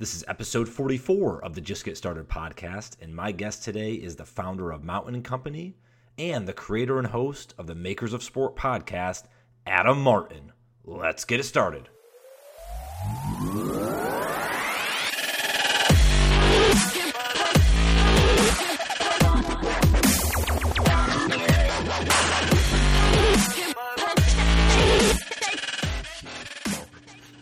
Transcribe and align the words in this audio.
This 0.00 0.14
is 0.14 0.24
episode 0.26 0.66
44 0.66 1.44
of 1.44 1.54
the 1.54 1.60
Just 1.60 1.84
Get 1.84 1.94
Started 1.94 2.26
podcast, 2.26 2.96
and 3.02 3.14
my 3.14 3.32
guest 3.32 3.64
today 3.64 3.92
is 3.92 4.16
the 4.16 4.24
founder 4.24 4.72
of 4.72 4.82
Mountain 4.82 5.22
Company 5.22 5.76
and 6.16 6.48
the 6.48 6.54
creator 6.54 6.96
and 6.96 7.08
host 7.08 7.52
of 7.58 7.66
the 7.66 7.74
Makers 7.74 8.14
of 8.14 8.22
Sport 8.22 8.56
podcast, 8.56 9.24
Adam 9.66 10.00
Martin. 10.00 10.52
Let's 10.86 11.26
get 11.26 11.38
it 11.38 11.42
started. 11.42 11.90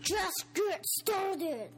Just 0.02 0.44
get 0.54 0.84
started. 0.84 1.70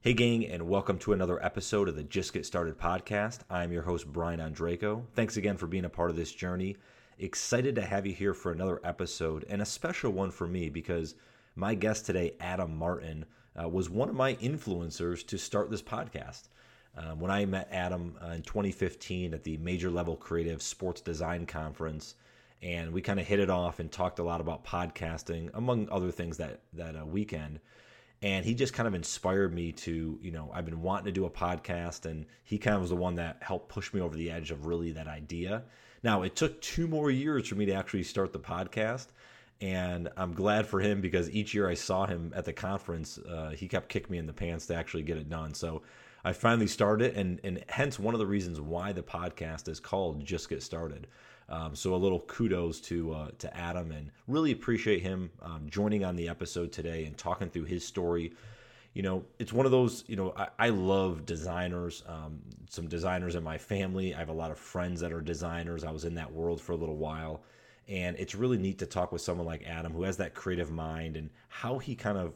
Hey, 0.00 0.14
gang, 0.14 0.46
and 0.46 0.68
welcome 0.68 0.98
to 1.00 1.12
another 1.12 1.44
episode 1.44 1.88
of 1.88 1.94
the 1.94 2.02
Just 2.02 2.32
Get 2.32 2.46
Started 2.46 2.78
podcast. 2.78 3.40
I'm 3.50 3.72
your 3.72 3.82
host, 3.82 4.10
Brian 4.10 4.40
Andreco. 4.40 5.02
Thanks 5.14 5.36
again 5.36 5.58
for 5.58 5.66
being 5.66 5.84
a 5.84 5.90
part 5.90 6.08
of 6.08 6.16
this 6.16 6.32
journey. 6.32 6.76
Excited 7.18 7.74
to 7.74 7.82
have 7.82 8.06
you 8.06 8.14
here 8.14 8.32
for 8.32 8.50
another 8.50 8.80
episode, 8.84 9.44
and 9.50 9.60
a 9.60 9.66
special 9.66 10.12
one 10.12 10.30
for 10.30 10.46
me 10.46 10.70
because 10.70 11.14
my 11.56 11.74
guest 11.74 12.06
today, 12.06 12.32
Adam 12.40 12.74
Martin, 12.78 13.26
uh, 13.60 13.68
was 13.68 13.90
one 13.90 14.08
of 14.08 14.14
my 14.14 14.34
influencers 14.36 15.26
to 15.26 15.36
start 15.36 15.70
this 15.70 15.82
podcast. 15.82 16.48
Um, 16.96 17.20
when 17.20 17.30
I 17.30 17.44
met 17.44 17.68
Adam 17.70 18.16
uh, 18.24 18.28
in 18.28 18.42
2015 18.42 19.34
at 19.34 19.44
the 19.44 19.58
Major 19.58 19.90
Level 19.90 20.16
Creative 20.16 20.62
Sports 20.62 21.02
Design 21.02 21.44
Conference, 21.44 22.14
and 22.62 22.92
we 22.92 23.00
kind 23.00 23.20
of 23.20 23.26
hit 23.26 23.38
it 23.38 23.50
off 23.50 23.78
and 23.78 23.90
talked 23.90 24.18
a 24.18 24.22
lot 24.22 24.40
about 24.40 24.64
podcasting, 24.64 25.50
among 25.54 25.88
other 25.90 26.10
things 26.10 26.38
that 26.38 26.60
that 26.74 26.96
uh, 26.96 27.04
weekend. 27.04 27.60
And 28.20 28.44
he 28.44 28.54
just 28.54 28.74
kind 28.74 28.88
of 28.88 28.94
inspired 28.94 29.54
me 29.54 29.70
to 29.72 30.18
you 30.20 30.32
know 30.32 30.50
i've 30.52 30.64
been 30.64 30.82
wanting 30.82 31.06
to 31.06 31.12
do 31.12 31.24
a 31.24 31.30
podcast 31.30 32.04
and 32.04 32.26
he 32.42 32.58
kind 32.58 32.74
of 32.74 32.80
was 32.80 32.90
the 32.90 32.96
one 32.96 33.14
that 33.14 33.38
helped 33.40 33.68
push 33.68 33.94
me 33.94 34.00
over 34.00 34.16
the 34.16 34.30
edge 34.30 34.50
of 34.50 34.66
really 34.66 34.92
that 34.92 35.06
idea. 35.06 35.62
Now 36.02 36.22
it 36.22 36.34
took 36.34 36.60
two 36.60 36.88
more 36.88 37.10
years 37.10 37.48
for 37.48 37.54
me 37.54 37.66
to 37.66 37.72
actually 37.72 38.02
start 38.02 38.32
the 38.32 38.40
podcast 38.40 39.08
and 39.60 40.08
i'm 40.16 40.32
glad 40.32 40.68
for 40.68 40.80
him 40.80 41.00
because 41.00 41.28
each 41.30 41.52
year 41.52 41.68
i 41.68 41.74
saw 41.74 42.06
him 42.06 42.32
at 42.36 42.44
the 42.44 42.52
conference 42.52 43.18
uh, 43.18 43.50
he 43.50 43.66
kept 43.66 43.88
kicking 43.88 44.12
me 44.12 44.18
in 44.18 44.26
the 44.26 44.32
pants 44.32 44.66
to 44.66 44.74
actually 44.74 45.02
get 45.02 45.16
it 45.16 45.28
done. 45.28 45.54
So 45.54 45.82
i 46.24 46.32
finally 46.32 46.66
started 46.66 47.12
it 47.12 47.16
and 47.16 47.40
and 47.44 47.64
hence 47.68 47.98
one 47.98 48.14
of 48.14 48.18
the 48.18 48.26
reasons 48.26 48.60
why 48.60 48.92
the 48.92 49.02
podcast 49.02 49.68
is 49.68 49.78
called 49.78 50.24
just 50.24 50.48
get 50.48 50.62
started 50.62 51.06
um, 51.48 51.74
so 51.74 51.94
a 51.94 51.96
little 51.96 52.20
kudos 52.20 52.80
to 52.82 53.12
uh, 53.12 53.30
to 53.38 53.56
Adam 53.56 53.90
and 53.90 54.10
really 54.26 54.52
appreciate 54.52 55.00
him 55.00 55.30
um, 55.40 55.66
joining 55.68 56.04
on 56.04 56.16
the 56.16 56.28
episode 56.28 56.72
today 56.72 57.04
and 57.04 57.16
talking 57.16 57.48
through 57.48 57.64
his 57.64 57.84
story. 57.86 58.32
You 58.92 59.02
know, 59.02 59.24
it's 59.38 59.52
one 59.52 59.64
of 59.64 59.72
those. 59.72 60.04
You 60.08 60.16
know, 60.16 60.34
I, 60.36 60.48
I 60.58 60.68
love 60.68 61.24
designers. 61.24 62.02
Um, 62.06 62.40
some 62.68 62.86
designers 62.86 63.34
in 63.34 63.42
my 63.42 63.56
family. 63.56 64.14
I 64.14 64.18
have 64.18 64.28
a 64.28 64.34
lot 64.34 64.50
of 64.50 64.58
friends 64.58 65.00
that 65.00 65.12
are 65.12 65.22
designers. 65.22 65.84
I 65.84 65.90
was 65.90 66.04
in 66.04 66.14
that 66.16 66.30
world 66.30 66.60
for 66.60 66.72
a 66.72 66.76
little 66.76 66.96
while, 66.96 67.42
and 67.88 68.16
it's 68.18 68.34
really 68.34 68.58
neat 68.58 68.78
to 68.80 68.86
talk 68.86 69.10
with 69.10 69.22
someone 69.22 69.46
like 69.46 69.64
Adam 69.66 69.92
who 69.92 70.02
has 70.02 70.18
that 70.18 70.34
creative 70.34 70.70
mind 70.70 71.16
and 71.16 71.30
how 71.48 71.78
he 71.78 71.94
kind 71.94 72.18
of 72.18 72.34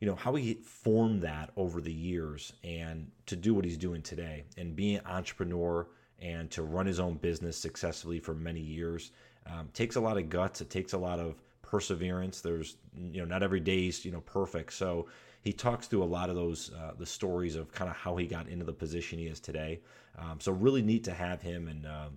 you 0.00 0.06
know 0.06 0.14
how 0.14 0.36
he 0.36 0.54
formed 0.54 1.22
that 1.22 1.50
over 1.56 1.80
the 1.80 1.92
years 1.92 2.52
and 2.62 3.10
to 3.26 3.34
do 3.34 3.52
what 3.52 3.64
he's 3.64 3.76
doing 3.76 4.00
today 4.00 4.44
and 4.56 4.76
being 4.76 4.98
an 4.98 5.06
entrepreneur 5.06 5.88
and 6.20 6.50
to 6.50 6.62
run 6.62 6.86
his 6.86 7.00
own 7.00 7.14
business 7.14 7.56
successfully 7.56 8.18
for 8.18 8.34
many 8.34 8.60
years 8.60 9.12
um, 9.46 9.68
takes 9.72 9.96
a 9.96 10.00
lot 10.00 10.16
of 10.16 10.28
guts. 10.28 10.60
It 10.60 10.70
takes 10.70 10.92
a 10.92 10.98
lot 10.98 11.18
of 11.18 11.36
perseverance. 11.62 12.40
There's 12.40 12.76
you 12.96 13.20
know 13.20 13.26
not 13.26 13.42
every 13.42 13.60
day's 13.60 14.04
you 14.04 14.12
know 14.12 14.20
perfect. 14.20 14.72
So 14.72 15.08
he 15.42 15.52
talks 15.52 15.86
through 15.86 16.02
a 16.02 16.04
lot 16.04 16.30
of 16.30 16.36
those 16.36 16.72
uh, 16.74 16.92
the 16.98 17.06
stories 17.06 17.56
of 17.56 17.72
kind 17.72 17.90
of 17.90 17.96
how 17.96 18.16
he 18.16 18.26
got 18.26 18.48
into 18.48 18.64
the 18.64 18.72
position 18.72 19.18
he 19.18 19.26
is 19.26 19.40
today. 19.40 19.80
Um, 20.18 20.40
so 20.40 20.52
really 20.52 20.82
neat 20.82 21.04
to 21.04 21.12
have 21.14 21.40
him 21.40 21.68
and 21.68 21.86
uh, 21.86 22.08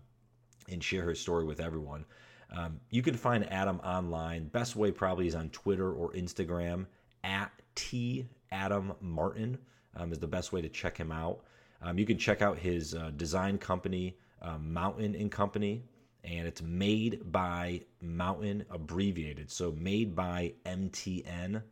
and 0.69 0.83
share 0.83 1.09
his 1.09 1.19
story 1.19 1.45
with 1.45 1.59
everyone. 1.59 2.05
Um, 2.53 2.79
you 2.89 3.01
can 3.01 3.15
find 3.15 3.49
Adam 3.51 3.79
online. 3.79 4.47
Best 4.47 4.75
way 4.75 4.91
probably 4.91 5.27
is 5.27 5.35
on 5.35 5.49
Twitter 5.49 5.93
or 5.93 6.11
Instagram 6.13 6.85
at 7.23 7.51
T 7.75 8.27
Adam 8.51 8.93
Martin 8.99 9.57
um, 9.95 10.11
is 10.11 10.19
the 10.19 10.27
best 10.27 10.51
way 10.51 10.61
to 10.61 10.69
check 10.69 10.97
him 10.97 11.11
out. 11.11 11.41
Um, 11.81 11.97
you 11.97 12.05
can 12.05 12.17
check 12.17 12.41
out 12.41 12.57
his 12.57 12.93
uh, 12.93 13.11
design 13.15 13.57
company, 13.57 14.17
uh, 14.41 14.57
Mountain 14.57 15.15
and 15.15 15.31
Company, 15.31 15.83
and 16.23 16.47
it's 16.47 16.61
made 16.61 17.31
by 17.31 17.81
Mountain 18.01 18.65
abbreviated. 18.69 19.49
So 19.49 19.71
made 19.71 20.15
by 20.15 20.53
MTN.com. 20.65 21.63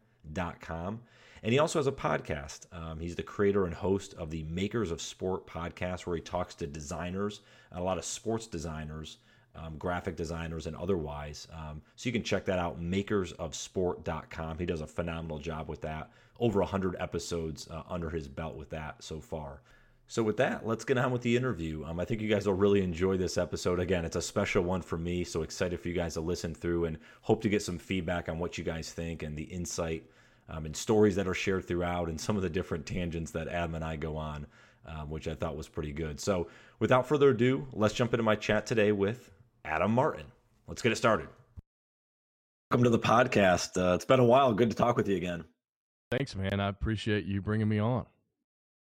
And 1.42 1.54
he 1.54 1.60
also 1.60 1.80
has 1.80 1.88
a 1.88 1.92
podcast. 1.92 2.66
Um, 2.74 3.00
he's 3.00 3.16
the 3.16 3.24
creator 3.24 3.66
and 3.66 3.74
host 3.74 4.14
of 4.16 4.30
the 4.30 4.44
Makers 4.44 4.92
of 4.92 5.02
Sport 5.02 5.48
podcast, 5.48 6.06
where 6.06 6.18
he 6.18 6.22
talks 6.22 6.54
to 6.56 6.68
designers, 6.68 7.42
a 7.72 7.82
lot 7.82 7.98
of 7.98 8.04
sports 8.04 8.46
designers, 8.48 9.20
um, 9.56 9.78
graphic 9.78 10.16
designers, 10.16 10.68
and 10.68 10.76
otherwise. 10.76 11.48
Um, 11.54 11.82
so 11.96 12.10
you 12.10 12.14
can 12.14 12.24
check 12.24 12.46
that 12.46 12.60
out, 12.60 12.82
makersofsport.com. 12.82 14.58
He 14.58 14.66
does 14.66 14.82
a 14.82 14.88
phenomenal 14.88 15.40
job 15.40 15.70
with 15.70 15.82
that. 15.82 16.12
Over 16.40 16.60
100 16.60 16.96
episodes 17.00 17.68
uh, 17.70 17.84
under 17.90 18.10
his 18.10 18.28
belt 18.28 18.56
with 18.56 18.70
that 18.72 19.02
so 19.04 19.20
far. 19.20 19.62
So 20.10 20.24
with 20.24 20.38
that, 20.38 20.66
let's 20.66 20.86
get 20.86 20.98
on 20.98 21.12
with 21.12 21.22
the 21.22 21.38
interview. 21.38 21.86
Um, 21.86 22.00
I 22.00 22.06
think 22.06 22.20
you 22.20 22.28
guys 22.28 22.48
will 22.48 22.56
really 22.56 22.82
enjoy 22.82 23.16
this 23.16 23.38
episode. 23.38 23.80
Again, 23.80 24.06
it's 24.06 24.16
a 24.16 24.24
special 24.24 24.64
one 24.64 24.82
for 24.82 24.98
me, 24.98 25.24
so 25.24 25.44
excited 25.44 25.80
for 25.80 25.88
you 25.88 25.94
guys 25.94 26.16
to 26.16 26.22
listen 26.22 26.56
through 26.56 26.86
and 26.86 26.98
hope 27.22 27.44
to 27.44 27.50
get 27.50 27.62
some 27.62 27.78
feedback 27.78 28.28
on 28.28 28.40
what 28.40 28.58
you 28.58 28.64
guys 28.64 28.92
think 28.92 29.22
and 29.22 29.38
the 29.38 29.44
insight 29.44 30.10
um, 30.50 30.66
and 30.66 30.76
stories 30.76 31.16
that 31.16 31.28
are 31.28 31.36
shared 31.36 31.68
throughout 31.68 32.10
and 32.10 32.20
some 32.20 32.36
of 32.36 32.42
the 32.42 32.50
different 32.50 32.88
tangents 32.88 33.30
that 33.30 33.48
Adam 33.50 33.76
and 33.76 33.86
I 33.86 33.98
go 33.98 34.18
on, 34.18 34.48
um, 34.88 35.12
which 35.12 35.28
I 35.28 35.36
thought 35.36 35.56
was 35.56 35.70
pretty 35.70 35.92
good. 35.92 36.20
So 36.20 36.48
without 36.80 37.08
further 37.08 37.30
ado, 37.30 37.68
let's 37.72 37.94
jump 37.94 38.12
into 38.12 38.24
my 38.24 38.36
chat 38.36 38.66
today 38.66 38.92
with 38.92 39.32
Adam 39.64 39.92
Martin. 39.92 40.26
Let's 40.68 40.82
get 40.82 40.92
it 40.92 40.96
started. 40.96 41.28
Welcome 42.72 42.86
to 42.86 42.90
the 42.90 42.98
podcast. 42.98 43.78
Uh, 43.80 43.94
it's 43.94 44.06
been 44.06 44.20
a 44.20 44.26
while. 44.26 44.56
Good 44.56 44.72
to 44.72 44.76
talk 44.76 44.98
with 44.98 45.08
you 45.08 45.18
again. 45.18 45.44
Thanks, 46.10 46.36
man. 46.36 46.60
I 46.60 46.70
appreciate 46.70 47.26
you 47.26 47.44
bringing 47.44 47.70
me 47.70 47.78
on. 47.78 48.08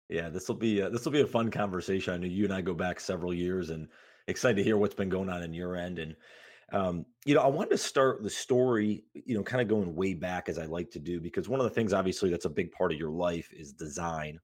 Yeah, 0.09 0.29
this 0.29 0.47
will 0.47 0.55
be 0.55 0.81
uh, 0.81 0.89
this 0.89 1.03
will 1.03 1.11
be 1.11 1.21
a 1.21 1.27
fun 1.27 1.51
conversation. 1.51 2.13
I 2.13 2.17
know 2.17 2.27
you 2.27 2.45
and 2.45 2.53
I 2.53 2.61
go 2.61 2.73
back 2.73 2.99
several 2.99 3.33
years, 3.33 3.69
and 3.71 3.87
excited 4.27 4.57
to 4.57 4.63
hear 4.63 4.77
what's 4.77 4.95
been 4.95 5.09
going 5.09 5.29
on 5.29 5.43
in 5.43 5.53
your 5.53 5.75
end. 5.75 5.99
And 5.99 6.15
um, 6.71 7.05
you 7.25 7.35
know, 7.35 7.41
I 7.41 7.47
wanted 7.47 7.71
to 7.71 7.77
start 7.77 8.23
the 8.23 8.29
story, 8.29 9.03
you 9.13 9.35
know, 9.35 9.43
kind 9.43 9.61
of 9.61 9.67
going 9.67 9.95
way 9.95 10.13
back 10.13 10.49
as 10.49 10.57
I 10.57 10.65
like 10.65 10.91
to 10.91 10.99
do, 10.99 11.19
because 11.19 11.49
one 11.49 11.59
of 11.59 11.65
the 11.65 11.69
things, 11.69 11.93
obviously, 11.93 12.29
that's 12.29 12.45
a 12.45 12.49
big 12.49 12.71
part 12.71 12.91
of 12.91 12.99
your 12.99 13.11
life 13.11 13.49
is 13.53 13.73
design. 13.73 14.39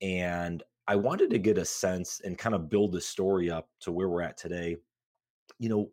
And 0.00 0.62
I 0.86 0.96
wanted 0.96 1.30
to 1.30 1.38
get 1.38 1.58
a 1.58 1.64
sense 1.64 2.20
and 2.24 2.38
kind 2.38 2.54
of 2.54 2.70
build 2.70 2.92
the 2.92 3.00
story 3.00 3.50
up 3.50 3.68
to 3.80 3.92
where 3.92 4.08
we're 4.08 4.22
at 4.22 4.38
today. 4.38 4.76
You 5.58 5.68
know, 5.68 5.90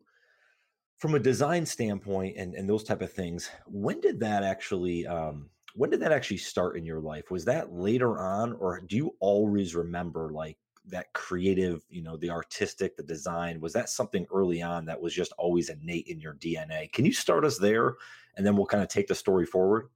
from 1.00 1.16
a 1.16 1.19
design 1.19 1.66
standpoint 1.66 2.38
and 2.38 2.53
and 2.55 2.69
those 2.69 2.85
type 2.85 3.01
of 3.01 3.11
things, 3.11 3.50
when 3.66 4.00
did 4.00 4.22
that 4.22 4.44
actually? 4.44 5.05
Um, 5.05 5.50
when 5.75 5.89
did 5.89 5.99
that 5.99 6.13
actually 6.13 6.37
start 6.37 6.77
in 6.77 6.85
your 6.85 7.01
life? 7.01 7.29
Was 7.29 7.45
that 7.45 7.73
later 7.73 8.17
on, 8.19 8.53
or 8.53 8.79
do 8.79 8.95
you 8.95 9.15
always 9.19 9.75
remember 9.75 10.31
like 10.31 10.57
that 10.87 11.11
creative, 11.13 11.83
you 11.89 12.01
know, 12.01 12.15
the 12.15 12.29
artistic, 12.29 12.95
the 12.95 13.03
design? 13.03 13.59
Was 13.59 13.73
that 13.73 13.89
something 13.89 14.25
early 14.33 14.61
on 14.61 14.85
that 14.85 14.99
was 14.99 15.13
just 15.13 15.33
always 15.37 15.69
innate 15.69 16.07
in 16.07 16.19
your 16.19 16.35
DNA? 16.35 16.91
Can 16.93 17.05
you 17.05 17.11
start 17.13 17.43
us 17.43 17.57
there, 17.57 17.95
and 18.37 18.45
then 18.45 18.55
we'll 18.55 18.65
kind 18.65 18.83
of 18.83 18.89
take 18.89 19.07
the 19.07 19.15
story 19.15 19.45
forward? 19.45 19.89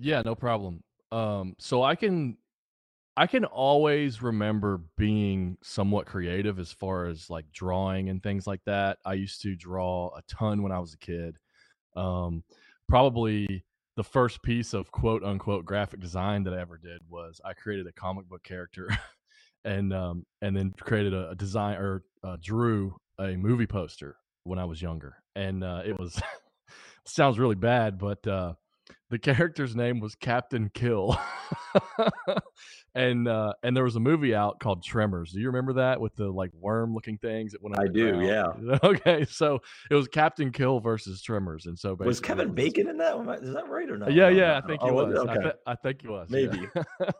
Yeah, 0.00 0.22
no 0.22 0.34
problem. 0.34 0.82
Um, 1.12 1.54
so 1.58 1.82
I 1.82 1.96
can 1.96 2.38
I 3.16 3.26
can 3.26 3.44
always 3.44 4.22
remember 4.22 4.80
being 4.96 5.58
somewhat 5.62 6.06
creative 6.06 6.58
as 6.58 6.72
far 6.72 7.06
as 7.06 7.28
like 7.28 7.44
drawing 7.52 8.08
and 8.08 8.22
things 8.22 8.46
like 8.46 8.64
that. 8.64 8.98
I 9.04 9.14
used 9.14 9.42
to 9.42 9.54
draw 9.54 10.16
a 10.16 10.22
ton 10.22 10.62
when 10.62 10.72
I 10.72 10.78
was 10.78 10.94
a 10.94 10.98
kid. 10.98 11.36
Um, 11.94 12.42
probably 12.88 13.66
the 14.00 14.04
first 14.04 14.42
piece 14.42 14.72
of 14.72 14.90
quote 14.90 15.22
unquote 15.22 15.66
graphic 15.66 16.00
design 16.00 16.42
that 16.44 16.54
I 16.54 16.60
ever 16.62 16.78
did 16.78 17.02
was 17.10 17.38
I 17.44 17.52
created 17.52 17.86
a 17.86 17.92
comic 17.92 18.26
book 18.30 18.42
character 18.42 18.88
and 19.66 19.92
um, 19.92 20.24
and 20.40 20.56
then 20.56 20.72
created 20.80 21.12
a, 21.12 21.28
a 21.28 21.34
design 21.34 21.76
or 21.76 22.02
uh, 22.24 22.38
drew 22.40 22.96
a 23.18 23.36
movie 23.36 23.66
poster 23.66 24.16
when 24.44 24.58
I 24.58 24.64
was 24.64 24.80
younger. 24.80 25.16
And 25.36 25.62
uh, 25.62 25.82
it 25.84 25.98
was 25.98 26.18
sounds 27.04 27.38
really 27.38 27.56
bad, 27.56 27.98
but 27.98 28.26
uh, 28.26 28.54
the 29.10 29.18
character's 29.18 29.74
name 29.76 30.00
was 30.00 30.14
Captain 30.14 30.70
Kill. 30.72 31.18
and 32.94 33.28
uh, 33.28 33.52
and 33.62 33.76
there 33.76 33.84
was 33.84 33.96
a 33.96 34.00
movie 34.00 34.34
out 34.34 34.60
called 34.60 34.82
Tremors. 34.84 35.32
Do 35.32 35.40
you 35.40 35.46
remember 35.48 35.74
that 35.74 36.00
with 36.00 36.14
the 36.14 36.28
like 36.28 36.50
worm 36.54 36.94
looking 36.94 37.18
things 37.18 37.52
that 37.52 37.62
went? 37.62 37.78
I 37.78 37.86
do, 37.88 38.20
yeah. 38.22 38.78
Okay, 38.84 39.24
so 39.28 39.60
it 39.90 39.94
was 39.94 40.08
Captain 40.08 40.50
Kill 40.52 40.80
versus 40.80 41.22
Tremors, 41.22 41.66
and 41.66 41.78
so 41.78 41.94
was 41.98 42.20
Kevin 42.20 42.54
Bacon 42.54 42.88
in 42.88 42.96
that? 42.98 43.16
Is 43.42 43.54
that 43.54 43.68
right 43.68 43.90
or 43.90 43.98
not? 43.98 44.12
Yeah, 44.12 44.28
yeah, 44.28 44.58
I 44.62 44.66
think 44.66 44.82
he 44.82 44.88
Oh, 44.88 44.94
was. 44.94 45.14
okay. 45.16 45.30
I, 45.32 45.42
th- 45.42 45.54
I 45.66 45.74
think 45.76 46.02
he 46.02 46.08
was. 46.08 46.28
Maybe. 46.30 46.60
yeah. 46.74 47.10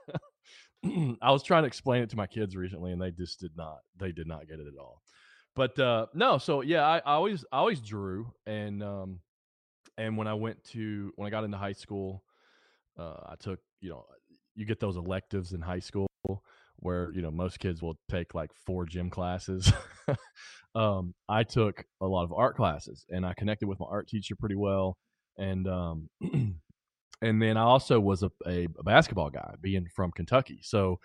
I 1.20 1.30
was 1.30 1.42
trying 1.42 1.64
to 1.64 1.66
explain 1.66 2.02
it 2.02 2.10
to 2.10 2.16
my 2.16 2.26
kids 2.26 2.56
recently, 2.56 2.92
and 2.92 3.00
they 3.02 3.10
just 3.10 3.40
did 3.40 3.52
not. 3.56 3.78
They 3.98 4.12
did 4.12 4.26
not 4.26 4.48
get 4.48 4.60
it 4.60 4.66
at 4.66 4.78
all. 4.80 5.02
But 5.56 5.78
uh, 5.78 6.06
no, 6.14 6.38
so 6.38 6.62
yeah, 6.62 6.86
I, 6.86 6.98
I 6.98 7.14
always 7.14 7.44
I 7.52 7.58
always 7.58 7.80
drew, 7.80 8.32
and 8.46 8.82
um, 8.82 9.18
and 10.00 10.16
when 10.16 10.28
I 10.28 10.34
went 10.34 10.62
to 10.72 11.12
when 11.16 11.26
I 11.26 11.30
got 11.30 11.44
into 11.44 11.58
high 11.58 11.74
school, 11.84 12.24
Uh, 12.98 13.32
I 13.32 13.36
took, 13.40 13.60
you 13.80 13.90
know, 13.90 14.04
you 14.56 14.66
get 14.66 14.80
those 14.80 14.96
electives 14.98 15.52
in 15.54 15.62
high 15.62 15.80
school 15.80 16.08
where 16.78 17.12
you 17.14 17.22
know 17.22 17.30
most 17.32 17.58
kids 17.60 17.82
will 17.82 17.96
take 18.10 18.34
like 18.34 18.52
four 18.66 18.86
gym 18.86 19.10
classes. 19.10 19.72
um, 20.74 21.14
I 21.28 21.44
took 21.44 21.84
a 22.00 22.06
lot 22.06 22.24
of 22.24 22.32
art 22.32 22.56
classes, 22.56 23.04
and 23.10 23.26
I 23.26 23.34
connected 23.34 23.68
with 23.68 23.80
my 23.80 23.86
art 23.90 24.08
teacher 24.08 24.36
pretty 24.36 24.56
well, 24.56 24.98
and 25.38 25.66
um, 25.68 26.08
and 27.22 27.42
then 27.42 27.56
I 27.56 27.62
also 27.62 28.00
was 28.00 28.22
a, 28.22 28.30
a, 28.46 28.66
a 28.78 28.82
basketball 28.84 29.30
guy, 29.30 29.54
being 29.60 29.86
from 29.94 30.10
Kentucky. 30.12 30.60
So 30.62 30.98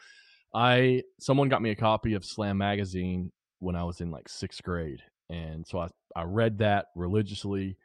I 0.53 1.03
someone 1.19 1.49
got 1.49 1.61
me 1.61 1.71
a 1.71 1.75
copy 1.75 2.13
of 2.15 2.25
Slam 2.25 2.57
magazine 2.57 3.31
when 3.59 3.75
I 3.75 3.83
was 3.83 4.01
in 4.01 4.11
like 4.11 4.29
sixth 4.29 4.63
grade, 4.63 5.01
and 5.29 5.65
so 5.67 5.79
I 5.79 5.89
I 6.15 6.23
read 6.23 6.59
that 6.59 6.87
religiously. 6.95 7.77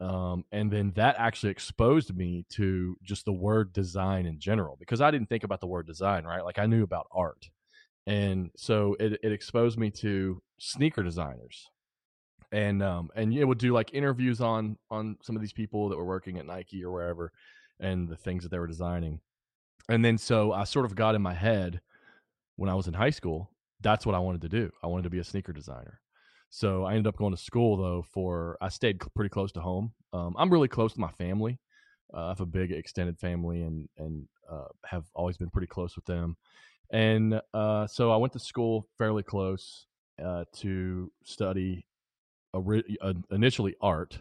Um, 0.00 0.44
and 0.52 0.70
then 0.70 0.92
that 0.94 1.16
actually 1.18 1.50
exposed 1.50 2.16
me 2.16 2.44
to 2.50 2.96
just 3.02 3.24
the 3.24 3.32
word 3.32 3.72
design 3.72 4.26
in 4.26 4.38
general 4.38 4.76
because 4.78 5.00
I 5.00 5.10
didn't 5.10 5.28
think 5.28 5.42
about 5.42 5.60
the 5.60 5.66
word 5.66 5.86
design, 5.86 6.24
right? 6.24 6.44
Like 6.44 6.58
I 6.58 6.66
knew 6.66 6.84
about 6.84 7.08
art. 7.10 7.50
And 8.06 8.50
so 8.56 8.96
it, 9.00 9.18
it 9.22 9.32
exposed 9.32 9.78
me 9.78 9.90
to 9.90 10.40
sneaker 10.58 11.02
designers. 11.02 11.68
And 12.50 12.82
um 12.82 13.10
and 13.14 13.34
it 13.34 13.44
would 13.44 13.58
do 13.58 13.74
like 13.74 13.92
interviews 13.92 14.40
on 14.40 14.78
on 14.90 15.18
some 15.22 15.36
of 15.36 15.42
these 15.42 15.52
people 15.52 15.90
that 15.90 15.98
were 15.98 16.06
working 16.06 16.38
at 16.38 16.46
Nike 16.46 16.82
or 16.82 16.90
wherever 16.90 17.30
and 17.78 18.08
the 18.08 18.16
things 18.16 18.42
that 18.42 18.50
they 18.50 18.58
were 18.58 18.66
designing. 18.66 19.20
And 19.90 20.02
then 20.04 20.16
so 20.16 20.52
I 20.52 20.64
sort 20.64 20.86
of 20.86 20.94
got 20.94 21.14
in 21.14 21.20
my 21.20 21.34
head 21.34 21.80
when 22.56 22.70
I 22.70 22.74
was 22.74 22.88
in 22.88 22.94
high 22.94 23.10
school, 23.10 23.50
that's 23.80 24.06
what 24.06 24.14
I 24.14 24.18
wanted 24.18 24.40
to 24.42 24.48
do. 24.48 24.70
I 24.82 24.86
wanted 24.86 25.04
to 25.04 25.10
be 25.10 25.18
a 25.18 25.24
sneaker 25.24 25.52
designer. 25.52 26.00
So 26.50 26.84
I 26.84 26.92
ended 26.92 27.06
up 27.06 27.16
going 27.16 27.34
to 27.34 27.40
school 27.40 27.76
though. 27.76 28.02
For 28.02 28.56
I 28.60 28.68
stayed 28.68 29.00
pretty 29.14 29.30
close 29.30 29.52
to 29.52 29.60
home. 29.60 29.92
Um, 30.12 30.34
I'm 30.38 30.50
really 30.50 30.68
close 30.68 30.94
to 30.94 31.00
my 31.00 31.10
family. 31.12 31.58
Uh, 32.12 32.26
I 32.26 32.28
have 32.30 32.40
a 32.40 32.46
big 32.46 32.72
extended 32.72 33.18
family 33.18 33.62
and 33.62 33.88
and 33.98 34.28
uh, 34.50 34.68
have 34.86 35.04
always 35.14 35.36
been 35.36 35.50
pretty 35.50 35.66
close 35.66 35.94
with 35.96 36.06
them. 36.06 36.36
And 36.90 37.40
uh, 37.52 37.86
so 37.86 38.10
I 38.10 38.16
went 38.16 38.32
to 38.32 38.38
school 38.38 38.88
fairly 38.96 39.22
close 39.22 39.86
uh, 40.24 40.44
to 40.56 41.12
study 41.24 41.84
uh, 42.54 43.12
initially 43.30 43.74
art, 43.80 44.18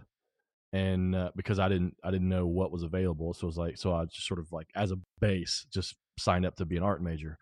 and 0.74 1.16
uh, 1.16 1.32
because 1.36 1.60
I 1.60 1.70
didn't 1.70 1.96
I 2.04 2.12
didn't 2.12 2.30
know 2.30 2.46
what 2.46 2.72
was 2.72 2.84
available, 2.84 3.34
so 3.34 3.46
it 3.46 3.48
was 3.48 3.58
like 3.58 3.78
so 3.78 3.94
I 3.94 4.06
just 4.06 4.28
sort 4.28 4.40
of 4.40 4.52
like 4.52 4.68
as 4.76 4.92
a 4.92 5.00
base 5.22 5.66
just 5.74 5.96
signed 6.20 6.46
up 6.46 6.56
to 6.58 6.66
be 6.66 6.78
an 6.78 6.84
art 6.84 7.02
major. 7.02 7.38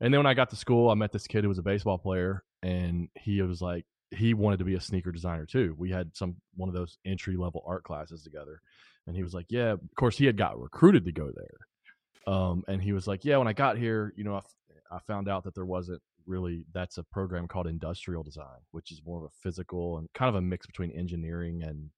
And 0.00 0.14
then 0.14 0.20
when 0.20 0.26
I 0.26 0.34
got 0.34 0.50
to 0.50 0.56
school, 0.56 0.90
I 0.90 0.94
met 0.94 1.10
this 1.10 1.26
kid 1.26 1.42
who 1.42 1.48
was 1.48 1.58
a 1.58 1.62
baseball 1.62 1.98
player, 1.98 2.44
and 2.62 3.08
he 3.16 3.42
was 3.42 3.60
like, 3.60 3.84
he 4.10 4.34
wanted 4.34 4.58
to 4.58 4.64
be 4.64 4.74
a 4.74 4.80
sneaker 4.80 5.12
designer 5.12 5.46
too. 5.46 5.74
We 5.78 5.90
had 5.90 6.16
some 6.16 6.36
one 6.56 6.68
of 6.68 6.74
those 6.74 6.98
entry 7.04 7.36
level 7.36 7.62
art 7.66 7.84
classes 7.84 8.22
together, 8.22 8.60
and 9.06 9.14
he 9.16 9.22
was 9.22 9.34
like, 9.34 9.46
"Yeah." 9.48 9.72
Of 9.72 9.80
course, 9.96 10.16
he 10.16 10.26
had 10.26 10.36
got 10.36 10.60
recruited 10.60 11.04
to 11.04 11.12
go 11.12 11.30
there, 11.34 12.32
um, 12.32 12.64
and 12.68 12.82
he 12.82 12.92
was 12.92 13.06
like, 13.06 13.24
"Yeah." 13.24 13.38
When 13.38 13.48
I 13.48 13.52
got 13.52 13.76
here, 13.76 14.12
you 14.16 14.24
know, 14.24 14.36
I, 14.36 14.96
I 14.96 14.98
found 15.06 15.28
out 15.28 15.44
that 15.44 15.54
there 15.54 15.66
wasn't 15.66 16.02
really 16.26 16.64
that's 16.72 16.98
a 16.98 17.02
program 17.02 17.48
called 17.48 17.66
industrial 17.66 18.22
design, 18.22 18.60
which 18.70 18.92
is 18.92 19.02
more 19.04 19.18
of 19.18 19.24
a 19.24 19.34
physical 19.42 19.98
and 19.98 20.08
kind 20.14 20.28
of 20.28 20.36
a 20.36 20.40
mix 20.40 20.66
between 20.66 20.90
engineering 20.92 21.62
and 21.62 21.90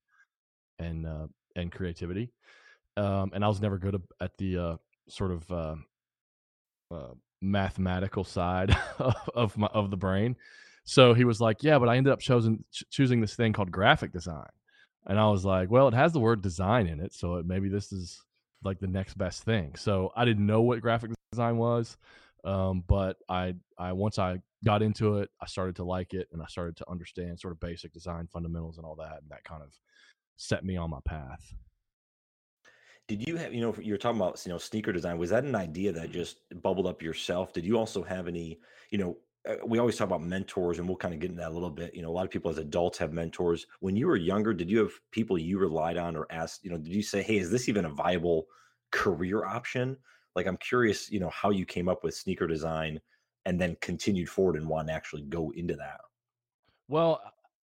and 0.78 1.06
uh, 1.06 1.26
and 1.56 1.70
creativity. 1.72 2.32
Um, 2.96 3.30
and 3.34 3.44
I 3.44 3.48
was 3.48 3.60
never 3.60 3.78
good 3.78 4.00
at 4.20 4.36
the 4.38 4.58
uh, 4.58 4.76
sort 5.08 5.30
of 5.30 5.50
uh, 5.50 5.76
uh 6.92 7.14
mathematical 7.42 8.24
side 8.24 8.76
of, 8.98 9.14
of 9.34 9.58
my 9.58 9.68
of 9.68 9.90
the 9.90 9.96
brain. 9.96 10.36
So 10.90 11.14
he 11.14 11.22
was 11.22 11.40
like, 11.40 11.62
"Yeah, 11.62 11.78
but 11.78 11.88
I 11.88 11.96
ended 11.96 12.12
up 12.12 12.19
choosing 12.19 12.64
choosing 12.90 13.20
this 13.20 13.37
thing 13.37 13.52
called 13.52 13.70
graphic 13.70 14.12
design." 14.12 14.50
And 15.06 15.20
I 15.20 15.31
was 15.31 15.44
like, 15.44 15.70
"Well, 15.70 15.87
it 15.87 15.94
has 15.94 16.12
the 16.12 16.19
word 16.19 16.42
design 16.42 16.88
in 16.88 16.98
it, 16.98 17.14
so 17.14 17.40
maybe 17.46 17.69
this 17.69 17.92
is 17.92 18.20
like 18.64 18.81
the 18.81 18.88
next 18.88 19.16
best 19.16 19.44
thing." 19.44 19.76
So 19.76 20.10
I 20.16 20.25
didn't 20.25 20.46
know 20.46 20.62
what 20.62 20.81
graphic 20.81 21.12
design 21.31 21.58
was, 21.58 21.96
um, 22.42 22.82
but 22.88 23.19
I 23.28 23.54
I 23.78 23.92
once 23.92 24.19
I 24.19 24.40
got 24.64 24.82
into 24.82 25.19
it, 25.19 25.31
I 25.40 25.46
started 25.46 25.76
to 25.76 25.84
like 25.84 26.12
it, 26.12 26.26
and 26.32 26.42
I 26.42 26.46
started 26.46 26.76
to 26.78 26.90
understand 26.90 27.38
sort 27.38 27.52
of 27.52 27.60
basic 27.60 27.93
design 27.93 28.26
fundamentals 28.26 28.76
and 28.76 28.84
all 28.84 28.96
that, 28.96 29.22
and 29.22 29.31
that 29.31 29.44
kind 29.44 29.62
of 29.62 29.72
set 30.38 30.64
me 30.64 30.76
on 30.76 30.90
my 30.90 31.00
path. 31.04 31.54
Did 33.06 33.28
you 33.28 33.36
have, 33.36 33.54
you 33.54 33.60
know, 33.60 33.75
you 33.81 33.93
were 33.93 33.98
talking 33.98 34.20
about, 34.20 34.44
you 34.44 34.50
know, 34.52 34.58
sneaker 34.58 34.93
design. 34.93 35.19
Was 35.19 35.31
that 35.31 35.44
an 35.44 35.54
idea 35.54 35.93
that 35.93 36.10
just 36.10 36.38
bubbled 36.62 36.88
up 36.88 37.00
yourself? 37.00 37.52
Did 37.52 37.64
you 37.64 37.78
also 37.78 38.02
have 38.02 38.26
any, 38.26 38.58
you 38.90 38.98
know, 38.98 39.19
we 39.64 39.78
always 39.78 39.96
talk 39.96 40.06
about 40.06 40.22
mentors 40.22 40.78
and 40.78 40.87
we'll 40.87 40.96
kind 40.96 41.14
of 41.14 41.20
get 41.20 41.31
into 41.31 41.40
that 41.40 41.50
a 41.50 41.54
little 41.54 41.70
bit 41.70 41.94
you 41.94 42.02
know 42.02 42.10
a 42.10 42.12
lot 42.12 42.25
of 42.25 42.31
people 42.31 42.50
as 42.50 42.58
adults 42.58 42.98
have 42.98 43.12
mentors. 43.12 43.66
When 43.81 43.96
you 43.96 44.06
were 44.06 44.16
younger 44.16 44.52
did 44.52 44.70
you 44.70 44.78
have 44.78 44.92
people 45.10 45.38
you 45.38 45.58
relied 45.58 45.96
on 45.96 46.16
or 46.16 46.26
asked 46.31 46.64
you 46.64 46.70
know 46.70 46.76
did 46.76 46.94
you 46.94 47.02
say 47.02 47.22
hey 47.22 47.38
is 47.38 47.50
this 47.50 47.69
even 47.69 47.87
a 47.87 47.90
viable 47.90 48.46
career 48.90 49.44
option? 49.44 49.96
Like 50.37 50.46
i'm 50.46 50.58
curious 50.58 51.10
you 51.10 51.20
know 51.20 51.31
how 51.31 51.50
you 51.50 51.64
came 51.64 51.88
up 51.88 52.04
with 52.04 52.14
sneaker 52.14 52.46
design 52.46 53.00
and 53.46 53.58
then 53.58 53.76
continued 53.81 54.28
forward 54.28 54.56
and 54.56 54.69
want 54.69 54.88
to 54.88 54.94
actually 54.94 55.22
go 55.22 55.50
into 55.56 55.75
that. 55.76 56.00
Well 56.88 57.20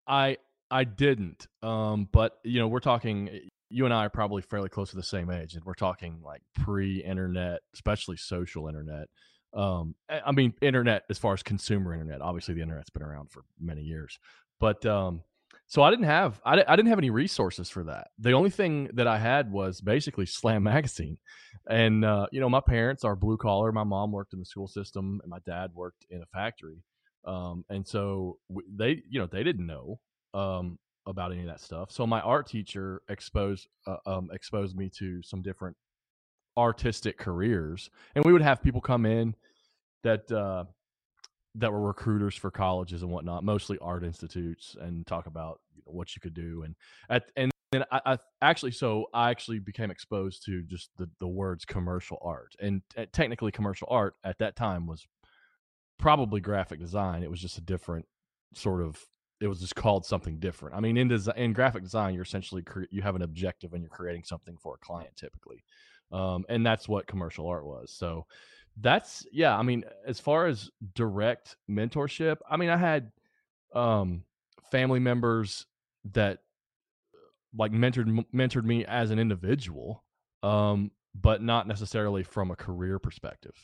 i 0.06 0.36
i 0.70 0.84
didn't 0.84 1.46
um 1.62 2.08
but 2.12 2.38
you 2.44 2.58
know 2.58 2.68
we're 2.68 2.80
talking 2.80 3.28
eh, 3.28 3.38
you 3.68 3.84
and 3.84 3.92
i 3.92 4.04
are 4.04 4.10
probably 4.10 4.42
fairly 4.42 4.68
close 4.68 4.90
to 4.90 4.96
the 4.96 5.02
same 5.02 5.30
age 5.30 5.54
and 5.54 5.64
we're 5.64 5.74
talking 5.74 6.20
like 6.24 6.42
pre-internet 6.54 7.60
especially 7.74 8.16
social 8.16 8.68
internet 8.68 9.08
um, 9.54 9.94
I 10.08 10.32
mean, 10.32 10.52
internet 10.60 11.04
as 11.10 11.18
far 11.18 11.34
as 11.34 11.42
consumer 11.42 11.92
internet. 11.92 12.20
Obviously, 12.20 12.54
the 12.54 12.62
internet's 12.62 12.90
been 12.90 13.02
around 13.02 13.30
for 13.30 13.42
many 13.60 13.82
years, 13.82 14.18
but 14.60 14.84
um, 14.86 15.22
so 15.66 15.82
I 15.82 15.90
didn't 15.90 16.04
have 16.04 16.40
I, 16.44 16.62
I 16.66 16.76
didn't 16.76 16.88
have 16.88 16.98
any 16.98 17.10
resources 17.10 17.68
for 17.68 17.84
that. 17.84 18.08
The 18.18 18.32
only 18.32 18.50
thing 18.50 18.90
that 18.94 19.06
I 19.06 19.18
had 19.18 19.50
was 19.50 19.80
basically 19.80 20.26
Slam 20.26 20.62
magazine, 20.62 21.18
and 21.68 22.04
uh, 22.04 22.26
you 22.32 22.40
know, 22.40 22.48
my 22.48 22.60
parents 22.60 23.04
are 23.04 23.16
blue 23.16 23.36
collar. 23.36 23.72
My 23.72 23.84
mom 23.84 24.12
worked 24.12 24.32
in 24.32 24.38
the 24.38 24.46
school 24.46 24.68
system, 24.68 25.20
and 25.22 25.30
my 25.30 25.38
dad 25.46 25.70
worked 25.74 26.06
in 26.10 26.22
a 26.22 26.26
factory. 26.26 26.82
Um, 27.24 27.64
and 27.68 27.86
so 27.86 28.38
they, 28.76 29.02
you 29.08 29.18
know, 29.18 29.26
they 29.26 29.42
didn't 29.42 29.66
know 29.66 29.98
um, 30.32 30.78
about 31.06 31.32
any 31.32 31.40
of 31.40 31.48
that 31.48 31.60
stuff. 31.60 31.90
So 31.90 32.06
my 32.06 32.20
art 32.20 32.46
teacher 32.46 33.02
exposed 33.08 33.66
uh, 33.86 33.96
um, 34.06 34.28
exposed 34.32 34.76
me 34.76 34.90
to 34.98 35.22
some 35.22 35.42
different 35.42 35.76
artistic 36.56 37.18
careers, 37.18 37.90
and 38.14 38.24
we 38.24 38.32
would 38.32 38.42
have 38.42 38.62
people 38.62 38.80
come 38.80 39.06
in 39.06 39.34
that 40.02 40.30
uh, 40.30 40.64
that 41.56 41.72
were 41.72 41.80
recruiters 41.80 42.34
for 42.34 42.50
colleges 42.50 43.02
and 43.02 43.10
whatnot, 43.10 43.44
mostly 43.44 43.78
art 43.80 44.04
institutes, 44.04 44.76
and 44.80 45.06
talk 45.06 45.26
about 45.26 45.60
you 45.74 45.82
know, 45.86 45.92
what 45.92 46.14
you 46.14 46.20
could 46.20 46.34
do. 46.34 46.62
And 46.62 46.74
at 47.08 47.24
and 47.36 47.50
then 47.72 47.84
I, 47.90 48.00
I, 48.06 48.18
actually, 48.42 48.72
so 48.72 49.06
I 49.12 49.30
actually 49.30 49.58
became 49.58 49.90
exposed 49.90 50.44
to 50.46 50.62
just 50.62 50.90
the 50.96 51.08
the 51.20 51.28
words 51.28 51.64
commercial 51.64 52.18
art, 52.22 52.54
and 52.60 52.82
uh, 52.96 53.06
technically 53.12 53.52
commercial 53.52 53.88
art 53.90 54.14
at 54.24 54.38
that 54.38 54.56
time 54.56 54.86
was 54.86 55.06
probably 55.98 56.40
graphic 56.40 56.78
design. 56.78 57.22
It 57.22 57.30
was 57.30 57.40
just 57.40 57.58
a 57.58 57.62
different 57.62 58.06
sort 58.54 58.82
of. 58.82 59.02
It 59.38 59.48
was 59.48 59.60
just 59.60 59.74
called 59.74 60.06
something 60.06 60.38
different. 60.38 60.74
I 60.76 60.80
mean, 60.80 60.96
in 60.96 61.08
design, 61.08 61.36
in 61.36 61.52
graphic 61.52 61.82
design, 61.82 62.14
you're 62.14 62.22
essentially 62.22 62.62
cre- 62.62 62.84
you 62.90 63.02
have 63.02 63.16
an 63.16 63.22
objective 63.22 63.74
and 63.74 63.82
you're 63.82 63.90
creating 63.90 64.24
something 64.24 64.56
for 64.56 64.76
a 64.76 64.78
client 64.78 65.14
typically, 65.14 65.62
um, 66.12 66.44
and 66.48 66.64
that's 66.64 66.88
what 66.88 67.06
commercial 67.06 67.46
art 67.46 67.66
was. 67.66 67.92
So 67.92 68.26
that's 68.80 69.26
yeah 69.32 69.56
i 69.56 69.62
mean 69.62 69.84
as 70.06 70.20
far 70.20 70.46
as 70.46 70.70
direct 70.94 71.56
mentorship 71.68 72.36
i 72.50 72.56
mean 72.56 72.68
i 72.68 72.76
had 72.76 73.10
um 73.74 74.22
family 74.70 75.00
members 75.00 75.66
that 76.12 76.40
like 77.56 77.72
mentored 77.72 78.24
mentored 78.34 78.64
me 78.64 78.84
as 78.84 79.10
an 79.10 79.18
individual 79.18 80.04
um 80.42 80.90
but 81.14 81.42
not 81.42 81.66
necessarily 81.66 82.22
from 82.22 82.50
a 82.50 82.56
career 82.56 82.98
perspective 82.98 83.54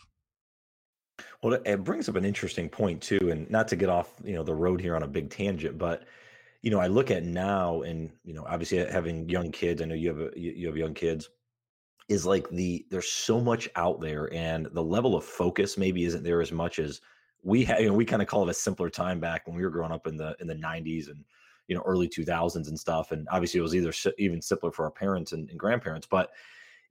well 1.42 1.52
it 1.52 1.84
brings 1.84 2.08
up 2.08 2.16
an 2.16 2.24
interesting 2.24 2.68
point 2.68 3.02
too 3.02 3.30
and 3.30 3.50
not 3.50 3.68
to 3.68 3.76
get 3.76 3.90
off 3.90 4.14
you 4.24 4.34
know 4.34 4.42
the 4.42 4.54
road 4.54 4.80
here 4.80 4.96
on 4.96 5.02
a 5.02 5.08
big 5.08 5.28
tangent 5.28 5.76
but 5.76 6.04
you 6.62 6.70
know 6.70 6.80
i 6.80 6.86
look 6.86 7.10
at 7.10 7.22
now 7.22 7.82
and 7.82 8.10
you 8.24 8.32
know 8.32 8.46
obviously 8.48 8.78
having 8.78 9.28
young 9.28 9.52
kids 9.52 9.82
i 9.82 9.84
know 9.84 9.94
you 9.94 10.08
have 10.08 10.20
a, 10.20 10.30
you 10.34 10.66
have 10.66 10.76
young 10.76 10.94
kids 10.94 11.28
is 12.12 12.26
like 12.26 12.48
the 12.50 12.84
there's 12.90 13.10
so 13.10 13.40
much 13.40 13.68
out 13.74 14.00
there 14.00 14.32
and 14.34 14.68
the 14.72 14.82
level 14.82 15.16
of 15.16 15.24
focus 15.24 15.78
maybe 15.78 16.04
isn't 16.04 16.22
there 16.22 16.42
as 16.42 16.52
much 16.52 16.78
as 16.78 17.00
we 17.42 17.64
had 17.64 17.80
you 17.80 17.88
know, 17.88 17.94
we 17.94 18.04
kind 18.04 18.20
of 18.20 18.28
call 18.28 18.46
it 18.46 18.50
a 18.50 18.54
simpler 18.54 18.90
time 18.90 19.18
back 19.18 19.46
when 19.46 19.56
we 19.56 19.62
were 19.62 19.70
growing 19.70 19.92
up 19.92 20.06
in 20.06 20.16
the 20.18 20.36
in 20.38 20.46
the 20.46 20.54
90s 20.54 21.08
and 21.08 21.24
you 21.68 21.74
know 21.74 21.82
early 21.86 22.06
2000s 22.08 22.68
and 22.68 22.78
stuff 22.78 23.12
and 23.12 23.26
obviously 23.30 23.58
it 23.58 23.62
was 23.62 23.74
either 23.74 23.92
even 24.18 24.42
simpler 24.42 24.70
for 24.70 24.84
our 24.84 24.90
parents 24.90 25.32
and, 25.32 25.48
and 25.48 25.58
grandparents 25.58 26.06
but 26.06 26.30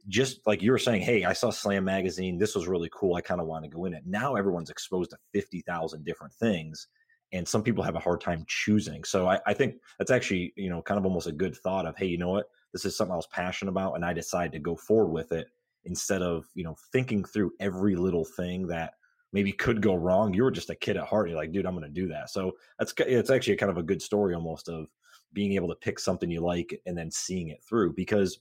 just 0.07 0.45
like 0.47 0.63
you 0.63 0.71
were 0.71 0.79
saying 0.79 1.03
hey 1.03 1.23
i 1.23 1.33
saw 1.33 1.51
slam 1.51 1.83
magazine 1.83 2.39
this 2.39 2.55
was 2.55 2.67
really 2.67 2.89
cool 2.91 3.13
i 3.15 3.21
kind 3.21 3.39
of 3.39 3.45
want 3.45 3.63
to 3.63 3.69
go 3.69 3.85
in 3.85 3.93
it. 3.93 4.03
Now 4.07 4.35
everyone's 4.35 4.71
exposed 4.71 5.11
to 5.11 5.17
50000 5.39 6.03
different 6.03 6.33
things 6.33 6.87
and 7.31 7.47
some 7.47 7.61
people 7.61 7.83
have 7.83 7.95
a 7.95 7.99
hard 7.99 8.21
time 8.21 8.43
choosing 8.47 9.03
so 9.03 9.27
I, 9.27 9.39
I 9.45 9.53
think 9.53 9.75
that's 9.99 10.09
actually 10.09 10.51
you 10.55 10.71
know 10.71 10.81
kind 10.81 10.97
of 10.97 11.05
almost 11.05 11.27
a 11.27 11.31
good 11.31 11.55
thought 11.55 11.85
of 11.85 11.95
hey 11.95 12.07
you 12.07 12.17
know 12.17 12.31
what 12.31 12.47
this 12.73 12.85
is 12.85 12.95
something 12.95 13.13
I 13.13 13.17
was 13.17 13.27
passionate 13.27 13.71
about 13.71 13.95
and 13.95 14.05
I 14.05 14.13
decided 14.13 14.53
to 14.53 14.59
go 14.59 14.75
forward 14.75 15.11
with 15.11 15.31
it 15.31 15.47
instead 15.85 16.21
of, 16.21 16.45
you 16.53 16.63
know, 16.63 16.75
thinking 16.91 17.23
through 17.23 17.51
every 17.59 17.95
little 17.95 18.25
thing 18.25 18.67
that 18.67 18.93
maybe 19.33 19.51
could 19.51 19.81
go 19.81 19.95
wrong. 19.95 20.33
You 20.33 20.43
were 20.43 20.51
just 20.51 20.69
a 20.69 20.75
kid 20.75 20.97
at 20.97 21.07
heart. 21.07 21.29
You're 21.29 21.37
like, 21.37 21.51
dude, 21.51 21.65
I'm 21.65 21.75
going 21.75 21.91
to 21.91 22.01
do 22.01 22.07
that. 22.09 22.29
So 22.29 22.53
that's, 22.77 22.93
it's 22.99 23.29
actually 23.29 23.55
kind 23.55 23.71
of 23.71 23.77
a 23.77 23.83
good 23.83 24.01
story 24.01 24.35
almost 24.35 24.69
of 24.69 24.87
being 25.33 25.53
able 25.53 25.69
to 25.69 25.75
pick 25.75 25.99
something 25.99 26.29
you 26.29 26.41
like 26.41 26.79
and 26.85 26.97
then 26.97 27.09
seeing 27.09 27.49
it 27.49 27.63
through 27.63 27.93
because 27.93 28.39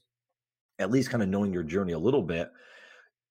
at 0.79 0.91
least 0.91 1.09
kind 1.09 1.23
of 1.23 1.29
knowing 1.29 1.53
your 1.53 1.63
journey 1.63 1.93
a 1.93 1.99
little 1.99 2.21
bit, 2.21 2.49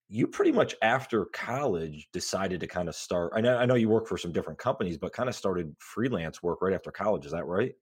you 0.09 0.27
pretty 0.27 0.51
much 0.51 0.75
after 0.81 1.25
college 1.25 2.09
decided 2.11 2.59
to 2.59 2.67
kind 2.67 2.89
of 2.89 2.95
start. 2.95 3.31
I 3.35 3.41
know, 3.41 3.57
I 3.57 3.65
know 3.65 3.75
you 3.75 3.87
work 3.87 4.07
for 4.07 4.17
some 4.17 4.33
different 4.33 4.59
companies, 4.59 4.97
but 4.97 5.13
kind 5.13 5.29
of 5.29 5.35
started 5.35 5.73
freelance 5.79 6.43
work 6.43 6.61
right 6.61 6.73
after 6.73 6.91
college. 6.91 7.25
Is 7.25 7.31
that 7.31 7.45
right? 7.45 7.73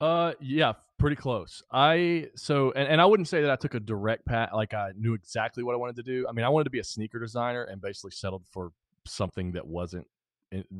Uh, 0.00 0.32
yeah, 0.40 0.72
pretty 0.98 1.16
close. 1.16 1.62
I 1.70 2.28
so 2.34 2.72
and, 2.72 2.88
and 2.88 3.00
I 3.00 3.06
wouldn't 3.06 3.28
say 3.28 3.42
that 3.42 3.50
I 3.50 3.56
took 3.56 3.74
a 3.74 3.80
direct 3.80 4.24
path 4.26 4.50
like 4.54 4.74
I 4.74 4.92
knew 4.96 5.14
exactly 5.14 5.62
what 5.62 5.74
I 5.74 5.76
wanted 5.76 5.96
to 5.96 6.02
do. 6.02 6.26
I 6.28 6.32
mean, 6.32 6.44
I 6.44 6.48
wanted 6.48 6.64
to 6.64 6.70
be 6.70 6.78
a 6.78 6.84
sneaker 6.84 7.18
designer 7.18 7.64
and 7.64 7.80
basically 7.80 8.12
settled 8.12 8.44
for 8.50 8.72
something 9.06 9.52
that 9.52 9.66
wasn't 9.66 10.06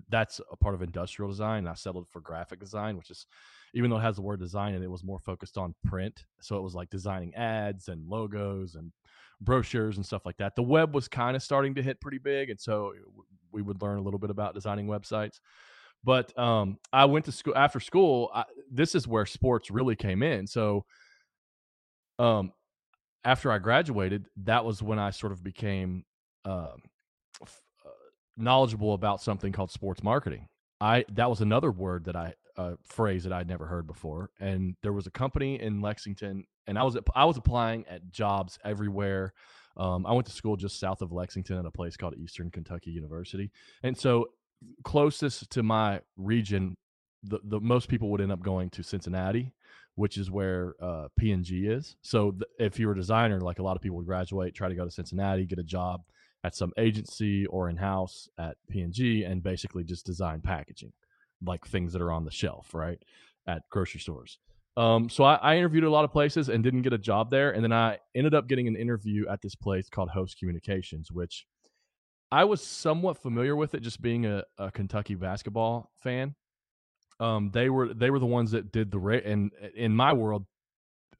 that's 0.08 0.40
a 0.50 0.56
part 0.56 0.74
of 0.74 0.82
industrial 0.82 1.30
design. 1.30 1.66
I 1.66 1.74
settled 1.74 2.08
for 2.10 2.20
graphic 2.20 2.58
design, 2.58 2.96
which 2.96 3.10
is 3.10 3.26
even 3.74 3.90
though 3.90 3.98
it 3.98 4.02
has 4.02 4.16
the 4.16 4.22
word 4.22 4.40
design 4.40 4.74
and 4.74 4.82
it 4.82 4.90
was 4.90 5.04
more 5.04 5.18
focused 5.18 5.56
on 5.56 5.74
print. 5.84 6.24
So 6.40 6.56
it 6.56 6.62
was 6.62 6.74
like 6.74 6.90
designing 6.90 7.34
ads 7.34 7.88
and 7.88 8.08
logos 8.08 8.74
and 8.74 8.92
brochures 9.40 9.96
and 9.96 10.04
stuff 10.04 10.26
like 10.26 10.36
that. 10.38 10.56
The 10.56 10.62
web 10.62 10.94
was 10.94 11.08
kind 11.08 11.36
of 11.36 11.42
starting 11.42 11.74
to 11.76 11.82
hit 11.82 12.00
pretty 12.00 12.18
big, 12.18 12.50
and 12.50 12.60
so 12.60 12.92
we 13.52 13.62
would 13.62 13.80
learn 13.80 13.98
a 13.98 14.02
little 14.02 14.18
bit 14.18 14.30
about 14.30 14.54
designing 14.54 14.86
websites. 14.86 15.40
But 16.02 16.36
um, 16.38 16.78
I 16.92 17.04
went 17.04 17.26
to 17.26 17.32
school 17.32 17.54
after 17.56 17.80
school. 17.80 18.30
I, 18.34 18.44
this 18.70 18.94
is 18.94 19.06
where 19.06 19.26
sports 19.26 19.70
really 19.70 19.96
came 19.96 20.22
in. 20.22 20.46
So, 20.46 20.84
um, 22.18 22.52
after 23.24 23.52
I 23.52 23.58
graduated, 23.58 24.26
that 24.44 24.64
was 24.64 24.82
when 24.82 24.98
I 24.98 25.10
sort 25.10 25.32
of 25.32 25.44
became 25.44 26.04
um, 26.46 26.82
f- 27.42 27.60
uh, 27.84 27.90
knowledgeable 28.36 28.94
about 28.94 29.20
something 29.20 29.52
called 29.52 29.70
sports 29.70 30.02
marketing. 30.02 30.46
I 30.80 31.04
that 31.12 31.28
was 31.28 31.42
another 31.42 31.70
word 31.70 32.06
that 32.06 32.16
I 32.16 32.34
uh, 32.56 32.74
phrase 32.82 33.24
that 33.24 33.32
I'd 33.32 33.48
never 33.48 33.66
heard 33.66 33.86
before. 33.86 34.30
And 34.40 34.76
there 34.82 34.92
was 34.92 35.06
a 35.06 35.10
company 35.10 35.60
in 35.60 35.80
Lexington, 35.80 36.44
and 36.66 36.78
I 36.78 36.82
was 36.82 36.96
I 37.14 37.24
was 37.24 37.36
applying 37.36 37.86
at 37.88 38.10
jobs 38.10 38.58
everywhere. 38.64 39.32
Um, 39.76 40.04
I 40.04 40.12
went 40.12 40.26
to 40.26 40.32
school 40.32 40.56
just 40.56 40.80
south 40.80 41.00
of 41.00 41.12
Lexington 41.12 41.58
at 41.58 41.64
a 41.64 41.70
place 41.70 41.96
called 41.96 42.16
Eastern 42.16 42.50
Kentucky 42.50 42.90
University, 42.90 43.50
and 43.82 43.96
so 43.96 44.26
closest 44.84 45.50
to 45.50 45.62
my 45.62 46.00
region, 46.16 46.76
the, 47.22 47.38
the 47.44 47.60
most 47.60 47.88
people 47.88 48.10
would 48.10 48.20
end 48.20 48.32
up 48.32 48.42
going 48.42 48.70
to 48.70 48.82
Cincinnati, 48.82 49.52
which 49.94 50.16
is 50.16 50.30
where 50.30 50.74
uh, 50.80 51.08
P&G 51.18 51.66
is. 51.66 51.96
So 52.02 52.32
th- 52.32 52.42
if 52.58 52.78
you're 52.78 52.92
a 52.92 52.96
designer, 52.96 53.40
like 53.40 53.58
a 53.58 53.62
lot 53.62 53.76
of 53.76 53.82
people 53.82 53.98
would 53.98 54.06
graduate, 54.06 54.54
try 54.54 54.68
to 54.68 54.74
go 54.74 54.84
to 54.84 54.90
Cincinnati, 54.90 55.46
get 55.46 55.58
a 55.58 55.64
job 55.64 56.02
at 56.44 56.54
some 56.54 56.72
agency 56.78 57.46
or 57.46 57.68
in 57.68 57.76
house 57.76 58.28
at 58.38 58.56
P&G, 58.68 59.24
and 59.24 59.42
basically 59.42 59.84
just 59.84 60.06
design 60.06 60.40
packaging, 60.40 60.92
like 61.44 61.66
things 61.66 61.92
that 61.92 62.02
are 62.02 62.12
on 62.12 62.24
the 62.24 62.30
shelf, 62.30 62.72
right, 62.72 62.98
at 63.46 63.62
grocery 63.70 64.00
stores. 64.00 64.38
Um, 64.76 65.10
so 65.10 65.24
I, 65.24 65.34
I, 65.34 65.56
interviewed 65.56 65.84
a 65.84 65.90
lot 65.90 66.04
of 66.04 66.12
places 66.12 66.48
and 66.48 66.62
didn't 66.62 66.82
get 66.82 66.92
a 66.92 66.98
job 66.98 67.28
there, 67.28 67.50
and 67.50 67.62
then 67.62 67.72
I 67.72 67.98
ended 68.14 68.34
up 68.34 68.48
getting 68.48 68.68
an 68.68 68.76
interview 68.76 69.28
at 69.28 69.42
this 69.42 69.56
place 69.56 69.88
called 69.90 70.08
Host 70.10 70.38
Communications, 70.38 71.10
which 71.10 71.44
I 72.32 72.44
was 72.44 72.62
somewhat 72.62 73.18
familiar 73.18 73.56
with 73.56 73.74
it, 73.74 73.80
just 73.80 74.00
being 74.00 74.26
a, 74.26 74.44
a 74.58 74.70
Kentucky 74.70 75.14
basketball 75.14 75.90
fan. 75.96 76.34
Um, 77.18 77.50
they 77.52 77.68
were 77.68 77.92
they 77.92 78.10
were 78.10 78.18
the 78.18 78.26
ones 78.26 78.52
that 78.52 78.72
did 78.72 78.90
the 78.90 78.98
ra- 78.98 79.20
and 79.24 79.50
in 79.74 79.94
my 79.94 80.12
world, 80.12 80.46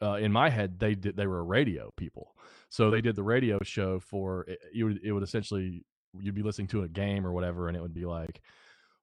uh, 0.01 0.15
in 0.15 0.33
my 0.33 0.49
head, 0.49 0.79
they 0.79 0.95
did 0.95 1.17
they 1.17 1.27
were 1.27 1.45
radio 1.45 1.91
people. 1.97 2.35
So 2.71 2.91
they 2.91 3.01
did 3.01 3.17
the 3.17 3.23
radio 3.23 3.59
show 3.63 3.99
for 3.99 4.45
it, 4.49 4.61
you 4.73 4.87
would 4.87 5.01
it 5.03 5.13
would 5.13 5.23
essentially 5.23 5.85
you'd 6.19 6.35
be 6.35 6.43
listening 6.43 6.69
to 6.69 6.83
a 6.83 6.89
game 6.89 7.27
or 7.27 7.33
whatever, 7.33 7.69
and 7.69 7.77
it 7.77 7.81
would 7.81 7.95
be 7.95 8.07
like, 8.07 8.41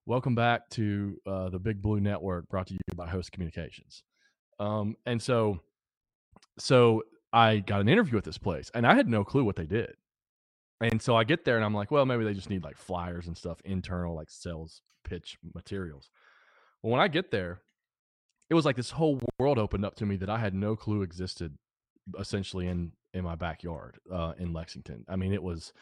"Welcome 0.05 0.33
back 0.33 0.69
to 0.71 1.17
uh, 1.25 1.49
the 1.49 1.59
Big 1.59 1.81
Blue 1.81 1.99
Network, 1.99 2.47
brought 2.49 2.67
to 2.67 2.73
you 2.73 2.79
by 2.95 3.07
Host 3.07 3.31
Communications." 3.31 4.03
Um, 4.59 4.95
and 5.05 5.21
so, 5.21 5.59
so 6.57 7.03
I 7.31 7.59
got 7.59 7.81
an 7.81 7.89
interview 7.89 8.17
at 8.17 8.23
this 8.23 8.37
place, 8.37 8.71
and 8.73 8.87
I 8.87 8.95
had 8.95 9.07
no 9.07 9.23
clue 9.23 9.43
what 9.43 9.55
they 9.55 9.67
did. 9.67 9.93
And 10.81 11.01
so 11.01 11.15
I 11.15 11.23
get 11.23 11.43
there 11.43 11.55
and 11.55 11.65
I'm 11.65 11.73
like, 11.73 11.89
well, 11.89 12.05
maybe 12.05 12.23
they 12.23 12.33
just 12.33 12.49
need 12.49 12.63
like 12.63 12.77
flyers 12.77 13.27
and 13.27 13.37
stuff, 13.37 13.59
internal 13.65 14.15
like 14.15 14.29
sales 14.29 14.81
pitch 15.03 15.37
materials. 15.55 16.09
Well, 16.81 16.91
when 16.91 17.01
I 17.01 17.07
get 17.07 17.31
there, 17.31 17.61
it 18.49 18.53
was 18.53 18.65
like 18.65 18.75
this 18.75 18.91
whole 18.91 19.19
world 19.39 19.57
opened 19.57 19.85
up 19.85 19.95
to 19.95 20.05
me 20.05 20.15
that 20.17 20.29
I 20.29 20.37
had 20.37 20.53
no 20.53 20.75
clue 20.75 21.01
existed 21.01 21.57
essentially 22.19 22.67
in 22.67 22.91
in 23.13 23.23
my 23.23 23.35
backyard 23.35 23.99
uh, 24.11 24.33
in 24.37 24.53
Lexington. 24.53 25.03
I 25.09 25.15
mean, 25.15 25.33
it 25.33 25.41
was 25.41 25.73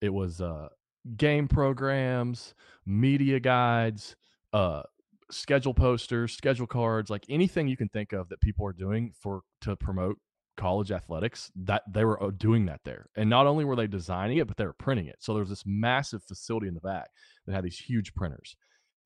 it 0.00 0.10
was 0.10 0.40
uh, 0.40 0.68
game 1.16 1.48
programs, 1.48 2.54
media 2.84 3.40
guides, 3.40 4.16
uh, 4.52 4.82
schedule 5.30 5.74
posters, 5.74 6.32
schedule 6.32 6.66
cards, 6.66 7.10
like 7.10 7.24
anything 7.28 7.68
you 7.68 7.76
can 7.76 7.88
think 7.88 8.12
of 8.12 8.28
that 8.28 8.40
people 8.40 8.66
are 8.66 8.72
doing 8.72 9.12
for 9.18 9.40
to 9.62 9.76
promote 9.76 10.18
college 10.56 10.92
athletics 10.92 11.50
that 11.56 11.82
they 11.92 12.04
were 12.04 12.22
uh, 12.22 12.30
doing 12.36 12.66
that 12.66 12.80
there. 12.84 13.06
And 13.16 13.28
not 13.28 13.46
only 13.46 13.64
were 13.64 13.76
they 13.76 13.86
designing 13.86 14.38
it 14.38 14.46
but 14.46 14.56
they 14.56 14.66
were 14.66 14.74
printing 14.74 15.06
it. 15.06 15.16
So 15.20 15.32
there 15.32 15.40
was 15.40 15.50
this 15.50 15.64
massive 15.66 16.22
facility 16.22 16.68
in 16.68 16.74
the 16.74 16.80
back 16.80 17.08
that 17.46 17.54
had 17.54 17.64
these 17.64 17.78
huge 17.78 18.14
printers. 18.14 18.56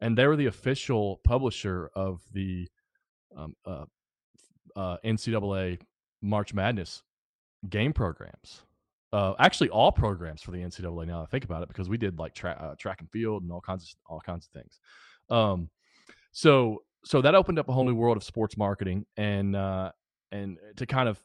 And 0.00 0.16
they 0.16 0.26
were 0.26 0.36
the 0.36 0.46
official 0.46 1.20
publisher 1.24 1.90
of 1.94 2.20
the 2.32 2.68
um, 3.36 3.54
uh, 3.66 3.84
uh, 4.76 4.96
ncaa 5.04 5.80
march 6.22 6.54
madness 6.54 7.02
game 7.68 7.92
programs. 7.92 8.62
Uh, 9.12 9.32
actually 9.38 9.70
all 9.70 9.90
programs 9.90 10.42
for 10.42 10.50
the 10.50 10.58
ncaa 10.58 11.06
now 11.06 11.22
i 11.22 11.26
think 11.26 11.42
about 11.42 11.62
it 11.62 11.68
because 11.68 11.88
we 11.88 11.96
did 11.96 12.18
like 12.18 12.34
tra- 12.34 12.58
uh, 12.60 12.74
track 12.78 13.00
and 13.00 13.10
field 13.10 13.42
and 13.42 13.50
all 13.50 13.60
kinds 13.60 13.84
of 13.84 14.12
all 14.12 14.20
kinds 14.20 14.46
of 14.46 14.52
things. 14.52 14.80
Um, 15.30 15.70
so 16.32 16.82
so 17.04 17.22
that 17.22 17.34
opened 17.34 17.58
up 17.58 17.68
a 17.68 17.72
whole 17.72 17.84
new 17.84 17.94
world 17.94 18.16
of 18.16 18.24
sports 18.24 18.56
marketing 18.56 19.06
and 19.16 19.56
uh, 19.56 19.92
and 20.32 20.58
to 20.76 20.86
kind 20.86 21.08
of 21.08 21.18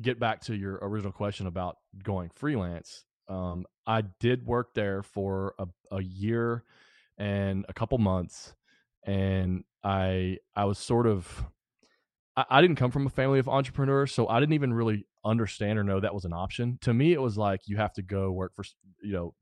get 0.00 0.20
back 0.20 0.42
to 0.42 0.54
your 0.54 0.78
original 0.82 1.12
question 1.12 1.46
about 1.46 1.76
going 2.02 2.30
freelance, 2.34 3.04
um, 3.28 3.66
I 3.86 4.02
did 4.20 4.46
work 4.46 4.74
there 4.74 5.02
for 5.02 5.54
a, 5.58 5.66
a 5.92 6.02
year 6.02 6.64
and 7.18 7.66
a 7.68 7.72
couple 7.72 7.98
months, 7.98 8.54
and 9.06 9.64
I 9.84 10.38
I 10.56 10.64
was 10.64 10.78
sort 10.78 11.06
of 11.06 11.44
I, 12.36 12.44
I 12.50 12.60
didn't 12.60 12.76
come 12.76 12.90
from 12.90 13.06
a 13.06 13.10
family 13.10 13.38
of 13.38 13.48
entrepreneurs, 13.48 14.12
so 14.12 14.28
I 14.28 14.40
didn't 14.40 14.54
even 14.54 14.72
really 14.72 15.06
understand 15.24 15.78
or 15.78 15.84
know 15.84 16.00
that 16.00 16.14
was 16.14 16.24
an 16.24 16.32
option. 16.32 16.78
To 16.82 16.94
me, 16.94 17.12
it 17.12 17.20
was 17.20 17.36
like 17.36 17.62
you 17.66 17.76
have 17.76 17.92
to 17.94 18.02
go 18.02 18.32
work 18.32 18.52
for 18.54 18.64
you 19.02 19.12
know. 19.12 19.34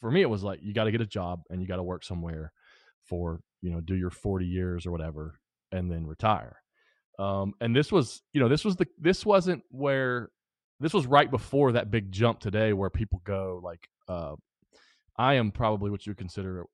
For 0.00 0.10
me, 0.10 0.22
it 0.22 0.30
was 0.30 0.42
like 0.42 0.60
you 0.62 0.72
got 0.72 0.84
to 0.84 0.92
get 0.92 1.02
a 1.02 1.06
job 1.06 1.42
and 1.50 1.60
you 1.60 1.68
got 1.68 1.76
to 1.76 1.82
work 1.82 2.04
somewhere 2.04 2.52
for 3.04 3.40
you 3.60 3.70
know 3.70 3.80
do 3.80 3.94
your 3.94 4.10
40 4.10 4.46
years 4.46 4.86
or 4.86 4.92
whatever 4.92 5.38
and 5.72 5.90
then 5.90 6.06
retire 6.06 6.59
um, 7.20 7.54
and 7.60 7.76
this 7.76 7.92
was, 7.92 8.22
you 8.32 8.40
know, 8.40 8.48
this 8.48 8.64
was 8.64 8.76
the 8.76 8.86
this 8.98 9.26
wasn't 9.26 9.62
where 9.70 10.30
this 10.80 10.94
was 10.94 11.06
right 11.06 11.30
before 11.30 11.72
that 11.72 11.90
big 11.90 12.10
jump 12.10 12.40
today 12.40 12.72
where 12.72 12.88
people 12.90 13.20
go 13.24 13.60
like 13.62 13.88
uh, 14.08 14.34
I 15.16 15.34
am 15.34 15.52
probably 15.52 15.90
what 15.90 16.06
you 16.06 16.14
consider 16.14 16.64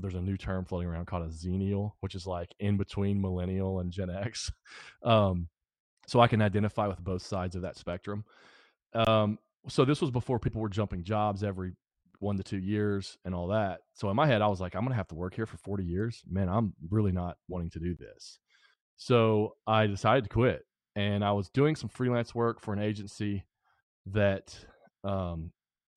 there's 0.00 0.14
a 0.14 0.20
new 0.20 0.36
term 0.36 0.64
floating 0.64 0.88
around 0.88 1.06
called 1.06 1.24
a 1.24 1.28
xennial, 1.28 1.92
which 2.00 2.14
is 2.14 2.26
like 2.26 2.54
in 2.58 2.76
between 2.76 3.20
millennial 3.20 3.80
and 3.80 3.92
Gen 3.92 4.10
X. 4.10 4.50
Um, 5.04 5.48
so 6.06 6.20
I 6.20 6.28
can 6.28 6.42
identify 6.42 6.86
with 6.86 6.98
both 6.98 7.22
sides 7.22 7.56
of 7.56 7.62
that 7.62 7.76
spectrum. 7.76 8.24
Um, 8.94 9.38
so 9.68 9.84
this 9.84 10.00
was 10.00 10.10
before 10.10 10.38
people 10.38 10.60
were 10.60 10.68
jumping 10.68 11.04
jobs 11.04 11.42
every 11.42 11.72
one 12.18 12.36
to 12.36 12.42
two 12.42 12.58
years 12.58 13.18
and 13.24 13.34
all 13.34 13.48
that. 13.48 13.80
So 13.94 14.10
in 14.10 14.16
my 14.16 14.26
head, 14.26 14.42
I 14.42 14.46
was 14.46 14.60
like, 14.60 14.74
I'm 14.74 14.84
gonna 14.84 14.94
have 14.94 15.08
to 15.08 15.14
work 15.14 15.34
here 15.34 15.46
for 15.46 15.56
40 15.58 15.84
years. 15.84 16.22
Man, 16.28 16.48
I'm 16.48 16.72
really 16.90 17.12
not 17.12 17.36
wanting 17.48 17.70
to 17.70 17.80
do 17.80 17.94
this. 17.94 18.38
So 19.04 19.56
I 19.66 19.88
decided 19.88 20.22
to 20.24 20.30
quit, 20.30 20.64
and 20.94 21.24
I 21.24 21.32
was 21.32 21.48
doing 21.48 21.74
some 21.74 21.88
freelance 21.88 22.36
work 22.36 22.60
for 22.60 22.72
an 22.72 22.78
agency 22.78 23.44
that 24.06 24.56
um, 25.02 25.50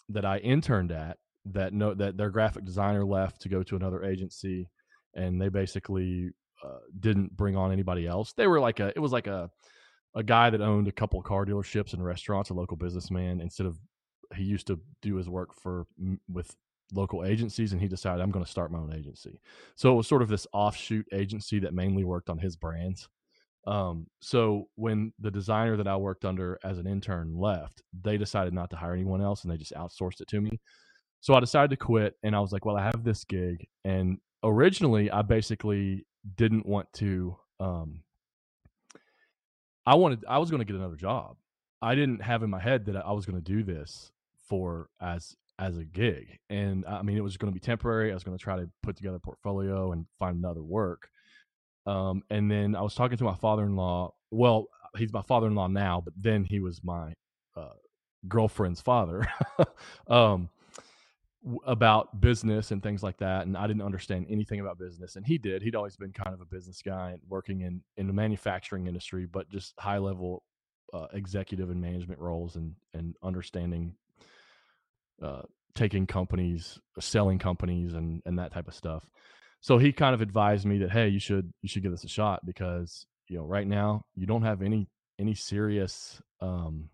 that 0.09 0.25
I 0.25 0.39
interned 0.39 0.91
at. 0.91 1.17
That 1.53 1.71
no, 1.71 1.93
that 1.93 2.17
their 2.17 2.31
graphic 2.31 2.65
designer 2.65 3.05
left 3.05 3.41
to 3.41 3.49
go 3.49 3.61
to 3.61 3.75
another 3.75 4.03
agency, 4.03 4.67
and 5.13 5.39
they 5.39 5.49
basically 5.49 6.31
uh, 6.65 6.79
didn't 6.99 7.37
bring 7.37 7.55
on 7.55 7.71
anybody 7.71 8.07
else. 8.07 8.33
They 8.33 8.47
were 8.47 8.59
like 8.59 8.79
a, 8.79 8.91
it 8.95 8.99
was 8.99 9.11
like 9.11 9.27
a 9.27 9.51
a 10.15 10.23
guy 10.23 10.49
that 10.49 10.61
owned 10.61 10.87
a 10.87 10.91
couple 10.91 11.21
car 11.21 11.45
dealerships 11.45 11.93
and 11.93 12.03
restaurants, 12.03 12.49
a 12.49 12.55
local 12.55 12.75
businessman. 12.75 13.39
Instead 13.39 13.67
of 13.67 13.77
he 14.35 14.43
used 14.43 14.65
to 14.65 14.79
do 15.03 15.15
his 15.17 15.29
work 15.29 15.53
for 15.53 15.85
with 16.27 16.55
local 16.93 17.25
agencies 17.25 17.71
and 17.71 17.81
he 17.81 17.87
decided 17.87 18.21
I'm 18.21 18.31
going 18.31 18.45
to 18.45 18.51
start 18.51 18.71
my 18.71 18.79
own 18.79 18.93
agency. 18.93 19.39
So 19.75 19.91
it 19.91 19.95
was 19.95 20.07
sort 20.07 20.21
of 20.21 20.29
this 20.29 20.47
offshoot 20.53 21.07
agency 21.11 21.59
that 21.59 21.73
mainly 21.73 22.03
worked 22.03 22.29
on 22.29 22.37
his 22.37 22.55
brands. 22.55 23.07
Um, 23.67 24.07
so 24.21 24.69
when 24.75 25.11
the 25.19 25.31
designer 25.31 25.75
that 25.77 25.87
I 25.87 25.95
worked 25.97 26.25
under 26.25 26.59
as 26.63 26.77
an 26.77 26.85
intern 26.85 27.35
left, 27.35 27.81
they 28.03 28.17
decided 28.17 28.53
not 28.53 28.69
to 28.69 28.75
hire 28.75 28.93
anyone 28.93 29.21
else 29.21 29.43
and 29.43 29.51
they 29.51 29.57
just 29.57 29.73
outsourced 29.73 30.21
it 30.21 30.27
to 30.29 30.41
me. 30.41 30.59
So 31.21 31.33
I 31.33 31.39
decided 31.39 31.71
to 31.71 31.77
quit 31.77 32.15
and 32.23 32.35
I 32.35 32.39
was 32.39 32.51
like, 32.51 32.65
well, 32.65 32.77
I 32.77 32.83
have 32.83 33.03
this 33.03 33.23
gig. 33.23 33.67
And 33.83 34.19
originally 34.43 35.09
I 35.09 35.23
basically 35.23 36.05
didn't 36.35 36.65
want 36.65 36.91
to, 36.93 37.35
um, 37.59 38.01
I 39.87 39.95
wanted, 39.95 40.23
I 40.27 40.37
was 40.37 40.51
going 40.51 40.59
to 40.59 40.65
get 40.65 40.75
another 40.75 40.95
job. 40.95 41.37
I 41.81 41.95
didn't 41.95 42.21
have 42.21 42.43
in 42.43 42.49
my 42.49 42.59
head 42.59 42.85
that 42.85 42.95
I 42.95 43.11
was 43.11 43.25
going 43.25 43.41
to 43.41 43.43
do 43.43 43.63
this 43.63 44.11
for 44.47 44.89
as 45.01 45.35
as 45.59 45.77
a 45.77 45.85
gig. 45.85 46.39
And 46.49 46.85
I 46.85 47.01
mean, 47.01 47.17
it 47.17 47.23
was 47.23 47.37
going 47.37 47.51
to 47.51 47.59
be 47.59 47.63
temporary. 47.63 48.11
I 48.11 48.13
was 48.13 48.23
going 48.23 48.37
to 48.37 48.43
try 48.43 48.57
to 48.57 48.69
put 48.83 48.97
together 48.97 49.17
a 49.17 49.19
portfolio 49.19 49.91
and 49.91 50.05
find 50.19 50.37
another 50.37 50.63
work. 50.63 51.09
Um, 51.85 52.23
and 52.29 52.49
then 52.49 52.75
I 52.75 52.81
was 52.81 52.95
talking 52.95 53.17
to 53.17 53.23
my 53.23 53.35
father 53.35 53.63
in 53.63 53.75
law. 53.75 54.13
Well, 54.31 54.67
he's 54.97 55.13
my 55.13 55.21
father-in-law 55.21 55.67
now, 55.67 56.01
but 56.03 56.13
then 56.17 56.43
he 56.43 56.59
was 56.59 56.83
my 56.83 57.13
uh, 57.55 57.73
girlfriend's 58.27 58.81
father. 58.81 59.27
um, 60.07 60.49
about 61.65 62.19
business 62.21 62.71
and 62.71 62.81
things 62.81 63.03
like 63.03 63.17
that 63.17 63.45
and 63.45 63.55
i 63.55 63.67
didn't 63.67 63.83
understand 63.83 64.25
anything 64.29 64.61
about 64.61 64.79
business 64.79 65.15
and 65.15 65.27
he 65.27 65.37
did 65.37 65.61
he'd 65.61 65.75
always 65.75 65.95
been 65.95 66.11
kind 66.11 66.33
of 66.33 66.41
a 66.41 66.45
business 66.45 66.81
guy 66.81 67.11
and 67.11 67.21
working 67.27 67.61
in 67.61 67.81
in 67.97 68.07
the 68.07 68.13
manufacturing 68.13 68.87
industry 68.87 69.27
but 69.27 69.47
just 69.49 69.73
high 69.77 69.99
level 69.99 70.41
uh, 70.93 71.05
executive 71.13 71.69
and 71.69 71.79
management 71.79 72.19
roles 72.19 72.55
and 72.55 72.73
and 72.95 73.15
understanding 73.21 73.93
uh, 75.21 75.41
taking 75.73 76.05
companies 76.05 76.79
selling 76.99 77.39
companies 77.39 77.93
and 77.93 78.21
and 78.25 78.39
that 78.39 78.51
type 78.51 78.67
of 78.67 78.73
stuff 78.73 79.07
so 79.61 79.77
he 79.77 79.91
kind 79.91 80.13
of 80.13 80.21
advised 80.21 80.65
me 80.65 80.77
that 80.79 80.91
hey 80.91 81.07
you 81.07 81.19
should 81.19 81.51
you 81.61 81.69
should 81.69 81.83
give 81.83 81.91
this 81.91 82.03
a 82.03 82.09
shot 82.09 82.45
because 82.45 83.05
you 83.27 83.37
know 83.37 83.45
right 83.45 83.67
now 83.67 84.03
you 84.15 84.25
don't 84.25 84.43
have 84.43 84.61
any 84.61 84.87
any 85.19 85.33
serious 85.33 86.21
um 86.41 86.89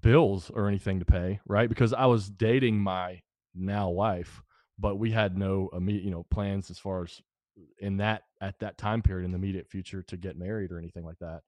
bills 0.00 0.50
or 0.50 0.68
anything 0.68 0.98
to 0.98 1.04
pay, 1.04 1.40
right? 1.46 1.68
Because 1.68 1.92
I 1.92 2.06
was 2.06 2.28
dating 2.28 2.78
my 2.78 3.20
now 3.54 3.88
wife, 3.90 4.42
but 4.78 4.96
we 4.96 5.10
had 5.10 5.36
no 5.36 5.70
immediate, 5.72 6.04
you 6.04 6.10
know, 6.10 6.26
plans 6.30 6.70
as 6.70 6.78
far 6.78 7.04
as 7.04 7.20
in 7.78 7.96
that 7.98 8.22
at 8.40 8.58
that 8.60 8.76
time 8.76 9.02
period 9.02 9.24
in 9.24 9.32
the 9.32 9.38
immediate 9.38 9.68
future 9.68 10.02
to 10.02 10.16
get 10.16 10.38
married 10.38 10.70
or 10.70 10.78
anything 10.78 11.04
like 11.04 11.18
that. 11.20 11.40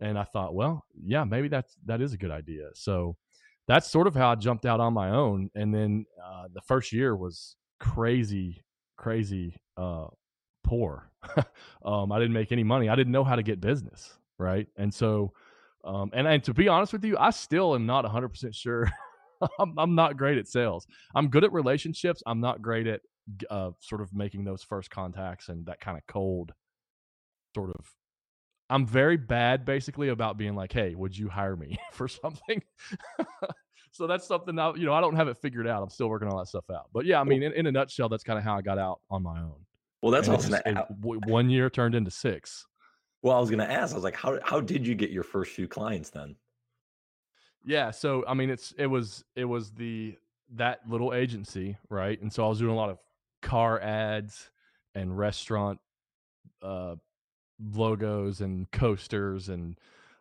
And 0.00 0.18
I 0.18 0.24
thought, 0.24 0.54
well, 0.54 0.84
yeah, 0.94 1.24
maybe 1.24 1.48
that's 1.48 1.76
that 1.86 2.00
is 2.00 2.12
a 2.12 2.18
good 2.18 2.30
idea. 2.30 2.68
So 2.74 3.16
that's 3.68 3.88
sort 3.88 4.06
of 4.06 4.14
how 4.14 4.32
I 4.32 4.34
jumped 4.34 4.66
out 4.66 4.80
on 4.80 4.92
my 4.92 5.10
own. 5.10 5.50
And 5.54 5.72
then 5.72 6.06
uh, 6.24 6.48
the 6.52 6.62
first 6.62 6.92
year 6.92 7.14
was 7.14 7.54
crazy, 7.78 8.64
crazy 8.96 9.56
uh, 9.76 10.06
poor. 10.64 11.10
um, 11.84 12.10
I 12.10 12.18
didn't 12.18 12.34
make 12.34 12.50
any 12.50 12.64
money. 12.64 12.88
I 12.88 12.96
didn't 12.96 13.12
know 13.12 13.24
how 13.24 13.36
to 13.36 13.42
get 13.42 13.60
business, 13.60 14.18
right? 14.38 14.66
And 14.76 14.92
so 14.92 15.32
um, 15.84 16.10
and, 16.12 16.26
and 16.26 16.42
to 16.44 16.54
be 16.54 16.68
honest 16.68 16.92
with 16.92 17.04
you, 17.04 17.16
I 17.18 17.30
still 17.30 17.74
am 17.74 17.86
not 17.86 18.04
100% 18.04 18.54
sure. 18.54 18.90
I'm, 19.60 19.78
I'm, 19.78 19.94
not 19.94 20.16
great 20.16 20.36
at 20.36 20.48
sales. 20.48 20.86
I'm 21.14 21.28
good 21.28 21.44
at 21.44 21.52
relationships. 21.52 22.22
I'm 22.26 22.40
not 22.40 22.60
great 22.60 22.86
at 22.86 23.00
uh, 23.48 23.70
sort 23.80 24.00
of 24.00 24.12
making 24.12 24.44
those 24.44 24.62
first 24.62 24.90
contacts 24.90 25.48
and 25.48 25.64
that 25.66 25.80
kind 25.80 25.96
of 25.96 26.02
cold 26.06 26.52
sort 27.54 27.70
of. 27.70 27.86
I'm 28.70 28.86
very 28.86 29.16
bad 29.16 29.64
basically 29.64 30.08
about 30.08 30.36
being 30.36 30.54
like, 30.54 30.72
hey, 30.72 30.94
would 30.94 31.16
you 31.16 31.28
hire 31.28 31.56
me 31.56 31.78
for 31.92 32.08
something? 32.08 32.62
so 33.92 34.06
that's 34.06 34.26
something 34.26 34.58
I, 34.58 34.74
you 34.74 34.86
know, 34.86 34.92
I 34.92 35.00
don't 35.00 35.16
have 35.16 35.28
it 35.28 35.38
figured 35.38 35.66
out. 35.66 35.82
I'm 35.82 35.90
still 35.90 36.08
working 36.08 36.28
all 36.28 36.38
that 36.38 36.48
stuff 36.48 36.68
out. 36.70 36.88
But 36.92 37.06
yeah, 37.06 37.20
I 37.20 37.24
mean, 37.24 37.42
in, 37.42 37.52
in 37.52 37.66
a 37.66 37.72
nutshell, 37.72 38.08
that's 38.08 38.24
kind 38.24 38.38
of 38.38 38.44
how 38.44 38.56
I 38.56 38.62
got 38.62 38.78
out 38.78 39.00
on 39.10 39.22
my 39.22 39.40
own. 39.40 39.64
Well, 40.02 40.12
that's 40.12 40.28
awesome. 40.28 40.60
one 41.00 41.50
year 41.50 41.68
turned 41.70 41.94
into 41.94 42.10
six. 42.10 42.66
Well, 43.22 43.36
I 43.36 43.40
was 43.40 43.50
going 43.50 43.66
to 43.66 43.70
ask. 43.70 43.92
I 43.92 43.96
was 43.96 44.04
like, 44.04 44.14
how 44.14 44.38
how 44.44 44.60
did 44.60 44.86
you 44.86 44.94
get 44.94 45.10
your 45.10 45.24
first 45.24 45.52
few 45.52 45.66
clients 45.66 46.10
then? 46.10 46.36
Yeah, 47.64 47.90
so 47.90 48.24
I 48.28 48.34
mean, 48.34 48.48
it's 48.48 48.72
it 48.78 48.86
was 48.86 49.24
it 49.34 49.44
was 49.44 49.72
the 49.72 50.16
that 50.54 50.80
little 50.88 51.12
agency, 51.12 51.76
right? 51.90 52.20
And 52.20 52.32
so 52.32 52.44
I 52.44 52.48
was 52.48 52.60
doing 52.60 52.70
a 52.70 52.76
lot 52.76 52.90
of 52.90 52.98
car 53.42 53.80
ads 53.80 54.50
and 54.94 55.16
restaurant 55.16 55.80
uh, 56.62 56.94
logos 57.60 58.40
and 58.40 58.70
coasters 58.70 59.48
and 59.48 59.78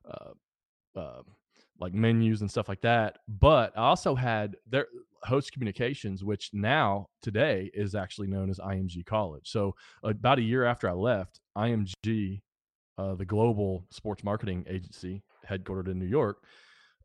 uh, 0.09 0.99
uh, 0.99 1.21
like 1.79 1.93
menus 1.93 2.41
and 2.41 2.49
stuff 2.49 2.69
like 2.69 2.81
that. 2.81 3.19
But 3.27 3.77
I 3.77 3.81
also 3.81 4.15
had 4.15 4.55
their 4.67 4.87
host 5.23 5.51
communications, 5.51 6.23
which 6.23 6.49
now 6.53 7.07
today 7.21 7.69
is 7.73 7.95
actually 7.95 8.27
known 8.27 8.49
as 8.49 8.59
IMG 8.59 9.05
College. 9.05 9.49
So 9.49 9.75
about 10.03 10.39
a 10.39 10.43
year 10.43 10.65
after 10.65 10.89
I 10.89 10.93
left, 10.93 11.39
IMG 11.57 12.41
uh, 12.97 13.13
the 13.13 13.25
global 13.25 13.85
sports 13.91 14.23
marketing 14.23 14.65
agency 14.67 15.21
headquartered 15.47 15.87
in 15.87 15.99
New 15.99 16.07
York, 16.07 16.43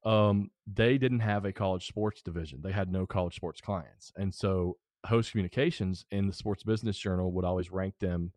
um, 0.05 0.51
they 0.67 0.99
didn't 0.99 1.21
have 1.21 1.45
a 1.45 1.53
college 1.53 1.87
sports 1.87 2.23
division. 2.23 2.61
They 2.63 2.73
had 2.73 2.91
no 2.91 3.07
college 3.07 3.37
sports 3.37 3.61
clients. 3.61 4.13
And 4.17 4.35
so 4.35 4.79
Host 5.07 5.31
Communications 5.31 6.05
in 6.11 6.27
the 6.27 6.33
Sports 6.33 6.63
Business 6.63 6.99
Journal 6.99 7.33
would 7.33 7.45
always 7.45 7.71
rank 7.71 7.95
them. 8.01 8.33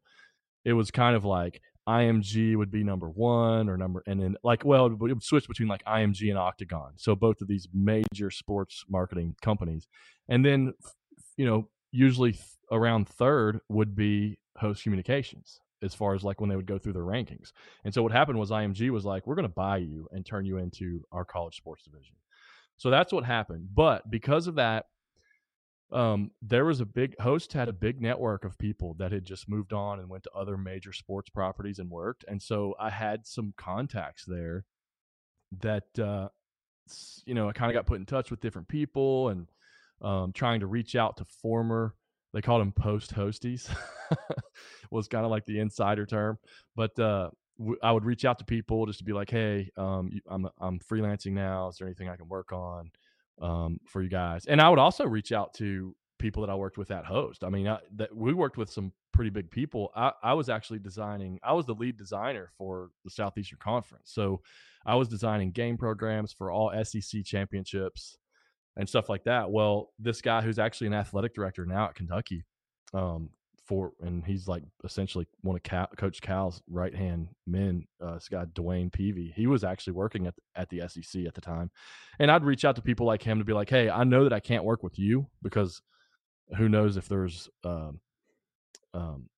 It 0.63 0.73
was 0.73 0.91
kind 0.91 1.15
of 1.15 1.25
like 1.25 1.62
IMG 1.87 2.55
would 2.55 2.71
be 2.71 2.83
number 2.83 3.09
one 3.09 3.69
or 3.69 3.77
number, 3.77 4.03
and 4.07 4.21
then 4.21 4.35
like, 4.43 4.65
well, 4.65 4.87
it 4.87 4.99
would 4.99 5.23
switch 5.23 5.47
between 5.47 5.69
like 5.69 5.83
IMG 5.85 6.29
and 6.29 6.37
Octagon. 6.37 6.93
So 6.95 7.15
both 7.15 7.41
of 7.41 7.47
these 7.47 7.67
major 7.73 8.31
sports 8.31 8.83
marketing 8.89 9.35
companies. 9.41 9.87
And 10.27 10.43
then, 10.43 10.73
you 11.37 11.45
know, 11.45 11.69
usually 11.91 12.37
around 12.71 13.07
third 13.07 13.59
would 13.69 13.95
be 13.95 14.37
Host 14.57 14.83
Communications 14.83 15.59
as 15.83 15.93
far 15.93 16.15
as 16.15 16.23
like 16.23 16.41
when 16.41 16.49
they 16.49 16.55
would 16.55 16.65
go 16.65 16.79
through 16.79 16.93
their 16.93 17.03
rankings. 17.03 17.51
And 17.83 17.93
so 17.93 18.01
what 18.01 18.11
happened 18.11 18.39
was 18.39 18.49
IMG 18.49 18.89
was 18.89 19.05
like, 19.05 19.27
we're 19.27 19.35
going 19.35 19.47
to 19.47 19.53
buy 19.53 19.77
you 19.77 20.07
and 20.11 20.25
turn 20.25 20.45
you 20.45 20.57
into 20.57 21.05
our 21.11 21.25
college 21.25 21.57
sports 21.57 21.83
division. 21.83 22.15
So 22.77 22.89
that's 22.89 23.13
what 23.13 23.23
happened. 23.23 23.69
But 23.73 24.09
because 24.09 24.47
of 24.47 24.55
that, 24.55 24.85
um, 25.91 26.31
there 26.41 26.65
was 26.65 26.81
a 26.81 26.85
big 26.85 27.19
host 27.19 27.53
had 27.53 27.69
a 27.69 27.73
big 27.73 28.01
network 28.01 28.43
of 28.43 28.57
people 28.57 28.95
that 28.95 29.11
had 29.11 29.25
just 29.25 29.47
moved 29.47 29.73
on 29.73 29.99
and 29.99 30.09
went 30.09 30.23
to 30.23 30.31
other 30.31 30.57
major 30.57 30.91
sports 30.91 31.29
properties 31.29 31.79
and 31.79 31.89
worked. 31.89 32.25
And 32.27 32.41
so 32.41 32.75
I 32.79 32.89
had 32.89 33.25
some 33.25 33.53
contacts 33.55 34.25
there 34.25 34.65
that, 35.59 35.99
uh, 35.99 36.29
you 37.25 37.33
know, 37.33 37.49
I 37.49 37.53
kind 37.53 37.71
of 37.71 37.75
got 37.75 37.85
put 37.85 37.99
in 37.99 38.05
touch 38.05 38.31
with 38.31 38.41
different 38.41 38.67
people 38.67 39.29
and 39.29 39.47
um, 40.01 40.33
trying 40.33 40.59
to 40.59 40.67
reach 40.67 40.95
out 40.95 41.17
to 41.17 41.25
former 41.25 41.95
they 42.35 42.41
called 42.41 42.61
them 42.61 42.73
post 42.73 43.15
hosties 43.15 43.73
was 44.91 45.07
kind 45.07 45.23
of 45.23 45.31
like 45.31 45.45
the 45.45 45.59
insider 45.59 46.05
term 46.05 46.37
but 46.75 46.97
uh, 46.99 47.29
w- 47.57 47.79
I 47.81 47.91
would 47.93 48.03
reach 48.03 48.25
out 48.25 48.37
to 48.39 48.45
people 48.45 48.85
just 48.85 48.99
to 48.99 49.05
be 49.05 49.13
like 49.13 49.31
hey 49.31 49.71
um, 49.77 50.11
I'm, 50.27 50.47
I'm 50.59 50.79
freelancing 50.79 51.31
now 51.31 51.69
is 51.69 51.77
there 51.77 51.87
anything 51.87 52.09
i 52.09 52.17
can 52.17 52.27
work 52.27 52.51
on 52.51 52.91
um, 53.41 53.79
for 53.85 54.01
you 54.01 54.09
guys. 54.09 54.45
And 54.45 54.61
i 54.61 54.69
would 54.69 54.79
also 54.79 55.05
reach 55.05 55.31
out 55.31 55.53
to 55.55 55.95
people 56.19 56.41
that 56.41 56.51
i 56.51 56.55
worked 56.55 56.77
with 56.77 56.91
at 56.91 57.05
host. 57.05 57.43
I 57.43 57.49
mean 57.49 57.67
I, 57.67 57.79
that 57.95 58.15
we 58.15 58.33
worked 58.33 58.57
with 58.57 58.69
some 58.69 58.91
pretty 59.11 59.29
big 59.29 59.49
people. 59.49 59.91
I, 59.95 60.11
I 60.23 60.33
was 60.33 60.49
actually 60.49 60.79
designing 60.79 61.39
i 61.43 61.53
was 61.53 61.65
the 61.65 61.75
lead 61.75 61.97
designer 61.97 62.51
for 62.57 62.89
the 63.03 63.11
southeastern 63.11 63.59
conference. 63.61 64.11
So 64.13 64.41
i 64.85 64.95
was 64.95 65.07
designing 65.07 65.51
game 65.51 65.77
programs 65.77 66.31
for 66.33 66.51
all 66.51 66.71
sec 66.83 67.23
championships 67.25 68.17
and 68.77 68.87
stuff 68.87 69.09
like 69.09 69.23
that. 69.23 69.51
Well, 69.51 69.91
this 69.99 70.21
guy 70.21 70.41
who's 70.41 70.59
actually 70.59 70.87
an 70.87 70.93
athletic 70.93 71.33
director 71.33 71.65
now 71.65 71.85
at 71.85 71.95
Kentucky, 71.95 72.43
um, 72.93 73.29
for 73.65 73.93
and 74.01 74.23
he's 74.23 74.47
like 74.47 74.63
essentially 74.84 75.25
one 75.41 75.56
of 75.56 75.63
Cal, 75.63 75.88
Coach 75.97 76.21
Cal's 76.21 76.62
right 76.69 76.93
hand 76.93 77.30
men. 77.47 77.86
Uh, 78.01 78.15
this 78.15 78.30
guy 78.30 78.45
DeWayne 78.45 78.91
Peevy, 78.91 79.34
he 79.34 79.47
was 79.47 79.63
actually 79.63 79.93
working 79.93 80.28
at 80.28 80.36
at 80.56 80.69
the 80.69 80.82
SEC 80.88 81.25
at 81.25 81.34
the 81.34 81.41
time, 81.41 81.71
and 82.19 82.30
I'd 82.30 82.43
reach 82.43 82.65
out 82.65 82.75
to 82.75 82.82
people 82.82 83.06
like 83.06 83.23
him 83.23 83.39
to 83.39 83.45
be 83.45 83.54
like, 83.54 83.69
"Hey, 83.69 83.89
I 83.89 84.04
know 84.04 84.23
that 84.23 84.34
I 84.34 84.39
can't 84.39 84.63
work 84.63 84.84
with 84.84 84.99
you 84.99 85.28
because 85.41 85.82
who 86.58 86.69
knows 86.69 86.97
if 86.97 87.08
there's 87.08 87.49
um, 87.63 87.99
um, 88.93 89.30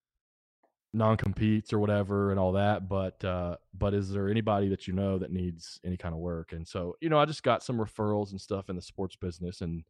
non 0.94 1.18
competes 1.18 1.74
or 1.74 1.80
whatever 1.80 2.32
and 2.32 2.40
all 2.40 2.54
that. 2.54 2.88
But 2.90 3.24
uh, 3.24 3.58
but 3.74 3.94
is 3.94 4.12
there 4.12 4.30
anybody 4.30 4.70
that 4.70 4.88
you 4.88 4.94
know 4.94 5.18
that 5.18 5.32
needs 5.32 5.80
any 5.86 5.98
kind 5.98 6.14
of 6.14 6.20
work? 6.20 6.54
And 6.54 6.68
so 6.68 6.96
you 7.02 7.10
know, 7.10 7.20
I 7.20 7.26
just 7.26 7.44
got 7.44 7.64
some 7.64 7.78
referrals 7.78 8.32
and 8.32 8.42
stuff 8.42 8.70
in 8.70 8.76
the 8.76 8.82
sports 8.82 9.16
business, 9.16 9.62
and 9.62 9.84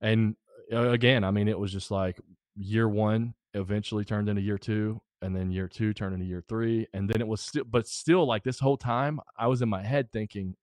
and 0.00 0.36
uh, 0.72 0.90
again, 0.90 1.24
I 1.24 1.30
mean, 1.30 1.48
it 1.48 1.58
was 1.58 1.72
just 1.72 1.90
like 1.90 2.20
year 2.58 2.88
one 2.88 3.34
eventually 3.54 4.04
turned 4.04 4.28
into 4.28 4.42
year 4.42 4.58
two, 4.58 5.00
and 5.22 5.34
then 5.34 5.50
year 5.50 5.68
two 5.68 5.94
turned 5.94 6.14
into 6.14 6.26
year 6.26 6.44
three, 6.48 6.86
and 6.92 7.08
then 7.08 7.20
it 7.20 7.26
was 7.26 7.40
still, 7.40 7.64
but 7.64 7.88
still, 7.88 8.26
like 8.26 8.44
this 8.44 8.58
whole 8.58 8.76
time, 8.76 9.20
I 9.36 9.46
was 9.46 9.62
in 9.62 9.68
my 9.68 9.82
head 9.82 10.12
thinking 10.12 10.54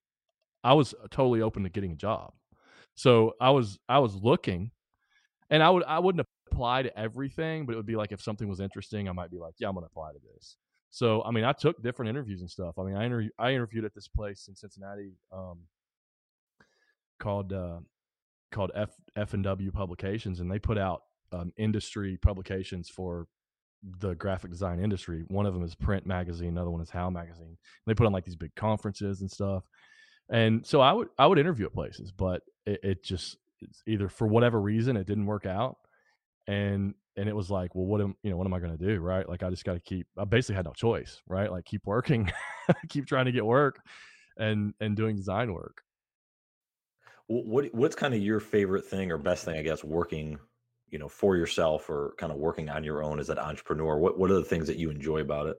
I 0.64 0.74
was 0.74 0.94
totally 1.10 1.42
open 1.42 1.62
to 1.64 1.68
getting 1.68 1.92
a 1.92 1.96
job. 1.96 2.32
So 2.94 3.34
I 3.40 3.50
was 3.50 3.78
I 3.88 3.98
was 3.98 4.14
looking, 4.14 4.70
and 5.50 5.62
I 5.62 5.70
would 5.70 5.84
I 5.84 5.98
wouldn't 5.98 6.26
apply 6.50 6.82
to 6.82 6.98
everything, 6.98 7.66
but 7.66 7.72
it 7.72 7.76
would 7.76 7.86
be 7.86 7.96
like 7.96 8.12
if 8.12 8.22
something 8.22 8.48
was 8.48 8.60
interesting, 8.60 9.08
I 9.08 9.12
might 9.12 9.30
be 9.30 9.38
like, 9.38 9.54
yeah, 9.58 9.68
I'm 9.68 9.74
to 9.74 9.82
apply 9.82 10.12
to 10.12 10.18
this. 10.34 10.56
So, 10.90 11.22
I 11.24 11.30
mean, 11.30 11.44
I 11.44 11.52
took 11.52 11.82
different 11.82 12.08
interviews 12.08 12.40
and 12.40 12.50
stuff. 12.50 12.78
I 12.78 12.82
mean, 12.84 12.96
I, 12.96 13.04
inter- 13.04 13.28
I 13.38 13.50
interviewed 13.50 13.84
at 13.84 13.94
this 13.94 14.08
place 14.08 14.48
in 14.48 14.54
Cincinnati 14.54 15.12
um, 15.30 15.58
called 17.20 17.52
uh, 17.52 17.80
called 18.50 18.70
F 18.74 18.90
F 19.14 19.34
and 19.34 19.44
W 19.44 19.70
Publications, 19.70 20.40
and 20.40 20.50
they 20.50 20.58
put 20.58 20.78
out 20.78 21.02
um, 21.32 21.52
industry 21.56 22.16
publications 22.16 22.88
for 22.88 23.26
the 24.00 24.14
graphic 24.14 24.50
design 24.50 24.80
industry. 24.80 25.24
One 25.28 25.46
of 25.46 25.54
them 25.54 25.62
is 25.62 25.74
Print 25.74 26.06
Magazine, 26.06 26.48
another 26.48 26.70
one 26.70 26.80
is 26.80 26.90
How 26.90 27.10
Magazine. 27.10 27.46
And 27.46 27.56
they 27.86 27.94
put 27.94 28.06
on 28.06 28.12
like 28.12 28.24
these 28.24 28.36
big 28.36 28.54
conferences 28.54 29.20
and 29.20 29.30
stuff. 29.30 29.64
And 30.28 30.66
so 30.66 30.80
I 30.80 30.92
would 30.92 31.08
I 31.18 31.26
would 31.26 31.38
interview 31.38 31.66
at 31.66 31.72
places, 31.72 32.10
but 32.10 32.42
it, 32.64 32.80
it 32.82 33.04
just 33.04 33.36
either 33.86 34.08
for 34.08 34.26
whatever 34.26 34.60
reason 34.60 34.96
it 34.96 35.06
didn't 35.06 35.26
work 35.26 35.46
out 35.46 35.78
and 36.46 36.94
and 37.16 37.28
it 37.28 37.34
was 37.34 37.50
like 37.50 37.74
well 37.74 37.86
what 37.86 38.00
am 38.00 38.14
you 38.22 38.30
know 38.30 38.36
what 38.36 38.46
am 38.46 38.54
i 38.54 38.58
going 38.58 38.76
to 38.76 38.84
do 38.84 39.00
right 39.00 39.28
like 39.28 39.42
i 39.42 39.50
just 39.50 39.64
got 39.64 39.72
to 39.72 39.80
keep 39.80 40.06
i 40.18 40.24
basically 40.24 40.54
had 40.54 40.64
no 40.64 40.72
choice 40.72 41.22
right 41.26 41.50
like 41.50 41.64
keep 41.64 41.86
working 41.86 42.30
keep 42.88 43.06
trying 43.06 43.24
to 43.24 43.32
get 43.32 43.44
work 43.44 43.80
and 44.36 44.74
and 44.80 44.96
doing 44.96 45.16
design 45.16 45.52
work 45.52 45.82
what 47.28 47.74
what's 47.74 47.96
kind 47.96 48.14
of 48.14 48.20
your 48.20 48.40
favorite 48.40 48.84
thing 48.84 49.10
or 49.10 49.18
best 49.18 49.44
thing 49.44 49.58
i 49.58 49.62
guess 49.62 49.82
working 49.82 50.38
you 50.90 50.98
know 50.98 51.08
for 51.08 51.36
yourself 51.36 51.88
or 51.90 52.14
kind 52.18 52.32
of 52.32 52.38
working 52.38 52.68
on 52.68 52.84
your 52.84 53.02
own 53.02 53.18
as 53.18 53.30
an 53.30 53.38
entrepreneur 53.38 53.98
what 53.98 54.18
what 54.18 54.30
are 54.30 54.34
the 54.34 54.44
things 54.44 54.66
that 54.66 54.78
you 54.78 54.90
enjoy 54.90 55.20
about 55.20 55.46
it 55.46 55.56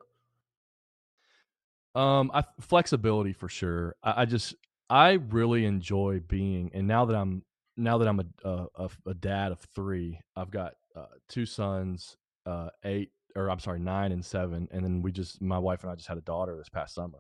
Um, 1.96 2.30
I, 2.34 2.44
flexibility 2.62 3.34
for 3.34 3.50
sure. 3.50 3.96
I, 4.04 4.22
I 4.22 4.26
just 4.26 4.56
I 4.90 5.14
really 5.14 5.66
enjoy 5.66 6.22
being, 6.28 6.72
and 6.74 6.88
now 6.88 7.06
that 7.06 7.16
I'm 7.16 7.44
now 7.76 7.98
that 7.98 8.08
I'm 8.08 8.20
a 8.20 8.68
a, 8.76 8.90
a 9.08 9.14
dad 9.14 9.52
of 9.52 9.60
three, 9.76 10.20
I've 10.36 10.52
got 10.52 10.74
uh, 10.96 11.06
two 11.28 11.46
sons, 11.46 12.16
uh, 12.46 12.70
eight 12.84 13.12
or 13.36 13.50
I'm 13.50 13.60
sorry, 13.60 13.80
nine 13.80 14.12
and 14.12 14.24
seven, 14.24 14.68
and 14.72 14.84
then 14.84 15.02
we 15.02 15.12
just 15.12 15.42
my 15.42 15.58
wife 15.60 15.84
and 15.84 15.92
I 15.92 15.96
just 15.96 16.08
had 16.08 16.18
a 16.18 16.22
daughter 16.22 16.56
this 16.56 16.70
past 16.70 16.94
summer. 16.94 17.20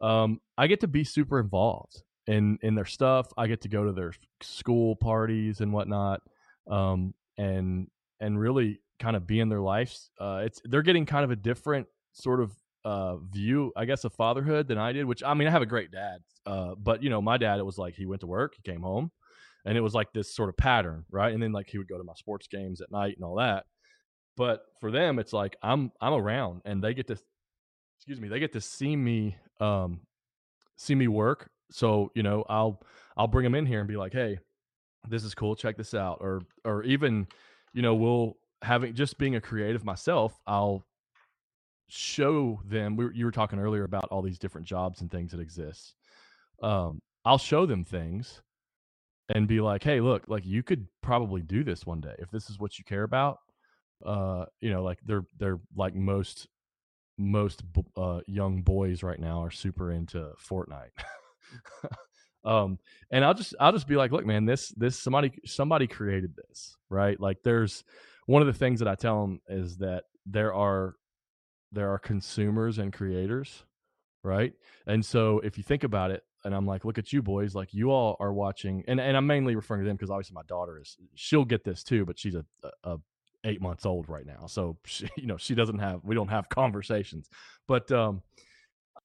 Um, 0.00 0.40
I 0.56 0.66
get 0.66 0.80
to 0.80 0.88
be 0.88 1.04
super 1.04 1.38
involved 1.38 2.02
in 2.26 2.58
in 2.62 2.74
their 2.74 2.86
stuff. 2.86 3.28
I 3.36 3.46
get 3.48 3.60
to 3.62 3.68
go 3.68 3.84
to 3.84 3.92
their 3.92 4.12
school 4.42 4.96
parties 4.96 5.60
and 5.60 5.72
whatnot, 5.72 6.22
um, 6.70 7.14
and 7.40 7.88
and 8.20 8.38
really 8.38 8.80
kind 8.98 9.16
of 9.16 9.26
be 9.26 9.40
in 9.40 9.48
their 9.48 9.60
lives. 9.60 10.10
Uh, 10.20 10.42
it's 10.44 10.60
they're 10.64 10.82
getting 10.82 11.06
kind 11.06 11.24
of 11.24 11.30
a 11.30 11.36
different 11.36 11.86
sort 12.12 12.40
of 12.40 12.52
uh, 12.84 13.16
view, 13.16 13.72
I 13.76 13.86
guess, 13.86 14.04
of 14.04 14.12
fatherhood 14.12 14.68
than 14.68 14.78
I 14.78 14.92
did. 14.92 15.06
Which 15.06 15.22
I 15.24 15.34
mean, 15.34 15.48
I 15.48 15.50
have 15.50 15.62
a 15.62 15.66
great 15.66 15.90
dad, 15.90 16.20
uh, 16.46 16.74
but 16.76 17.02
you 17.02 17.08
know, 17.10 17.22
my 17.22 17.38
dad, 17.38 17.58
it 17.58 17.64
was 17.64 17.78
like 17.78 17.94
he 17.94 18.06
went 18.06 18.20
to 18.20 18.26
work, 18.26 18.54
he 18.56 18.70
came 18.70 18.82
home, 18.82 19.10
and 19.64 19.76
it 19.76 19.80
was 19.80 19.94
like 19.94 20.12
this 20.12 20.34
sort 20.34 20.50
of 20.50 20.56
pattern, 20.56 21.04
right? 21.10 21.32
And 21.32 21.42
then 21.42 21.52
like 21.52 21.68
he 21.70 21.78
would 21.78 21.88
go 21.88 21.96
to 21.98 22.04
my 22.04 22.14
sports 22.14 22.46
games 22.46 22.82
at 22.82 22.92
night 22.92 23.16
and 23.16 23.24
all 23.24 23.36
that. 23.36 23.64
But 24.36 24.62
for 24.80 24.90
them, 24.90 25.18
it's 25.18 25.32
like 25.32 25.56
I'm 25.62 25.92
I'm 26.00 26.12
around, 26.12 26.60
and 26.66 26.84
they 26.84 26.92
get 26.92 27.06
to, 27.08 27.18
excuse 27.98 28.20
me, 28.20 28.28
they 28.28 28.38
get 28.38 28.52
to 28.52 28.60
see 28.60 28.94
me 28.94 29.36
um, 29.60 30.00
see 30.76 30.94
me 30.94 31.08
work. 31.08 31.50
So 31.70 32.10
you 32.14 32.22
know, 32.22 32.44
I'll 32.50 32.82
I'll 33.16 33.28
bring 33.28 33.44
them 33.44 33.54
in 33.54 33.64
here 33.64 33.80
and 33.80 33.88
be 33.88 33.96
like, 33.96 34.12
hey, 34.12 34.38
this 35.08 35.24
is 35.24 35.34
cool, 35.34 35.56
check 35.56 35.76
this 35.76 35.94
out, 35.94 36.18
or 36.20 36.42
or 36.64 36.82
even, 36.84 37.26
you 37.72 37.82
know, 37.82 37.94
we'll 37.94 38.36
having 38.62 38.94
just 38.94 39.18
being 39.18 39.36
a 39.36 39.40
creative 39.40 39.84
myself, 39.84 40.38
I'll 40.46 40.84
show 41.88 42.60
them. 42.66 42.96
We 42.96 43.04
were, 43.06 43.12
you 43.12 43.24
were 43.24 43.30
talking 43.30 43.58
earlier 43.58 43.84
about 43.84 44.08
all 44.10 44.22
these 44.22 44.38
different 44.38 44.66
jobs 44.66 45.00
and 45.00 45.10
things 45.10 45.32
that 45.32 45.40
exist. 45.40 45.94
Um, 46.62 47.00
I'll 47.24 47.38
show 47.38 47.66
them 47.66 47.84
things 47.84 48.42
and 49.34 49.48
be 49.48 49.60
like, 49.60 49.82
"Hey, 49.82 50.00
look, 50.00 50.24
like 50.28 50.44
you 50.46 50.62
could 50.62 50.86
probably 51.02 51.42
do 51.42 51.64
this 51.64 51.86
one 51.86 52.00
day 52.00 52.14
if 52.18 52.30
this 52.30 52.50
is 52.50 52.58
what 52.58 52.78
you 52.78 52.84
care 52.84 53.04
about." 53.04 53.38
Uh, 54.04 54.46
you 54.60 54.70
know, 54.70 54.82
like 54.82 54.98
they're 55.04 55.24
they're 55.38 55.60
like 55.76 55.94
most 55.94 56.48
most 57.18 57.62
uh, 57.96 58.20
young 58.26 58.62
boys 58.62 59.02
right 59.02 59.20
now 59.20 59.42
are 59.42 59.50
super 59.50 59.92
into 59.92 60.32
Fortnite. 60.38 60.90
um, 62.44 62.78
and 63.10 63.24
I'll 63.24 63.34
just 63.34 63.54
I'll 63.60 63.72
just 63.72 63.86
be 63.86 63.96
like, 63.96 64.12
"Look, 64.12 64.26
man, 64.26 64.44
this 64.44 64.68
this 64.70 64.98
somebody 64.98 65.32
somebody 65.44 65.86
created 65.86 66.34
this, 66.36 66.76
right? 66.88 67.18
Like, 67.20 67.42
there's 67.42 67.84
one 68.26 68.42
of 68.42 68.46
the 68.46 68.54
things 68.54 68.78
that 68.78 68.88
I 68.88 68.94
tell 68.94 69.20
them 69.20 69.40
is 69.48 69.78
that 69.78 70.04
there 70.26 70.54
are 70.54 70.94
there 71.72 71.92
are 71.92 71.98
consumers 71.98 72.78
and 72.78 72.92
creators, 72.92 73.64
right? 74.22 74.52
And 74.86 75.04
so 75.04 75.40
if 75.40 75.56
you 75.56 75.64
think 75.64 75.84
about 75.84 76.10
it, 76.10 76.24
and 76.44 76.54
I'm 76.54 76.66
like, 76.66 76.84
look 76.84 76.98
at 76.98 77.12
you 77.12 77.22
boys, 77.22 77.54
like 77.54 77.74
you 77.74 77.90
all 77.90 78.16
are 78.18 78.32
watching, 78.32 78.82
and, 78.88 79.00
and 79.00 79.16
I'm 79.16 79.26
mainly 79.26 79.54
referring 79.54 79.82
to 79.82 79.86
them 79.86 79.96
because 79.96 80.10
obviously 80.10 80.34
my 80.34 80.42
daughter 80.48 80.80
is, 80.80 80.96
she'll 81.14 81.44
get 81.44 81.64
this 81.64 81.82
too, 81.82 82.04
but 82.04 82.18
she's 82.18 82.34
a, 82.34 82.44
a, 82.84 82.96
eight 83.44 83.60
months 83.60 83.86
old 83.86 84.08
right 84.08 84.26
now, 84.26 84.46
so 84.46 84.76
she, 84.84 85.08
you 85.16 85.26
know 85.26 85.36
she 85.36 85.54
doesn't 85.54 85.78
have, 85.78 86.00
we 86.02 86.14
don't 86.14 86.28
have 86.28 86.48
conversations, 86.48 87.28
but 87.66 87.90
um, 87.92 88.22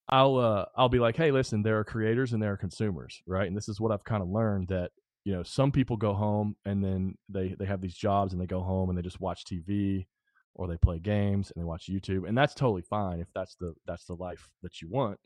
I'll 0.10 0.38
uh, 0.38 0.66
I'll 0.76 0.90
be 0.90 1.00
like, 1.00 1.16
hey, 1.16 1.32
listen, 1.32 1.64
there 1.64 1.80
are 1.80 1.84
creators 1.84 2.34
and 2.34 2.42
there 2.42 2.54
are 2.54 2.58
consumers, 2.58 3.22
right? 3.26 3.48
And 3.48 3.58
this 3.58 3.70
is 3.70 3.80
what 3.80 3.92
I've 3.92 4.04
kind 4.04 4.22
of 4.22 4.30
learned 4.30 4.68
that 4.68 4.92
you 5.24 5.34
know 5.34 5.44
some 5.44 5.72
people 5.72 5.98
go 5.98 6.14
home 6.14 6.56
and 6.66 6.84
then 6.84 7.16
they 7.30 7.56
they 7.58 7.66
have 7.66 7.82
these 7.82 7.96
jobs 7.96 8.32
and 8.32 8.42
they 8.42 8.46
go 8.46 8.62
home 8.62 8.90
and 8.90 8.98
they 8.98 9.02
just 9.02 9.20
watch 9.20 9.44
TV 9.46 10.06
or 10.54 10.68
they 10.68 10.78
play 10.78 11.00
games 11.00 11.52
and 11.52 11.62
they 11.62 11.66
watch 11.66 11.90
YouTube, 11.90 12.28
and 12.28 12.38
that's 12.38 12.54
totally 12.54 12.84
fine 12.84 13.20
if 13.20 13.28
that's 13.34 13.56
the 13.56 13.74
that's 13.88 14.06
the 14.06 14.16
life 14.16 14.48
that 14.62 14.82
you 14.82 14.90
want. 14.90 15.20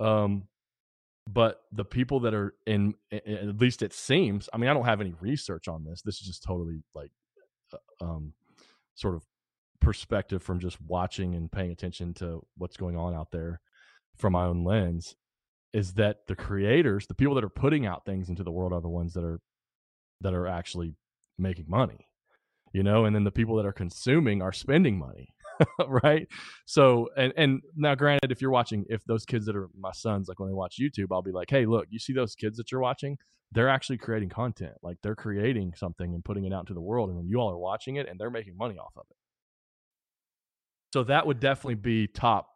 Um, 0.00 0.48
but 1.28 1.62
the 1.72 1.84
people 1.84 2.20
that 2.20 2.34
are 2.34 2.54
in, 2.66 2.94
at 3.10 3.58
least 3.58 3.82
it 3.82 3.92
seems. 3.92 4.48
I 4.52 4.58
mean, 4.58 4.70
I 4.70 4.74
don't 4.74 4.84
have 4.84 5.00
any 5.00 5.14
research 5.20 5.68
on 5.68 5.84
this. 5.84 6.02
This 6.02 6.20
is 6.20 6.26
just 6.26 6.42
totally 6.42 6.82
like, 6.94 7.10
uh, 7.72 8.04
um, 8.04 8.34
sort 8.94 9.14
of 9.14 9.24
perspective 9.80 10.42
from 10.42 10.60
just 10.60 10.80
watching 10.82 11.34
and 11.34 11.50
paying 11.50 11.70
attention 11.70 12.14
to 12.14 12.44
what's 12.58 12.76
going 12.76 12.96
on 12.96 13.14
out 13.14 13.30
there 13.30 13.60
from 14.16 14.32
my 14.32 14.44
own 14.44 14.64
lens 14.64 15.16
is 15.72 15.94
that 15.94 16.26
the 16.28 16.36
creators 16.36 17.06
the 17.06 17.14
people 17.14 17.34
that 17.34 17.44
are 17.44 17.48
putting 17.48 17.86
out 17.86 18.04
things 18.04 18.28
into 18.28 18.42
the 18.42 18.52
world 18.52 18.72
are 18.72 18.80
the 18.80 18.88
ones 18.88 19.14
that 19.14 19.24
are 19.24 19.40
that 20.20 20.34
are 20.34 20.46
actually 20.46 20.94
making 21.38 21.66
money 21.68 22.08
you 22.72 22.82
know 22.82 23.04
and 23.04 23.14
then 23.14 23.24
the 23.24 23.30
people 23.30 23.56
that 23.56 23.66
are 23.66 23.72
consuming 23.72 24.42
are 24.42 24.52
spending 24.52 24.98
money 24.98 25.34
right? 25.88 26.26
So 26.66 27.08
and 27.16 27.32
and 27.36 27.62
now 27.76 27.94
granted 27.94 28.32
if 28.32 28.40
you're 28.40 28.50
watching 28.50 28.84
if 28.88 29.04
those 29.04 29.24
kids 29.24 29.46
that 29.46 29.56
are 29.56 29.68
my 29.78 29.92
sons 29.92 30.28
like 30.28 30.38
when 30.40 30.48
they 30.48 30.54
watch 30.54 30.76
youtube 30.80 31.06
i'll 31.12 31.22
be 31.22 31.32
like 31.32 31.50
hey 31.50 31.66
look 31.66 31.86
you 31.90 31.98
see 31.98 32.12
those 32.12 32.34
kids 32.34 32.56
that 32.56 32.70
you're 32.70 32.80
watching? 32.80 33.18
They're 33.52 33.68
actually 33.68 33.98
creating 33.98 34.30
content. 34.30 34.72
Like 34.82 34.96
they're 35.02 35.14
creating 35.14 35.74
something 35.76 36.12
and 36.12 36.24
putting 36.24 36.44
it 36.44 36.52
out 36.52 36.60
into 36.60 36.74
the 36.74 36.80
world 36.80 37.08
and 37.10 37.18
then 37.18 37.28
you 37.28 37.38
all 37.38 37.50
are 37.50 37.58
watching 37.58 37.96
it 37.96 38.08
and 38.08 38.18
they're 38.18 38.30
making 38.30 38.56
money 38.56 38.76
off 38.78 38.92
of 38.96 39.04
it. 39.08 39.16
So 40.92 41.04
that 41.04 41.24
would 41.26 41.38
definitely 41.38 41.76
be 41.76 42.08
top 42.08 42.48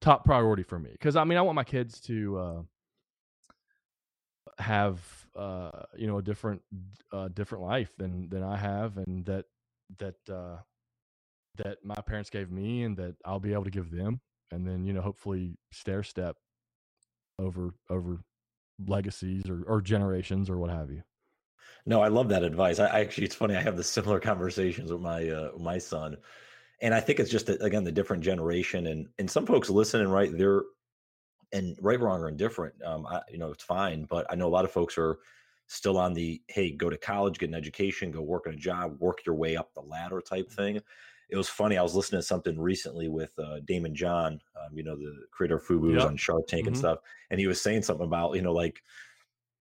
top 0.00 0.24
priority 0.24 0.62
for 0.62 0.78
me 0.78 0.90
because 0.92 1.16
i 1.16 1.24
mean 1.24 1.38
i 1.38 1.42
want 1.42 1.54
my 1.56 1.64
kids 1.64 2.00
to 2.00 2.38
uh 2.38 2.62
have 4.60 5.00
uh, 5.36 5.70
you 5.96 6.06
know 6.06 6.18
a 6.18 6.22
different 6.22 6.62
uh, 7.12 7.28
different 7.28 7.64
life 7.64 7.94
than 7.96 8.28
than 8.28 8.42
I 8.42 8.56
have, 8.56 8.96
and 8.98 9.24
that 9.26 9.46
that 9.98 10.16
uh, 10.28 10.58
that 11.56 11.78
my 11.84 11.94
parents 12.06 12.30
gave 12.30 12.50
me, 12.50 12.82
and 12.84 12.96
that 12.96 13.16
I'll 13.24 13.40
be 13.40 13.52
able 13.52 13.64
to 13.64 13.70
give 13.70 13.90
them, 13.90 14.20
and 14.50 14.66
then 14.66 14.84
you 14.84 14.92
know 14.92 15.00
hopefully 15.00 15.58
stair 15.72 16.02
step 16.02 16.36
over 17.38 17.74
over 17.88 18.18
legacies 18.86 19.48
or, 19.48 19.62
or 19.66 19.80
generations 19.80 20.48
or 20.48 20.58
what 20.58 20.70
have 20.70 20.90
you. 20.90 21.02
No, 21.86 22.02
I 22.02 22.08
love 22.08 22.28
that 22.28 22.42
advice. 22.42 22.78
I, 22.78 22.86
I 22.86 23.00
actually, 23.00 23.24
it's 23.24 23.34
funny. 23.34 23.56
I 23.56 23.62
have 23.62 23.76
the 23.76 23.84
similar 23.84 24.20
conversations 24.20 24.92
with 24.92 25.00
my 25.00 25.28
uh, 25.28 25.50
my 25.58 25.78
son, 25.78 26.16
and 26.80 26.94
I 26.94 27.00
think 27.00 27.20
it's 27.20 27.30
just 27.30 27.48
again 27.48 27.84
the 27.84 27.92
different 27.92 28.22
generation, 28.22 28.86
and 28.88 29.06
and 29.18 29.30
some 29.30 29.46
folks 29.46 29.70
listen 29.70 30.00
and 30.00 30.12
right, 30.12 30.36
they're 30.36 30.62
and 31.52 31.76
right, 31.80 32.00
wrong, 32.00 32.20
or 32.20 32.28
indifferent, 32.28 32.74
um, 32.84 33.06
I, 33.06 33.20
you 33.30 33.38
know, 33.38 33.50
it's 33.50 33.64
fine. 33.64 34.04
But 34.04 34.26
I 34.30 34.34
know 34.34 34.46
a 34.46 34.50
lot 34.50 34.64
of 34.64 34.70
folks 34.70 34.96
are 34.98 35.18
still 35.66 35.98
on 35.98 36.14
the 36.14 36.40
hey, 36.48 36.72
go 36.72 36.90
to 36.90 36.96
college, 36.96 37.38
get 37.38 37.48
an 37.48 37.54
education, 37.54 38.10
go 38.10 38.22
work 38.22 38.46
in 38.46 38.54
a 38.54 38.56
job, 38.56 38.96
work 39.00 39.18
your 39.26 39.34
way 39.34 39.56
up 39.56 39.72
the 39.74 39.80
ladder 39.80 40.20
type 40.20 40.46
mm-hmm. 40.46 40.54
thing. 40.54 40.80
It 41.28 41.36
was 41.36 41.48
funny. 41.48 41.78
I 41.78 41.82
was 41.82 41.94
listening 41.94 42.20
to 42.20 42.26
something 42.26 42.58
recently 42.58 43.08
with 43.08 43.32
uh, 43.38 43.60
Daymond 43.64 43.92
John, 43.92 44.40
um, 44.60 44.76
you 44.76 44.82
know, 44.82 44.96
the 44.96 45.14
creator 45.30 45.56
of 45.56 45.64
Fubu 45.64 45.94
yep. 45.94 46.08
on 46.08 46.16
Shark 46.16 46.48
Tank 46.48 46.62
mm-hmm. 46.62 46.68
and 46.68 46.76
stuff, 46.76 46.98
and 47.30 47.38
he 47.38 47.46
was 47.46 47.60
saying 47.60 47.82
something 47.82 48.06
about 48.06 48.34
you 48.34 48.42
know 48.42 48.52
like, 48.52 48.82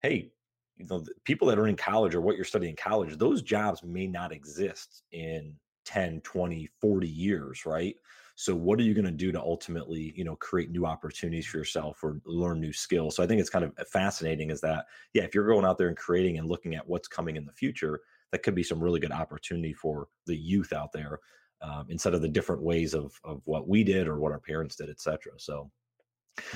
hey, 0.03 0.31
you 0.77 0.87
know, 0.89 1.05
people 1.25 1.49
that 1.49 1.59
are 1.59 1.67
in 1.67 1.77
college 1.77 2.15
or 2.15 2.21
what 2.21 2.37
you're 2.37 2.45
studying 2.45 2.71
in 2.71 2.77
college, 2.77 3.17
those 3.19 3.43
jobs 3.43 3.83
may 3.83 4.07
not 4.07 4.33
exist 4.33 5.03
in 5.11 5.55
10, 5.89 6.21
20, 6.21 6.69
40 6.81 7.09
years, 7.09 7.65
right? 7.65 7.97
So 8.35 8.55
what 8.55 8.79
are 8.79 8.83
you 8.83 8.93
going 8.93 9.07
to 9.07 9.11
do 9.11 9.33
to 9.33 9.41
ultimately, 9.41 10.13
you 10.15 10.23
know, 10.23 10.37
create 10.37 10.71
new 10.71 10.85
opportunities 10.85 11.47
for 11.47 11.57
yourself 11.57 12.05
or 12.05 12.21
learn 12.27 12.61
new 12.61 12.75
skills? 12.75 13.17
So 13.17 13.23
I 13.23 13.27
think 13.27 13.41
it's 13.41 13.49
kind 13.49 13.65
of 13.65 13.73
uh, 13.81 13.85
fascinating 13.85 14.51
is 14.51 14.61
that, 14.61 14.85
yeah, 15.15 15.23
if 15.23 15.35
you're 15.35 15.47
going 15.47 15.65
out 15.65 15.79
there 15.79 15.89
and 15.89 15.97
creating 15.97 16.37
and 16.37 16.47
looking 16.47 16.75
at 16.75 16.87
what's 16.87 17.09
coming 17.09 17.37
in 17.37 17.47
the 17.47 17.53
future, 17.53 18.01
that 18.31 18.43
could 18.43 18.55
be 18.55 18.63
some 18.63 18.85
really 18.85 19.01
good 19.01 19.13
opportunity 19.13 19.73
for 19.73 20.09
the 20.27 20.37
youth 20.37 20.75
out 20.75 20.93
there 20.93 21.21
um, 21.63 21.87
instead 21.89 22.13
of 22.13 22.21
the 22.21 22.29
different 22.29 22.63
ways 22.63 22.95
of 22.95 23.19
of 23.25 23.41
what 23.47 23.67
we 23.67 23.83
did 23.83 24.07
or 24.07 24.19
what 24.19 24.31
our 24.31 24.39
parents 24.39 24.77
did, 24.77 24.91
et 24.91 25.01
cetera. 25.01 25.33
So 25.39 25.71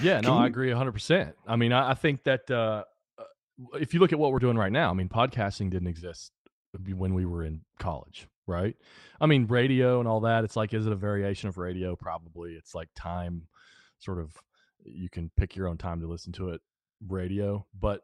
yeah, 0.03 0.21
no, 0.21 0.35
you... 0.35 0.45
I 0.45 0.47
agree 0.47 0.71
100%. 0.71 1.33
I 1.49 1.57
mean, 1.57 1.73
I, 1.73 1.93
I 1.93 1.95
think 1.95 2.23
that 2.25 2.51
uh, 2.51 2.85
uh, 3.19 3.25
if 3.81 3.95
you 3.95 4.01
look 4.01 4.13
at 4.13 4.19
what 4.19 4.31
we're 4.31 4.41
doing 4.41 4.59
right 4.59 4.71
now, 4.71 4.91
I 4.91 4.93
mean, 4.93 5.09
podcasting 5.09 5.71
didn't 5.71 5.89
exist 5.89 6.33
when 6.95 7.15
we 7.15 7.27
were 7.27 7.45
in 7.45 7.61
college, 7.79 8.29
right? 8.47 8.77
I 9.21 9.27
mean, 9.27 9.47
radio 9.47 10.01
and 10.01 10.09
all 10.09 10.21
that. 10.21 10.45
It's 10.45 10.57
like, 10.57 10.75
is 10.75 10.87
it 10.87 10.93
a 10.93 10.97
variation 10.97 11.49
of 11.49 11.59
radio? 11.59 11.97
Probably. 11.97 12.53
It's 12.53 12.75
like 12.75 12.89
time, 12.95 13.49
sort 13.99 14.19
of. 14.19 14.33
You 14.85 15.09
can 15.09 15.31
pick 15.37 15.55
your 15.55 15.69
own 15.69 15.79
time 15.79 16.01
to 16.01 16.09
listen 16.09 16.33
to 16.35 16.51
it, 16.51 16.61
radio. 17.07 17.67
But 17.79 18.03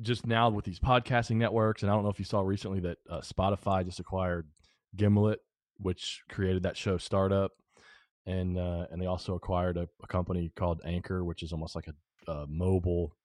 just 0.00 0.26
now 0.26 0.48
with 0.50 0.64
these 0.64 0.78
podcasting 0.78 1.36
networks, 1.36 1.82
and 1.82 1.90
I 1.90 1.94
don't 1.94 2.04
know 2.04 2.10
if 2.10 2.18
you 2.18 2.24
saw 2.24 2.40
recently 2.40 2.80
that 2.80 2.98
uh, 3.08 3.20
Spotify 3.20 3.84
just 3.84 4.00
acquired 4.00 4.48
Gimlet, 4.96 5.40
which 5.78 6.22
created 6.28 6.62
that 6.62 6.76
show 6.76 6.98
Startup, 6.98 7.50
and 8.26 8.58
uh, 8.58 8.86
and 8.90 9.00
they 9.00 9.06
also 9.06 9.34
acquired 9.34 9.76
a, 9.76 9.88
a, 10.02 10.06
company 10.06 10.52
called 10.56 10.80
Anchor, 10.84 11.24
which 11.24 11.42
is 11.42 11.52
almost 11.52 11.74
like 11.74 11.88
a, 11.88 12.32
a 12.32 12.46
mobile 12.48 13.16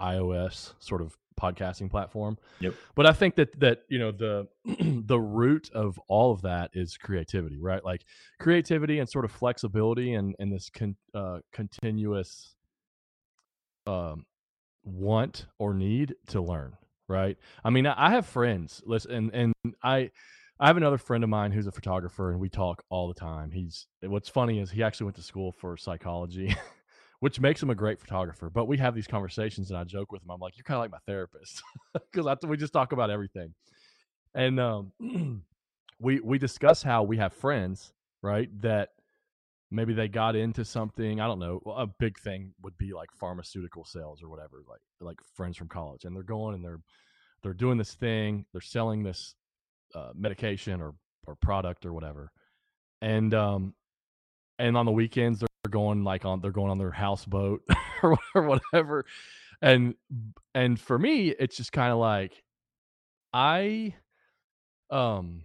iOS 0.00 0.72
sort 0.78 1.02
of 1.02 1.16
podcasting 1.40 1.90
platform. 1.90 2.38
Yep. 2.60 2.74
But 2.94 3.06
I 3.06 3.12
think 3.12 3.36
that 3.36 3.58
that 3.60 3.82
you 3.88 3.98
know 3.98 4.12
the 4.12 4.48
the 5.06 5.18
root 5.18 5.70
of 5.72 5.98
all 6.08 6.32
of 6.32 6.42
that 6.42 6.70
is 6.74 6.96
creativity, 6.96 7.58
right? 7.58 7.84
Like 7.84 8.04
creativity 8.38 8.98
and 8.98 9.08
sort 9.08 9.24
of 9.24 9.32
flexibility 9.32 10.14
and 10.14 10.34
and 10.38 10.52
this 10.52 10.70
con, 10.70 10.96
uh, 11.14 11.38
continuous 11.52 12.54
um, 13.86 14.26
want 14.84 15.46
or 15.58 15.74
need 15.74 16.14
to 16.28 16.40
learn, 16.40 16.76
right? 17.08 17.36
I 17.64 17.70
mean, 17.70 17.86
I 17.86 18.10
have 18.10 18.26
friends, 18.26 18.82
listen, 18.84 19.30
and 19.32 19.54
and 19.64 19.74
I 19.82 20.10
I 20.58 20.66
have 20.66 20.76
another 20.76 20.98
friend 20.98 21.24
of 21.24 21.30
mine 21.30 21.52
who's 21.52 21.66
a 21.66 21.72
photographer, 21.72 22.30
and 22.30 22.40
we 22.40 22.50
talk 22.50 22.84
all 22.90 23.08
the 23.08 23.14
time. 23.14 23.50
He's 23.50 23.86
what's 24.02 24.28
funny 24.28 24.60
is 24.60 24.70
he 24.70 24.82
actually 24.82 25.04
went 25.04 25.16
to 25.16 25.22
school 25.22 25.52
for 25.52 25.76
psychology, 25.76 26.54
which 27.20 27.38
makes 27.38 27.62
him 27.62 27.70
a 27.70 27.74
great 27.74 28.00
photographer. 28.00 28.50
But 28.50 28.66
we 28.66 28.78
have 28.78 28.94
these 28.94 29.06
conversations, 29.06 29.70
and 29.70 29.78
I 29.78 29.84
joke 29.84 30.10
with 30.10 30.22
him. 30.22 30.30
I'm 30.30 30.40
like, 30.40 30.56
"You're 30.56 30.64
kind 30.64 30.76
of 30.76 30.82
like 30.82 30.90
my 30.90 30.98
therapist," 31.06 31.62
because 32.12 32.38
we 32.46 32.56
just 32.56 32.72
talk 32.72 32.92
about 32.92 33.10
everything. 33.10 33.54
And 34.34 34.58
um, 34.58 34.92
we 36.00 36.20
we 36.20 36.38
discuss 36.38 36.82
how 36.82 37.02
we 37.02 37.18
have 37.18 37.32
friends, 37.32 37.92
right? 38.22 38.48
That 38.62 38.90
maybe 39.70 39.92
they 39.92 40.08
got 40.08 40.34
into 40.34 40.64
something. 40.64 41.20
I 41.20 41.26
don't 41.26 41.38
know. 41.38 41.62
A 41.76 41.86
big 41.86 42.18
thing 42.18 42.54
would 42.62 42.76
be 42.78 42.92
like 42.92 43.10
pharmaceutical 43.12 43.84
sales 43.84 44.22
or 44.22 44.28
whatever, 44.28 44.62
like 44.68 44.80
like 45.00 45.18
friends 45.34 45.56
from 45.56 45.68
college, 45.68 46.04
and 46.04 46.16
they're 46.16 46.22
going 46.22 46.54
and 46.54 46.64
they're 46.64 46.80
they're 47.42 47.54
doing 47.54 47.78
this 47.78 47.94
thing. 47.94 48.46
They're 48.52 48.60
selling 48.60 49.02
this 49.02 49.34
uh, 49.94 50.12
medication 50.14 50.80
or 50.80 50.94
or 51.26 51.36
product 51.36 51.84
or 51.84 51.92
whatever, 51.92 52.32
and 53.02 53.34
um, 53.34 53.74
and 54.58 54.76
on 54.76 54.86
the 54.86 54.92
weekends 54.92 55.40
they're 55.40 55.49
going 55.68 56.04
like 56.04 56.24
on 56.24 56.40
they're 56.40 56.50
going 56.50 56.70
on 56.70 56.78
their 56.78 56.90
houseboat 56.90 57.62
or 58.02 58.18
whatever, 58.34 59.04
and 59.60 59.94
and 60.54 60.80
for 60.80 60.98
me 60.98 61.28
it's 61.28 61.56
just 61.56 61.72
kind 61.72 61.92
of 61.92 61.98
like 61.98 62.42
I 63.32 63.94
um 64.90 65.44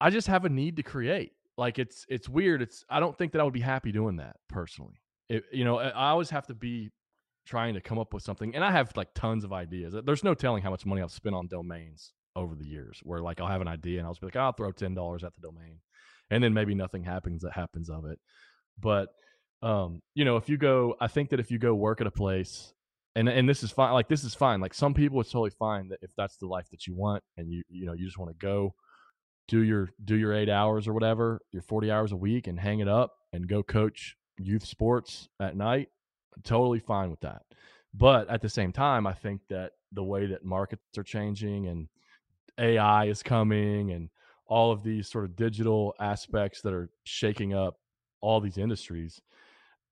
I 0.00 0.10
just 0.10 0.28
have 0.28 0.44
a 0.44 0.48
need 0.48 0.76
to 0.76 0.82
create. 0.82 1.32
Like 1.56 1.78
it's 1.78 2.04
it's 2.08 2.28
weird. 2.28 2.62
It's 2.62 2.84
I 2.90 3.00
don't 3.00 3.16
think 3.16 3.32
that 3.32 3.40
I 3.40 3.44
would 3.44 3.52
be 3.52 3.60
happy 3.60 3.92
doing 3.92 4.16
that 4.16 4.36
personally. 4.48 5.00
It, 5.28 5.44
you 5.52 5.64
know, 5.64 5.78
I 5.78 6.10
always 6.10 6.30
have 6.30 6.46
to 6.48 6.54
be 6.54 6.90
trying 7.46 7.74
to 7.74 7.80
come 7.80 7.98
up 7.98 8.12
with 8.12 8.22
something, 8.22 8.54
and 8.54 8.64
I 8.64 8.70
have 8.70 8.92
like 8.96 9.14
tons 9.14 9.44
of 9.44 9.52
ideas. 9.52 9.94
There's 10.04 10.24
no 10.24 10.34
telling 10.34 10.62
how 10.62 10.70
much 10.70 10.84
money 10.84 11.00
I've 11.00 11.12
spent 11.12 11.34
on 11.34 11.46
domains 11.46 12.12
over 12.36 12.54
the 12.54 12.66
years. 12.66 13.00
Where 13.04 13.20
like 13.20 13.40
I'll 13.40 13.46
have 13.46 13.60
an 13.60 13.68
idea 13.68 13.98
and 13.98 14.06
I'll 14.06 14.12
just 14.12 14.20
be 14.20 14.26
like, 14.26 14.36
I'll 14.36 14.52
throw 14.52 14.72
ten 14.72 14.94
dollars 14.94 15.24
at 15.24 15.32
the 15.34 15.40
domain, 15.40 15.78
and 16.30 16.42
then 16.42 16.52
maybe 16.52 16.74
nothing 16.74 17.04
happens 17.04 17.42
that 17.42 17.52
happens 17.52 17.88
of 17.88 18.04
it. 18.04 18.18
But 18.78 19.08
um, 19.62 20.02
you 20.14 20.24
know, 20.24 20.36
if 20.36 20.48
you 20.48 20.58
go, 20.58 20.94
I 21.00 21.06
think 21.06 21.30
that 21.30 21.40
if 21.40 21.50
you 21.50 21.58
go 21.58 21.74
work 21.74 22.00
at 22.00 22.06
a 22.06 22.10
place, 22.10 22.72
and 23.16 23.28
and 23.28 23.48
this 23.48 23.62
is 23.62 23.70
fine. 23.70 23.92
Like 23.92 24.08
this 24.08 24.24
is 24.24 24.34
fine. 24.34 24.60
Like 24.60 24.74
some 24.74 24.94
people, 24.94 25.20
it's 25.20 25.30
totally 25.30 25.50
fine 25.50 25.88
that 25.88 26.00
if 26.02 26.10
that's 26.16 26.36
the 26.36 26.46
life 26.46 26.68
that 26.70 26.86
you 26.86 26.94
want, 26.94 27.22
and 27.36 27.50
you 27.50 27.62
you 27.68 27.86
know 27.86 27.92
you 27.92 28.04
just 28.04 28.18
want 28.18 28.30
to 28.30 28.46
go 28.46 28.74
do 29.48 29.62
your 29.62 29.90
do 30.04 30.16
your 30.16 30.32
eight 30.32 30.48
hours 30.48 30.88
or 30.88 30.92
whatever, 30.92 31.40
your 31.52 31.62
forty 31.62 31.90
hours 31.90 32.12
a 32.12 32.16
week, 32.16 32.46
and 32.46 32.58
hang 32.58 32.80
it 32.80 32.88
up 32.88 33.12
and 33.32 33.48
go 33.48 33.62
coach 33.62 34.16
youth 34.38 34.66
sports 34.66 35.28
at 35.40 35.56
night. 35.56 35.88
totally 36.42 36.80
fine 36.80 37.10
with 37.10 37.20
that. 37.20 37.42
But 37.94 38.28
at 38.28 38.42
the 38.42 38.48
same 38.48 38.72
time, 38.72 39.06
I 39.06 39.12
think 39.12 39.42
that 39.48 39.72
the 39.92 40.02
way 40.02 40.26
that 40.26 40.44
markets 40.44 40.82
are 40.98 41.04
changing 41.04 41.68
and 41.68 41.88
AI 42.58 43.06
is 43.06 43.22
coming 43.22 43.92
and 43.92 44.10
all 44.46 44.72
of 44.72 44.82
these 44.82 45.08
sort 45.08 45.24
of 45.24 45.36
digital 45.36 45.94
aspects 46.00 46.60
that 46.62 46.74
are 46.74 46.90
shaking 47.04 47.54
up 47.54 47.76
all 48.24 48.40
these 48.40 48.58
industries 48.58 49.20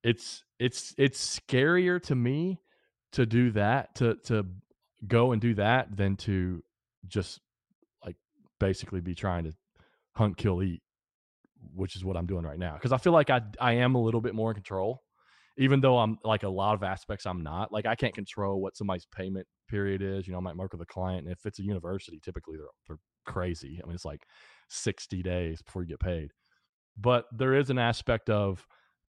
it's 0.03 0.45
it's 0.59 0.95
it's 0.99 1.41
scarier 1.41 2.03
to 2.03 2.15
me 2.15 2.61
to 3.13 3.27
do 3.27 3.51
that 3.51 3.95
to 3.95 4.17
to 4.25 4.45
go 5.07 5.33
and 5.33 5.41
do 5.41 5.55
that 5.55 5.97
than 5.97 6.17
to 6.17 6.63
just 7.07 7.41
like 8.05 8.17
basically 8.59 9.01
be 9.01 9.15
trying 9.15 9.45
to 9.45 9.53
hunt 10.17 10.37
kill 10.37 10.63
eat 10.63 10.83
which 11.75 11.95
is 11.95 12.05
what 12.05 12.17
i'm 12.17 12.27
doing 12.27 12.45
right 12.45 12.59
now 12.59 12.75
because 12.75 12.93
i 12.93 12.97
feel 12.97 13.13
like 13.13 13.31
i 13.31 13.41
i 13.61 13.73
am 13.73 13.95
a 13.95 14.03
little 14.03 14.21
bit 14.21 14.35
more 14.35 14.51
in 14.51 14.55
control 14.55 15.03
even 15.59 15.81
though 15.81 15.99
i'm 15.99 16.19
like 16.25 16.43
a 16.43 16.49
lot 16.49 16.75
of 16.75 16.83
aspects 16.83 17.27
i'm 17.27 17.43
not 17.43 17.71
like 17.71 17.87
i 17.87 17.95
can't 17.95 18.15
control 18.15 18.61
what 18.61 18.77
somebody's 18.77 19.07
payment 19.15 19.47
period 19.73 20.03
is. 20.03 20.27
You 20.27 20.33
know, 20.33 20.39
I 20.39 20.43
might 20.43 20.57
work 20.57 20.73
with 20.73 20.83
a 20.83 20.87
client, 20.87 21.25
and 21.25 21.33
if 21.33 21.47
it's 21.47 21.59
a 21.59 21.63
university, 21.63 22.21
typically 22.23 22.59
they're 22.59 22.67
they're 22.87 22.99
crazy. 23.25 23.81
I 23.83 23.87
mean, 23.87 23.95
it's 23.95 24.05
like 24.05 24.25
sixty 24.69 25.23
days 25.23 25.63
before 25.63 25.83
you 25.83 25.89
get 25.89 26.01
paid. 26.01 26.31
But 26.99 27.27
there 27.33 27.55
is 27.55 27.71
an 27.71 27.79
aspect 27.79 28.31
of 28.31 28.67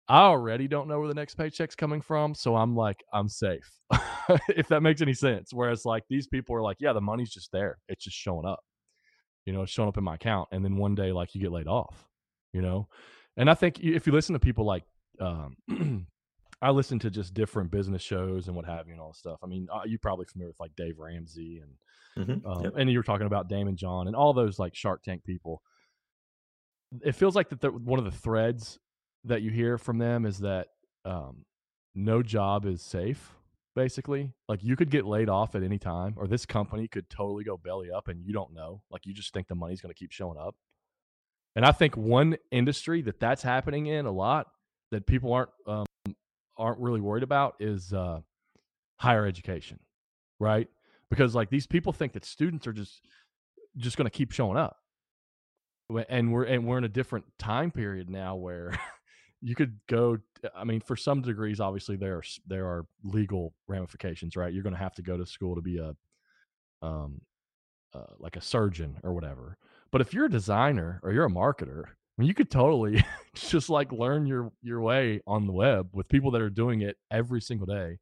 I 0.07 0.21
already 0.21 0.67
don't 0.67 0.87
know 0.87 0.99
where 0.99 1.07
the 1.07 1.13
next 1.13 1.35
paycheck's 1.35 1.75
coming 1.75 2.01
from, 2.01 2.35
so 2.35 2.55
I'm 2.55 2.75
like 2.75 3.03
I'm 3.13 3.29
safe. 3.29 3.69
if 4.49 4.67
that 4.67 4.81
makes 4.81 5.01
any 5.01 5.13
sense. 5.13 5.53
Whereas 5.53 5.85
like 5.85 6.03
these 6.09 6.27
people 6.27 6.55
are 6.55 6.61
like, 6.61 6.77
yeah, 6.79 6.93
the 6.93 7.01
money's 7.01 7.31
just 7.31 7.51
there. 7.51 7.77
It's 7.87 8.03
just 8.03 8.17
showing 8.17 8.45
up. 8.45 8.63
You 9.45 9.53
know, 9.53 9.63
it's 9.63 9.71
showing 9.71 9.89
up 9.89 9.97
in 9.97 10.03
my 10.03 10.15
account, 10.15 10.49
and 10.51 10.63
then 10.63 10.77
one 10.77 10.95
day 10.95 11.11
like 11.11 11.35
you 11.35 11.41
get 11.41 11.51
laid 11.51 11.67
off. 11.67 12.07
You 12.53 12.61
know, 12.61 12.87
and 13.37 13.49
I 13.49 13.55
think 13.55 13.79
if 13.79 14.05
you 14.05 14.13
listen 14.13 14.33
to 14.33 14.39
people 14.39 14.65
like 14.65 14.83
um, 15.19 15.57
I 16.61 16.71
listen 16.71 16.97
to 16.99 17.09
just 17.09 17.33
different 17.33 17.71
business 17.71 18.01
shows 18.01 18.47
and 18.47 18.55
what 18.55 18.65
have 18.65 18.87
you 18.87 18.93
and 18.93 19.01
all 19.01 19.09
this 19.09 19.19
stuff. 19.19 19.39
I 19.43 19.47
mean, 19.47 19.67
uh, 19.73 19.81
you're 19.85 19.99
probably 19.99 20.25
familiar 20.25 20.49
with 20.49 20.59
like 20.59 20.75
Dave 20.77 20.97
Ramsey 20.97 21.61
and 21.61 22.27
mm-hmm. 22.27 22.47
um, 22.47 22.63
yep. 22.63 22.73
and 22.77 22.89
you 22.89 22.97
were 22.97 23.03
talking 23.03 23.27
about 23.27 23.49
Daymond 23.49 23.75
John 23.75 24.07
and 24.07 24.15
all 24.15 24.33
those 24.33 24.59
like 24.59 24.75
Shark 24.75 25.03
Tank 25.03 25.23
people. 25.25 25.61
It 27.01 27.13
feels 27.13 27.35
like 27.35 27.49
that 27.49 27.61
the, 27.61 27.71
one 27.71 27.99
of 27.99 28.05
the 28.05 28.11
threads 28.11 28.79
that 29.23 29.41
you 29.41 29.51
hear 29.51 29.77
from 29.77 29.97
them 29.97 30.25
is 30.25 30.39
that 30.39 30.67
um, 31.05 31.45
no 31.95 32.21
job 32.21 32.65
is 32.65 32.81
safe. 32.81 33.33
Basically, 33.75 34.31
like 34.47 34.63
you 34.63 34.75
could 34.75 34.91
get 34.91 35.05
laid 35.05 35.29
off 35.29 35.55
at 35.55 35.63
any 35.63 35.79
time, 35.79 36.13
or 36.17 36.27
this 36.27 36.45
company 36.45 36.87
could 36.87 37.09
totally 37.09 37.43
go 37.43 37.57
belly 37.57 37.89
up, 37.89 38.07
and 38.07 38.23
you 38.23 38.31
don't 38.31 38.53
know. 38.53 38.83
Like 38.91 39.07
you 39.07 39.15
just 39.15 39.33
think 39.33 39.47
the 39.47 39.55
money's 39.55 39.81
going 39.81 39.91
to 39.91 39.97
keep 39.97 40.11
showing 40.11 40.37
up. 40.37 40.55
And 41.55 41.65
I 41.65 41.71
think 41.71 41.97
one 41.97 42.37
industry 42.51 43.01
that 43.03 43.19
that's 43.19 43.41
happening 43.41 43.87
in 43.87 44.05
a 44.05 44.11
lot 44.11 44.47
that 44.91 45.07
people 45.07 45.33
aren't 45.33 45.49
um, 45.65 45.85
aren't 46.55 46.79
really 46.79 47.01
worried 47.01 47.23
about 47.23 47.55
is 47.59 47.93
uh, 47.93 48.19
higher 48.97 49.25
education, 49.25 49.79
right? 50.39 50.67
Because 51.09 51.33
like 51.33 51.49
these 51.49 51.65
people 51.65 51.93
think 51.93 52.13
that 52.13 52.25
students 52.25 52.67
are 52.67 52.73
just 52.73 53.01
just 53.77 53.97
going 53.97 54.05
to 54.05 54.15
keep 54.15 54.31
showing 54.31 54.57
up, 54.57 54.77
and 56.09 56.31
we're 56.31 56.43
and 56.43 56.65
we're 56.65 56.77
in 56.77 56.83
a 56.83 56.89
different 56.89 57.25
time 57.37 57.71
period 57.71 58.09
now 58.09 58.35
where 58.35 58.77
you 59.41 59.55
could 59.55 59.79
go. 59.87 60.17
I 60.55 60.63
mean, 60.63 60.81
for 60.81 60.95
some 60.95 61.21
degrees, 61.21 61.59
obviously 61.59 61.95
there 61.95 62.17
are 62.17 62.23
there 62.47 62.65
are 62.65 62.85
legal 63.03 63.53
ramifications, 63.67 64.35
right? 64.35 64.53
You're 64.53 64.63
going 64.63 64.75
to 64.75 64.79
have 64.79 64.95
to 64.95 65.01
go 65.01 65.17
to 65.17 65.25
school 65.25 65.55
to 65.55 65.61
be 65.61 65.77
a 65.77 65.95
um 66.85 67.21
uh, 67.93 68.13
like 68.19 68.35
a 68.35 68.41
surgeon 68.41 68.97
or 69.03 69.13
whatever. 69.13 69.57
But 69.91 70.01
if 70.01 70.13
you're 70.13 70.25
a 70.25 70.31
designer 70.31 70.99
or 71.03 71.11
you're 71.11 71.25
a 71.25 71.29
marketer, 71.29 71.85
I 71.85 71.91
mean, 72.17 72.27
you 72.27 72.33
could 72.33 72.51
totally 72.51 73.03
just 73.35 73.69
like 73.69 73.91
learn 73.91 74.25
your 74.25 74.51
your 74.61 74.81
way 74.81 75.21
on 75.27 75.47
the 75.47 75.53
web 75.53 75.89
with 75.93 76.09
people 76.09 76.31
that 76.31 76.41
are 76.41 76.49
doing 76.49 76.81
it 76.81 76.97
every 77.11 77.41
single 77.41 77.67
day, 77.67 77.99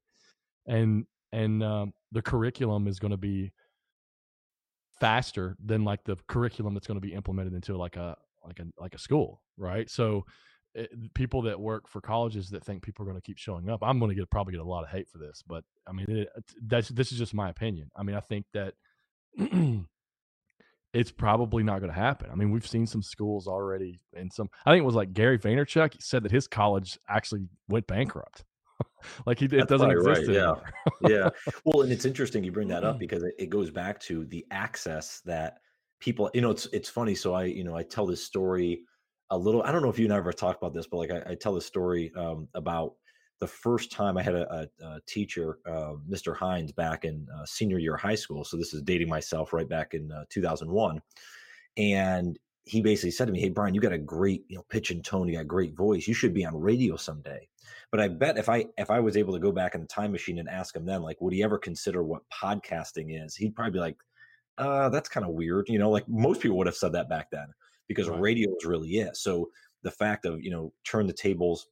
and 0.68 1.06
and 1.32 1.64
um, 1.64 1.94
the 2.12 2.22
curriculum 2.22 2.88
is 2.88 3.00
going 3.00 3.12
to 3.12 3.18
be 3.18 3.52
faster 5.02 5.58
than 5.66 5.84
like 5.84 6.04
the 6.06 6.16
curriculum 6.28 6.74
that's 6.76 6.88
going 6.88 7.02
to 7.02 7.06
be 7.06 7.14
implemented 7.14 7.54
into 7.54 7.76
like 7.76 7.98
a 7.98 8.16
like 8.46 8.60
a 8.60 8.66
like 8.78 8.94
a 8.94 9.00
school, 9.00 9.42
right? 9.58 9.90
So 9.90 10.26
it, 10.76 10.90
eh, 10.94 11.08
people 11.14 11.42
that 11.42 11.60
work 11.60 11.90
for 11.90 12.00
colleges 12.00 12.50
that 12.52 12.64
think 12.64 12.84
people 12.84 13.04
are 13.04 13.10
going 13.10 13.20
to 13.20 13.26
keep 13.26 13.38
showing 13.38 13.70
up, 13.70 13.80
I'm 13.82 14.00
going 14.00 14.10
to 14.10 14.16
get 14.16 14.30
probably 14.30 14.54
get 14.54 14.62
a 14.62 14.64
lot 14.64 14.84
of 14.84 14.90
hate 14.90 15.10
for 15.10 15.18
this, 15.18 15.44
but 15.46 15.64
I 15.88 15.92
mean, 15.92 16.06
it, 16.08 16.30
that's 16.68 16.90
this 16.90 17.12
is 17.12 17.18
just 17.18 17.34
my 17.34 17.50
opinion. 17.50 17.90
I 17.96 18.04
mean, 18.04 18.16
I 18.16 18.22
think 18.22 18.46
that 18.54 18.76
it's 20.94 21.12
probably 21.12 21.64
not 21.64 21.80
going 21.80 21.92
to 21.92 22.00
happen. 22.00 22.30
I 22.32 22.36
mean, 22.36 22.52
we've 22.52 22.68
seen 22.68 22.86
some 22.86 23.02
schools 23.02 23.48
already, 23.48 24.00
and 24.16 24.32
some. 24.32 24.50
I 24.66 24.72
think 24.72 24.84
it 24.84 24.86
was 24.86 24.96
like 24.96 25.14
Gary 25.14 25.40
Vaynerchuk 25.40 26.02
said 26.02 26.24
that 26.24 26.32
his 26.32 26.48
college 26.48 27.00
actually 27.10 27.48
went 27.68 27.88
bankrupt. 27.88 28.44
like 29.26 29.40
he, 29.40 29.46
it 29.46 29.68
doesn't 29.68 29.92
exist 29.92 30.28
right. 30.28 30.30
Yeah, 30.30 30.54
yeah. 31.08 31.30
Well, 31.66 31.82
and 31.82 31.92
it's 31.92 32.06
interesting 32.06 32.44
you 32.44 32.52
bring 32.52 32.68
that 32.70 32.84
up 32.84 33.00
because 33.00 33.24
it, 33.24 33.34
it 33.38 33.50
goes 33.50 33.70
back 33.70 34.00
to 34.02 34.26
the 34.26 34.46
access 34.52 35.22
that 35.26 35.60
people. 36.00 36.30
You 36.34 36.42
know, 36.42 36.52
it's 36.52 36.68
it's 36.68 36.90
funny. 36.90 37.16
So 37.16 37.34
I, 37.34 37.46
you 37.46 37.64
know, 37.64 37.76
I 37.76 37.84
tell 37.84 38.06
this 38.06 38.24
story 38.24 38.82
a 39.30 39.38
little. 39.38 39.64
I 39.64 39.72
don't 39.72 39.82
know 39.82 39.90
if 39.90 40.00
you 40.00 40.06
and 40.06 40.14
I 40.14 40.18
ever 40.18 40.34
talked 40.34 40.62
about 40.62 40.74
this, 40.74 40.88
but 40.88 40.98
like 40.98 41.12
I, 41.12 41.32
I 41.32 41.36
tell 41.36 41.54
this 41.54 41.66
story 41.66 42.12
um, 42.16 42.48
about 42.54 42.94
the 43.42 43.48
first 43.48 43.92
time 43.92 44.18
I 44.18 44.22
had 44.22 44.36
a, 44.36 44.54
a, 44.54 44.86
a 44.86 45.00
teacher, 45.08 45.58
uh, 45.66 45.94
Mr. 46.10 46.36
Hines, 46.36 46.72
back 46.72 47.06
in 47.06 47.28
uh, 47.36 47.44
senior 47.46 47.80
year 47.80 47.98
high 47.98 48.16
school. 48.16 48.46
So 48.46 48.56
this 48.56 48.74
is 48.74 48.84
dating 48.84 49.10
myself 49.10 49.52
right 49.52 49.68
back 49.68 49.96
in 49.96 50.12
uh, 50.12 50.26
2001. 50.30 51.02
And 51.76 52.38
he 52.66 52.82
basically 52.82 53.12
said 53.12 53.26
to 53.26 53.32
me, 53.32 53.40
Hey, 53.40 53.50
Brian, 53.50 53.74
you 53.74 53.82
got 53.82 53.94
a 53.94 53.98
great, 53.98 54.46
you 54.48 54.56
know, 54.56 54.66
pitch 54.70 54.92
and 54.92 55.04
tone. 55.04 55.28
You 55.28 55.36
got 55.36 55.42
a 55.42 55.46
great 55.46 55.76
voice. 55.76 56.08
You 56.08 56.14
should 56.14 56.34
be 56.34 56.46
on 56.46 56.60
radio 56.60 56.96
someday. 56.96 57.48
But 57.92 58.00
I 58.00 58.08
bet 58.08 58.38
if 58.38 58.50
I 58.50 58.66
if 58.78 58.90
I 58.90 59.00
was 59.00 59.18
able 59.18 59.34
to 59.34 59.40
go 59.40 59.52
back 59.52 59.76
in 59.76 59.82
the 59.82 59.88
time 59.88 60.12
machine 60.12 60.40
and 60.40 60.50
ask 60.50 60.76
him 60.76 60.86
then, 60.86 61.02
like, 61.02 61.20
would 61.22 61.34
he 61.34 61.44
ever 61.44 61.58
consider 61.58 62.04
what 62.04 62.22
podcasting 62.32 63.24
is? 63.24 63.36
He'd 63.36 63.56
probably 63.56 63.74
be 63.74 63.80
like, 63.80 63.98
uh, 64.58 64.90
that's 64.90 65.10
kind 65.10 65.26
of 65.26 65.34
weird. 65.34 65.68
You 65.70 65.80
know, 65.80 65.90
like 65.90 66.08
most 66.08 66.42
people 66.42 66.58
would 66.58 66.68
have 66.68 66.76
said 66.76 66.94
that 66.94 67.10
back 67.10 67.32
then 67.32 67.48
because 67.88 68.08
right. 68.08 68.22
radio 68.22 68.50
is 68.58 68.66
really 68.66 68.90
it. 68.98 69.18
So 69.18 69.50
the 69.84 69.92
fact 69.92 70.26
of, 70.26 70.42
you 70.42 70.52
know, 70.52 70.72
turn 70.86 71.08
the 71.08 71.14
tables, 71.14 71.68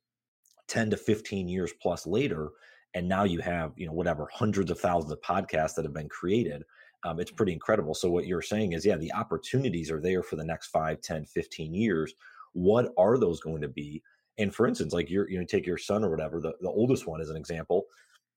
10 0.67 0.89
to 0.91 0.97
15 0.97 1.47
years 1.47 1.71
plus 1.81 2.05
later 2.07 2.49
and 2.93 3.07
now 3.07 3.23
you 3.23 3.39
have 3.39 3.71
you 3.75 3.85
know 3.85 3.93
whatever 3.93 4.27
hundreds 4.31 4.71
of 4.71 4.79
thousands 4.79 5.11
of 5.11 5.21
podcasts 5.21 5.75
that 5.75 5.85
have 5.85 5.93
been 5.93 6.09
created 6.09 6.63
um, 7.03 7.19
it's 7.19 7.31
pretty 7.31 7.53
incredible 7.53 7.93
so 7.93 8.09
what 8.09 8.27
you're 8.27 8.41
saying 8.41 8.73
is 8.73 8.85
yeah 8.85 8.97
the 8.97 9.13
opportunities 9.13 9.91
are 9.91 10.01
there 10.01 10.23
for 10.23 10.35
the 10.35 10.43
next 10.43 10.67
5 10.67 11.01
10 11.01 11.25
15 11.25 11.73
years 11.73 12.13
what 12.53 12.91
are 12.97 13.17
those 13.17 13.39
going 13.39 13.61
to 13.61 13.67
be 13.67 14.01
and 14.37 14.53
for 14.53 14.67
instance 14.67 14.93
like 14.93 15.09
you're 15.09 15.29
you 15.29 15.39
know 15.39 15.45
take 15.45 15.65
your 15.65 15.77
son 15.77 16.03
or 16.03 16.09
whatever 16.09 16.39
the, 16.39 16.53
the 16.61 16.69
oldest 16.69 17.07
one 17.07 17.21
as 17.21 17.29
an 17.29 17.37
example 17.37 17.85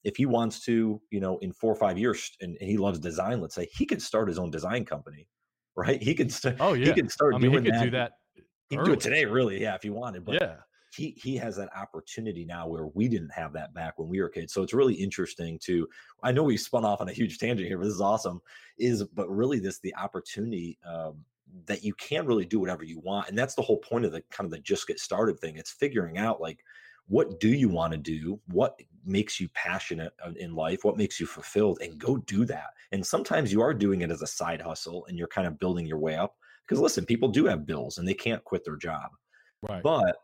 if 0.04 0.16
he 0.16 0.26
wants 0.26 0.60
to 0.64 1.00
you 1.10 1.20
know 1.20 1.38
in 1.38 1.52
four 1.52 1.72
or 1.72 1.76
five 1.76 1.98
years 1.98 2.30
and, 2.40 2.56
and 2.60 2.68
he 2.68 2.76
loves 2.76 2.98
design 2.98 3.40
let's 3.40 3.54
say 3.54 3.68
he 3.72 3.86
could 3.86 4.02
start 4.02 4.28
his 4.28 4.38
own 4.38 4.50
design 4.50 4.84
company 4.84 5.26
right? 5.76 6.02
He 6.02 6.14
could 6.14 6.32
start. 6.32 6.56
Oh 6.60 6.74
yeah, 6.74 6.86
he 6.86 6.92
could 6.92 7.10
start 7.10 7.34
I 7.34 7.38
mean, 7.38 7.52
he 7.52 7.56
could 7.58 7.74
that. 7.74 7.84
do 7.84 7.90
that. 7.90 8.12
He 8.68 8.76
can 8.76 8.84
do 8.84 8.92
it 8.92 9.00
today, 9.00 9.24
really, 9.26 9.60
yeah, 9.60 9.74
if 9.74 9.82
he 9.82 9.90
wanted. 9.90 10.24
But 10.24 10.40
Yeah, 10.40 10.56
he 10.94 11.16
he 11.16 11.36
has 11.36 11.56
that 11.56 11.74
opportunity 11.76 12.44
now 12.44 12.66
where 12.66 12.86
we 12.86 13.08
didn't 13.08 13.32
have 13.32 13.52
that 13.54 13.72
back 13.74 13.98
when 13.98 14.08
we 14.08 14.20
were 14.20 14.28
kids. 14.28 14.52
So 14.52 14.62
it's 14.62 14.74
really 14.74 14.94
interesting 14.94 15.58
to. 15.60 15.88
I 16.22 16.32
know 16.32 16.42
we 16.42 16.56
spun 16.56 16.84
off 16.84 17.00
on 17.00 17.08
a 17.08 17.12
huge 17.12 17.38
tangent 17.38 17.68
here, 17.68 17.78
but 17.78 17.84
this 17.84 17.94
is 17.94 18.00
awesome. 18.00 18.40
Is 18.78 19.02
but 19.04 19.28
really 19.28 19.58
this 19.58 19.78
the 19.80 19.94
opportunity 19.96 20.78
um, 20.86 21.24
that 21.66 21.84
you 21.84 21.94
can 21.94 22.26
really 22.26 22.44
do 22.44 22.60
whatever 22.60 22.84
you 22.84 23.00
want, 23.00 23.28
and 23.28 23.38
that's 23.38 23.54
the 23.54 23.62
whole 23.62 23.78
point 23.78 24.04
of 24.04 24.12
the 24.12 24.22
kind 24.30 24.44
of 24.44 24.50
the 24.50 24.58
just 24.58 24.86
get 24.86 25.00
started 25.00 25.38
thing. 25.38 25.56
It's 25.56 25.72
figuring 25.72 26.18
out 26.18 26.40
like 26.40 26.62
what 27.08 27.40
do 27.40 27.48
you 27.48 27.68
want 27.68 27.92
to 27.92 27.98
do, 27.98 28.38
what 28.48 28.78
makes 29.04 29.40
you 29.40 29.48
passionate 29.54 30.12
uh, 30.24 30.32
in 30.36 30.54
life, 30.54 30.84
what 30.84 30.96
makes 30.96 31.18
you 31.18 31.26
fulfilled, 31.26 31.78
and 31.82 31.98
go 31.98 32.16
do 32.18 32.44
that. 32.44 32.70
And 32.92 33.04
sometimes 33.04 33.52
you 33.52 33.60
are 33.60 33.74
doing 33.74 34.02
it 34.02 34.10
as 34.10 34.22
a 34.22 34.26
side 34.26 34.60
hustle, 34.60 35.06
and 35.06 35.18
you're 35.18 35.28
kind 35.28 35.46
of 35.46 35.58
building 35.58 35.86
your 35.86 35.98
way 35.98 36.16
up. 36.16 36.36
Because 36.66 36.80
listen, 36.80 37.04
people 37.04 37.28
do 37.28 37.44
have 37.46 37.66
bills, 37.66 37.98
and 37.98 38.06
they 38.06 38.14
can't 38.14 38.44
quit 38.44 38.64
their 38.64 38.76
job. 38.76 39.10
right. 39.68 39.82
But 39.82 40.16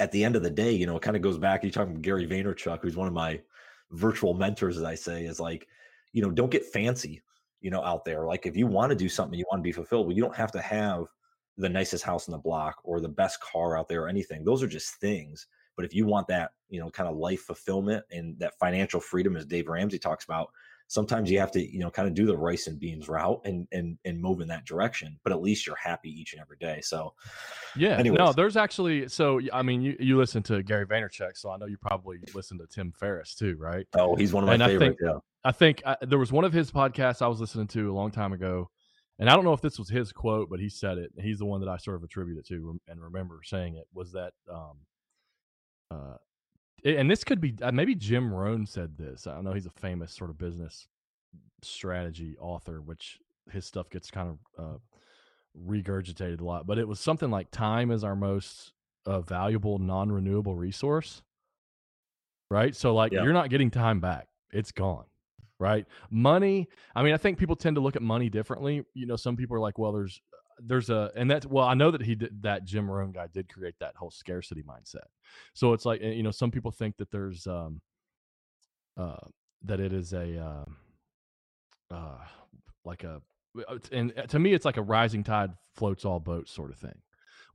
at 0.00 0.10
the 0.12 0.24
end 0.24 0.36
of 0.36 0.42
the 0.42 0.50
day, 0.50 0.72
you 0.72 0.86
know, 0.86 0.96
it 0.96 1.02
kind 1.02 1.16
of 1.16 1.22
goes 1.22 1.38
back. 1.38 1.62
You're 1.62 1.72
talking 1.72 2.00
Gary 2.00 2.26
Vaynerchuk, 2.26 2.80
who's 2.82 2.96
one 2.96 3.08
of 3.08 3.14
my 3.14 3.40
virtual 3.92 4.34
mentors, 4.34 4.76
as 4.76 4.84
I 4.84 4.94
say, 4.94 5.24
is 5.24 5.38
like, 5.40 5.68
you 6.12 6.22
know, 6.22 6.30
don't 6.30 6.50
get 6.50 6.64
fancy, 6.64 7.22
you 7.60 7.70
know, 7.70 7.82
out 7.82 8.04
there. 8.04 8.24
Like 8.24 8.46
if 8.46 8.56
you 8.56 8.66
want 8.66 8.90
to 8.90 8.96
do 8.96 9.08
something, 9.08 9.38
you 9.38 9.44
want 9.50 9.60
to 9.60 9.68
be 9.68 9.72
fulfilled, 9.72 10.06
well, 10.06 10.16
you 10.16 10.22
don't 10.22 10.36
have 10.36 10.52
to 10.52 10.60
have 10.60 11.06
the 11.56 11.68
nicest 11.68 12.04
house 12.04 12.26
in 12.26 12.32
the 12.32 12.38
block 12.38 12.76
or 12.82 13.00
the 13.00 13.08
best 13.08 13.40
car 13.40 13.78
out 13.78 13.88
there 13.88 14.04
or 14.04 14.08
anything. 14.08 14.44
Those 14.44 14.62
are 14.62 14.68
just 14.68 14.96
things. 14.96 15.46
But 15.76 15.84
if 15.84 15.94
you 15.94 16.06
want 16.06 16.28
that, 16.28 16.50
you 16.68 16.80
know, 16.80 16.90
kind 16.90 17.08
of 17.08 17.16
life 17.16 17.42
fulfillment 17.42 18.04
and 18.10 18.38
that 18.38 18.58
financial 18.58 19.00
freedom, 19.00 19.36
as 19.36 19.46
Dave 19.46 19.68
Ramsey 19.68 19.98
talks 19.98 20.24
about, 20.24 20.50
sometimes 20.94 21.28
you 21.28 21.40
have 21.40 21.50
to, 21.50 21.60
you 21.60 21.80
know, 21.80 21.90
kind 21.90 22.06
of 22.06 22.14
do 22.14 22.24
the 22.24 22.36
rice 22.36 22.68
and 22.68 22.78
beans 22.78 23.08
route 23.08 23.40
and 23.44 23.66
and 23.72 23.98
and 24.04 24.20
move 24.20 24.40
in 24.40 24.48
that 24.48 24.64
direction. 24.64 25.18
But 25.24 25.32
at 25.32 25.42
least 25.42 25.66
you're 25.66 25.76
happy 25.76 26.08
each 26.08 26.32
and 26.32 26.40
every 26.40 26.56
day. 26.56 26.80
So 26.82 27.14
Yeah, 27.76 28.00
no, 28.00 28.32
there's 28.32 28.56
actually 28.56 29.08
so 29.08 29.40
I 29.52 29.62
mean 29.62 29.82
you 29.82 29.96
you 29.98 30.16
listen 30.16 30.42
to 30.44 30.62
Gary 30.62 30.86
Vaynerchuk, 30.86 31.36
so 31.36 31.50
I 31.50 31.56
know 31.56 31.66
you 31.66 31.76
probably 31.76 32.18
listen 32.34 32.56
to 32.58 32.66
Tim 32.66 32.92
Ferriss 32.92 33.34
too, 33.34 33.56
right? 33.58 33.86
oh, 33.98 34.14
he's 34.14 34.32
one 34.32 34.44
of 34.44 34.48
my 34.48 34.54
And 34.54 34.62
I 34.62 34.78
think- 34.78 34.96
yeah. 35.02 35.18
I 35.46 35.52
think 35.52 35.82
I, 35.84 35.96
there 36.00 36.18
was 36.18 36.32
one 36.32 36.44
of 36.44 36.54
his 36.54 36.70
podcasts 36.70 37.20
I 37.20 37.26
was 37.28 37.38
listening 37.38 37.66
to 37.68 37.90
a 37.90 37.94
long 37.94 38.10
time 38.10 38.32
ago, 38.32 38.70
and 39.18 39.28
I 39.28 39.34
don't 39.34 39.44
know 39.44 39.52
if 39.52 39.60
this 39.60 39.78
was 39.78 39.90
his 39.90 40.10
quote, 40.10 40.48
but 40.48 40.58
he 40.58 40.70
said 40.70 40.96
it. 40.96 41.10
He's 41.20 41.38
the 41.38 41.44
one 41.44 41.60
that 41.60 41.68
I 41.68 41.76
sort 41.76 41.96
of 41.96 42.02
attribute 42.02 42.38
it 42.38 42.46
to 42.46 42.80
and 42.88 43.02
remember 43.02 43.40
saying 43.44 43.74
it 43.76 43.86
was 43.92 44.12
that, 44.12 44.32
um, 44.50 44.78
uh, 45.90 46.16
and 46.84 47.10
this 47.10 47.24
could 47.24 47.40
be 47.40 47.54
uh, 47.62 47.72
maybe 47.72 47.94
Jim 47.94 48.32
Rohn 48.32 48.66
said 48.66 48.96
this. 48.98 49.26
I 49.26 49.40
know. 49.40 49.52
He's 49.52 49.66
a 49.66 49.70
famous 49.70 50.12
sort 50.12 50.30
of 50.30 50.38
business 50.38 50.86
strategy 51.62 52.36
author, 52.38 52.80
which 52.80 53.18
his 53.50 53.64
stuff 53.64 53.90
gets 53.90 54.10
kind 54.10 54.28
of 54.58 54.64
uh, 54.64 54.78
regurgitated 55.66 56.40
a 56.40 56.44
lot. 56.44 56.66
But 56.66 56.78
it 56.78 56.86
was 56.86 57.00
something 57.00 57.30
like 57.30 57.50
time 57.50 57.90
is 57.90 58.04
our 58.04 58.16
most 58.16 58.72
uh, 59.06 59.20
valuable 59.20 59.78
non-renewable 59.78 60.54
resource. 60.54 61.22
Right. 62.50 62.74
So 62.76 62.94
like 62.94 63.12
Yeah. 63.12 63.22
you're 63.22 63.32
not 63.32 63.50
getting 63.50 63.70
time 63.70 64.00
back. 64.00 64.28
It's 64.52 64.72
gone. 64.72 65.04
Right. 65.58 65.86
Money. 66.10 66.68
I 66.94 67.02
mean, 67.02 67.14
I 67.14 67.16
think 67.16 67.38
people 67.38 67.56
tend 67.56 67.76
to 67.76 67.80
look 67.80 67.96
at 67.96 68.02
money 68.02 68.28
differently. 68.28 68.84
You 68.92 69.06
know, 69.06 69.16
some 69.16 69.36
people 69.36 69.56
are 69.56 69.60
like, 69.60 69.78
well, 69.78 69.92
there's 69.92 70.20
there's 70.58 70.90
a 70.90 71.10
and 71.16 71.30
that's 71.30 71.46
well, 71.46 71.66
I 71.66 71.74
know 71.74 71.90
that 71.90 72.02
he 72.02 72.14
did 72.14 72.42
that 72.42 72.64
Jim 72.64 72.90
Rohn 72.90 73.12
guy 73.12 73.28
did 73.32 73.48
create 73.48 73.74
that 73.80 73.96
whole 73.96 74.10
scarcity 74.10 74.62
mindset. 74.62 75.06
So 75.54 75.72
it's 75.72 75.84
like 75.86 76.02
you 76.02 76.22
know, 76.22 76.30
some 76.30 76.50
people 76.50 76.70
think 76.70 76.96
that 76.98 77.10
there's 77.10 77.46
um 77.46 77.80
uh 78.96 79.16
that 79.64 79.80
it 79.80 79.92
is 79.92 80.12
a 80.12 80.38
um 80.44 80.76
uh 81.90 82.18
like 82.84 83.04
a 83.04 83.20
and 83.92 84.12
uh, 84.18 84.22
to 84.22 84.38
me 84.38 84.54
it's 84.54 84.64
like 84.64 84.76
a 84.78 84.82
rising 84.82 85.24
tide 85.24 85.52
floats 85.76 86.04
all 86.04 86.20
boats 86.20 86.52
sort 86.52 86.70
of 86.70 86.78
thing. 86.78 87.00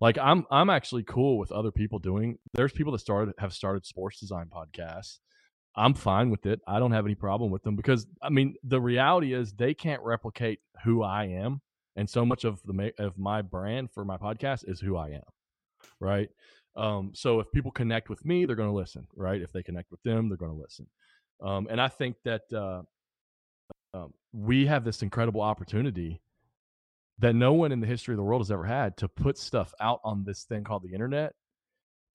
Like 0.02 0.18
i'm 0.18 0.46
i'm 0.52 0.70
actually 0.70 1.04
cool 1.04 1.38
with 1.38 1.52
other 1.52 1.72
people 1.72 2.00
doing 2.00 2.38
there's 2.54 2.74
people 2.74 2.94
that 2.94 3.00
started 3.00 3.34
have 3.40 3.54
started 3.54 3.86
sports 3.86 4.20
design 4.20 4.48
podcasts. 4.54 5.20
I'm 5.76 5.94
fine 5.94 6.30
with 6.32 6.46
it. 6.46 6.60
I 6.68 6.80
don't 6.80 6.92
have 6.92 7.06
any 7.06 7.16
problem 7.16 7.52
with 7.52 7.64
them 7.64 7.76
because 7.76 8.08
i 8.22 8.30
mean 8.30 8.56
the 8.64 8.82
reality 8.82 9.34
is 9.34 9.54
they 9.54 9.74
can't 9.74 10.02
replicate 10.04 10.60
who 10.84 11.04
i 11.04 11.26
am 11.26 11.62
and 11.96 12.10
so 12.10 12.26
much 12.26 12.44
of 12.44 12.62
the 12.64 12.94
of 13.00 13.18
my 13.18 13.42
brand 13.42 13.90
for 13.92 14.06
my 14.06 14.18
podcast 14.18 14.68
is 14.68 14.80
who 14.80 14.96
i 14.98 15.10
am 15.10 15.22
right? 16.00 16.30
Um 16.76 17.12
so 17.14 17.40
if 17.40 17.52
people 17.52 17.72
connect 17.72 18.10
with 18.10 18.24
me 18.26 18.46
they're 18.46 18.56
going 18.56 18.70
to 18.70 18.76
listen 18.76 19.08
right? 19.16 19.42
If 19.42 19.52
they 19.52 19.64
connect 19.64 19.92
with 19.92 20.02
them 20.04 20.30
they're 20.30 20.38
going 20.38 20.56
to 20.56 20.62
listen. 20.62 20.88
Um 21.42 21.68
and 21.70 21.82
i 21.82 21.88
think 21.88 22.16
that 22.26 22.42
uh 22.54 22.82
um, 23.94 24.14
we 24.32 24.66
have 24.68 24.84
this 24.84 25.02
incredible 25.02 25.42
opportunity 25.42 26.22
that 27.20 27.36
no 27.36 27.54
one 27.54 27.72
in 27.72 27.80
the 27.82 27.88
history 27.88 28.14
of 28.14 28.18
the 28.18 28.24
world 28.24 28.42
has 28.42 28.52
ever 28.52 28.64
had 28.64 28.96
to 28.98 29.08
put 29.08 29.38
stuff 29.38 29.74
out 29.80 30.00
on 30.04 30.24
this 30.24 30.44
thing 30.44 30.64
called 30.64 30.84
the 30.84 30.94
internet. 30.94 31.34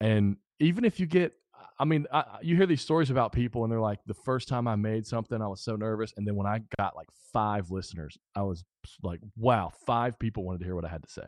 And 0.01 0.37
even 0.61 0.85
if 0.85 0.99
you 0.99 1.07
get, 1.07 1.33
I 1.79 1.85
mean, 1.85 2.07
I, 2.13 2.25
you 2.43 2.57
hear 2.57 2.67
these 2.67 2.83
stories 2.83 3.11
about 3.11 3.33
people 3.33 3.65
and 3.65 3.73
they're 3.73 3.81
like, 3.81 3.99
the 4.07 4.15
first 4.15 4.47
time 4.49 4.69
I 4.69 4.77
made 4.77 5.07
something, 5.07 5.41
I 5.43 5.49
was 5.49 5.61
so 5.61 5.75
nervous. 5.75 6.13
And 6.17 6.27
then 6.27 6.37
when 6.37 6.47
I 6.47 6.61
got 6.79 6.95
like 6.95 7.09
five 7.33 7.71
listeners, 7.71 8.17
I 8.37 8.43
was 8.43 8.65
like, 9.03 9.21
wow, 9.37 9.73
five 9.87 10.19
people 10.19 10.45
wanted 10.45 10.61
to 10.61 10.65
hear 10.65 10.77
what 10.77 10.85
I 10.85 10.89
had 10.89 11.03
to 11.03 11.11
say. 11.11 11.27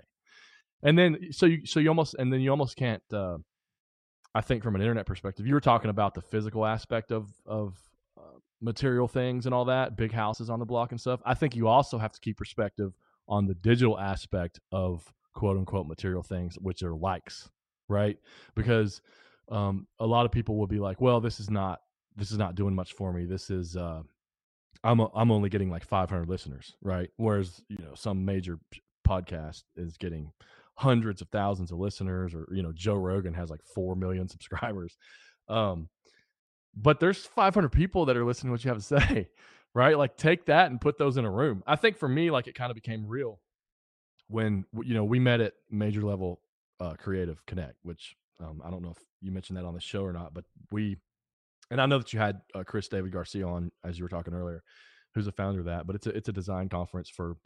And 0.83 0.97
then, 0.97 1.33
so 1.33 1.47
you, 1.47 1.67
so 1.67 1.81
you 1.81 1.89
almost, 1.89 2.15
and 2.19 2.33
then 2.33 2.41
you 2.41 2.51
almost 2.51 2.77
can't, 2.77 3.03
uh, 3.13 3.39
I 4.35 4.41
think 4.41 4.63
from 4.63 4.77
an 4.77 4.83
internet 4.83 5.07
perspective, 5.07 5.47
you 5.47 5.55
were 5.55 5.61
talking 5.61 5.91
about 5.91 6.15
the 6.15 6.21
physical 6.21 6.65
aspect 6.65 7.11
of, 7.11 7.29
of, 7.45 7.75
uh, 8.17 8.39
material 8.61 9.09
things 9.09 9.47
and 9.47 9.55
all 9.55 9.65
that, 9.65 9.97
big 9.97 10.13
houses 10.13 10.49
on 10.49 10.61
the 10.61 10.67
block 10.67 10.93
and 10.93 11.01
stuff. 11.01 11.21
I 11.25 11.35
think 11.35 11.57
you 11.57 11.67
also 11.67 11.99
have 11.99 12.13
to 12.13 12.21
keep 12.21 12.37
perspective 12.37 12.93
on 13.29 13.47
the 13.47 13.55
digital 13.55 13.99
aspect 13.99 14.61
of 14.71 15.13
quote 15.35 15.57
unquote 15.57 15.89
material 15.89 16.23
things, 16.23 16.57
which 16.61 16.83
are 16.83 16.95
likes, 16.95 17.49
right? 17.89 18.19
Because 18.55 19.01
um, 19.51 19.87
a 19.99 20.07
lot 20.07 20.27
of 20.27 20.33
people 20.33 20.57
will 20.57 20.67
be 20.67 20.79
like, 20.79 21.01
"Well, 21.01 21.21
this 21.21 21.41
is 21.41 21.51
not 21.51 21.81
this 22.17 22.31
is 22.31 22.39
not 22.39 22.55
doing 22.55 22.75
much 22.75 22.95
for 22.95 23.13
me. 23.13 23.27
This 23.27 23.51
is 23.51 23.77
uh, 23.77 24.03
I'm 24.85 25.01
i 25.01 25.07
I'm 25.15 25.31
only 25.31 25.49
getting 25.49 25.71
like 25.71 25.85
500 25.85 26.29
listeners, 26.29 26.77
right? 26.83 27.11
Whereas 27.17 27.63
you 27.69 27.79
know 27.79 27.95
some 27.95 28.25
major 28.25 28.59
podcast 29.07 29.63
is 29.77 29.97
getting 29.97 30.33
hundreds 30.75 31.23
of 31.23 31.29
thousands 31.29 31.73
of 31.73 31.79
listeners, 31.79 32.35
or 32.35 32.49
you 32.53 32.63
know 32.63 32.73
Joe 32.73 32.97
Rogan 32.97 33.35
has 33.35 33.51
like 33.51 33.63
four 33.65 33.95
million 33.95 34.29
subscribers. 34.29 34.97
Um, 35.49 35.89
but 36.77 37.01
there's 37.01 37.25
500 37.25 37.71
people 37.71 38.05
that 38.07 38.17
are 38.17 38.25
listening 38.25 38.51
to 38.51 38.53
what 38.53 38.65
you 38.65 38.71
have 38.71 38.79
to 38.79 39.01
say 39.01 39.29
right 39.75 39.97
like 39.97 40.17
take 40.17 40.47
that 40.47 40.71
and 40.71 40.81
put 40.81 40.99
those 40.99 41.17
in 41.17 41.25
a 41.25 41.31
room 41.31 41.63
i 41.67 41.75
think 41.75 41.97
for 41.97 42.09
me 42.09 42.31
like 42.31 42.47
it 42.47 42.55
kind 42.55 42.71
of 42.71 42.75
became 42.75 43.07
real 43.07 43.41
when 44.29 44.65
you 44.83 44.95
know 44.95 45.05
we 45.05 45.19
met 45.19 45.41
at 45.41 45.55
major 45.71 46.03
level 46.03 46.41
uh, 46.81 46.93
creative 46.99 47.45
connect 47.47 47.77
which 47.83 48.17
um, 48.41 48.61
i 48.65 48.71
don't 48.71 48.83
know 48.83 48.91
if 48.91 49.03
you 49.21 49.31
mentioned 49.33 49.57
that 49.57 49.65
on 49.65 49.75
the 49.75 49.81
show 49.81 50.03
or 50.03 50.13
not 50.13 50.35
but 50.35 50.45
we 50.71 50.97
and 51.71 51.81
i 51.81 51.87
know 51.87 51.99
that 51.99 52.13
you 52.13 52.19
had 52.19 52.41
uh, 52.55 52.63
chris 52.65 52.89
david 52.89 53.13
garcia 53.13 53.47
on 53.47 53.71
as 53.85 53.99
you 53.99 54.05
were 54.05 54.09
talking 54.09 54.35
earlier 54.35 54.63
who's 55.15 55.27
the 55.27 55.33
founder 55.33 55.61
of 55.61 55.67
that 55.67 55.87
but 55.87 55.97
it's 55.97 56.07
a, 56.07 56.11
it's 56.11 56.29
a 56.29 56.33
design 56.33 56.69
conference 56.69 57.09
for 57.09 57.37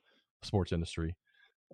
sports 0.42 0.72
industry 0.72 1.16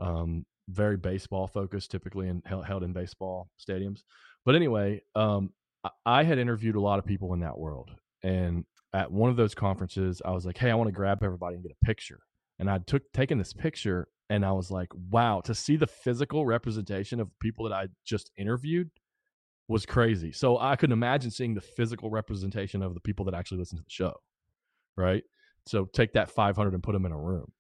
um, 0.01 0.45
very 0.69 0.97
baseball 0.97 1.47
focused 1.47 1.91
typically 1.91 2.29
and 2.29 2.43
held, 2.47 2.83
in 2.83 2.93
baseball 2.93 3.49
stadiums 3.59 4.01
but 4.45 4.55
anyway 4.55 5.01
um, 5.15 5.51
I- 5.85 5.91
I 6.21 6.25
had 6.25 6.39
interviewed 6.39 6.77
a 6.77 6.81
lot 6.81 6.99
of 6.99 7.07
people 7.07 7.33
in 7.35 7.41
that 7.41 7.59
world. 7.59 7.91
And 8.23 8.65
at 8.93 9.11
one 9.11 9.31
of 9.31 9.37
those 9.37 9.55
conferences, 9.55 10.23
I 10.25 10.31
was 10.31 10.47
like, 10.47 10.59
hey, 10.59 10.71
I 10.71 10.75
want 10.75 10.89
to 10.89 10.93
grab 10.93 11.23
everybody 11.23 11.55
and 11.55 11.63
get 11.63 11.73
a 11.81 11.85
picture. 11.85 12.21
And 12.59 12.71
I 12.71 12.79
took 12.79 13.13
taken 13.13 13.39
this 13.39 13.53
picture 13.53 14.09
and 14.31 14.45
I 14.45 14.53
was 14.53 14.71
like, 14.71 14.89
wow, 15.11 15.41
to 15.43 15.55
see 15.55 15.77
the 15.77 15.87
physical 15.87 16.47
representation 16.47 17.21
of 17.21 17.29
people 17.39 17.69
that 17.69 17.75
I 17.75 17.89
just 18.05 18.31
interviewed 18.37 18.91
was 19.69 19.87
crazy. 19.87 20.33
So 20.33 20.59
I 20.59 20.77
couldn't 20.77 20.93
imagine 20.93 21.31
seeing 21.31 21.55
the 21.55 21.61
physical 21.61 22.11
representation 22.11 22.83
of 22.83 22.95
the 22.95 23.01
people 23.01 23.25
that 23.27 23.35
actually 23.35 23.59
listen 23.59 23.79
to 23.79 23.85
the 23.85 23.91
show. 23.91 24.15
Right. 24.97 25.25
So 25.67 25.87
take 25.87 26.13
that 26.15 26.31
500 26.31 26.75
and 26.75 26.83
put 26.83 26.93
them 26.93 27.07
in 27.07 27.13
a 27.13 27.19
room. 27.21 27.53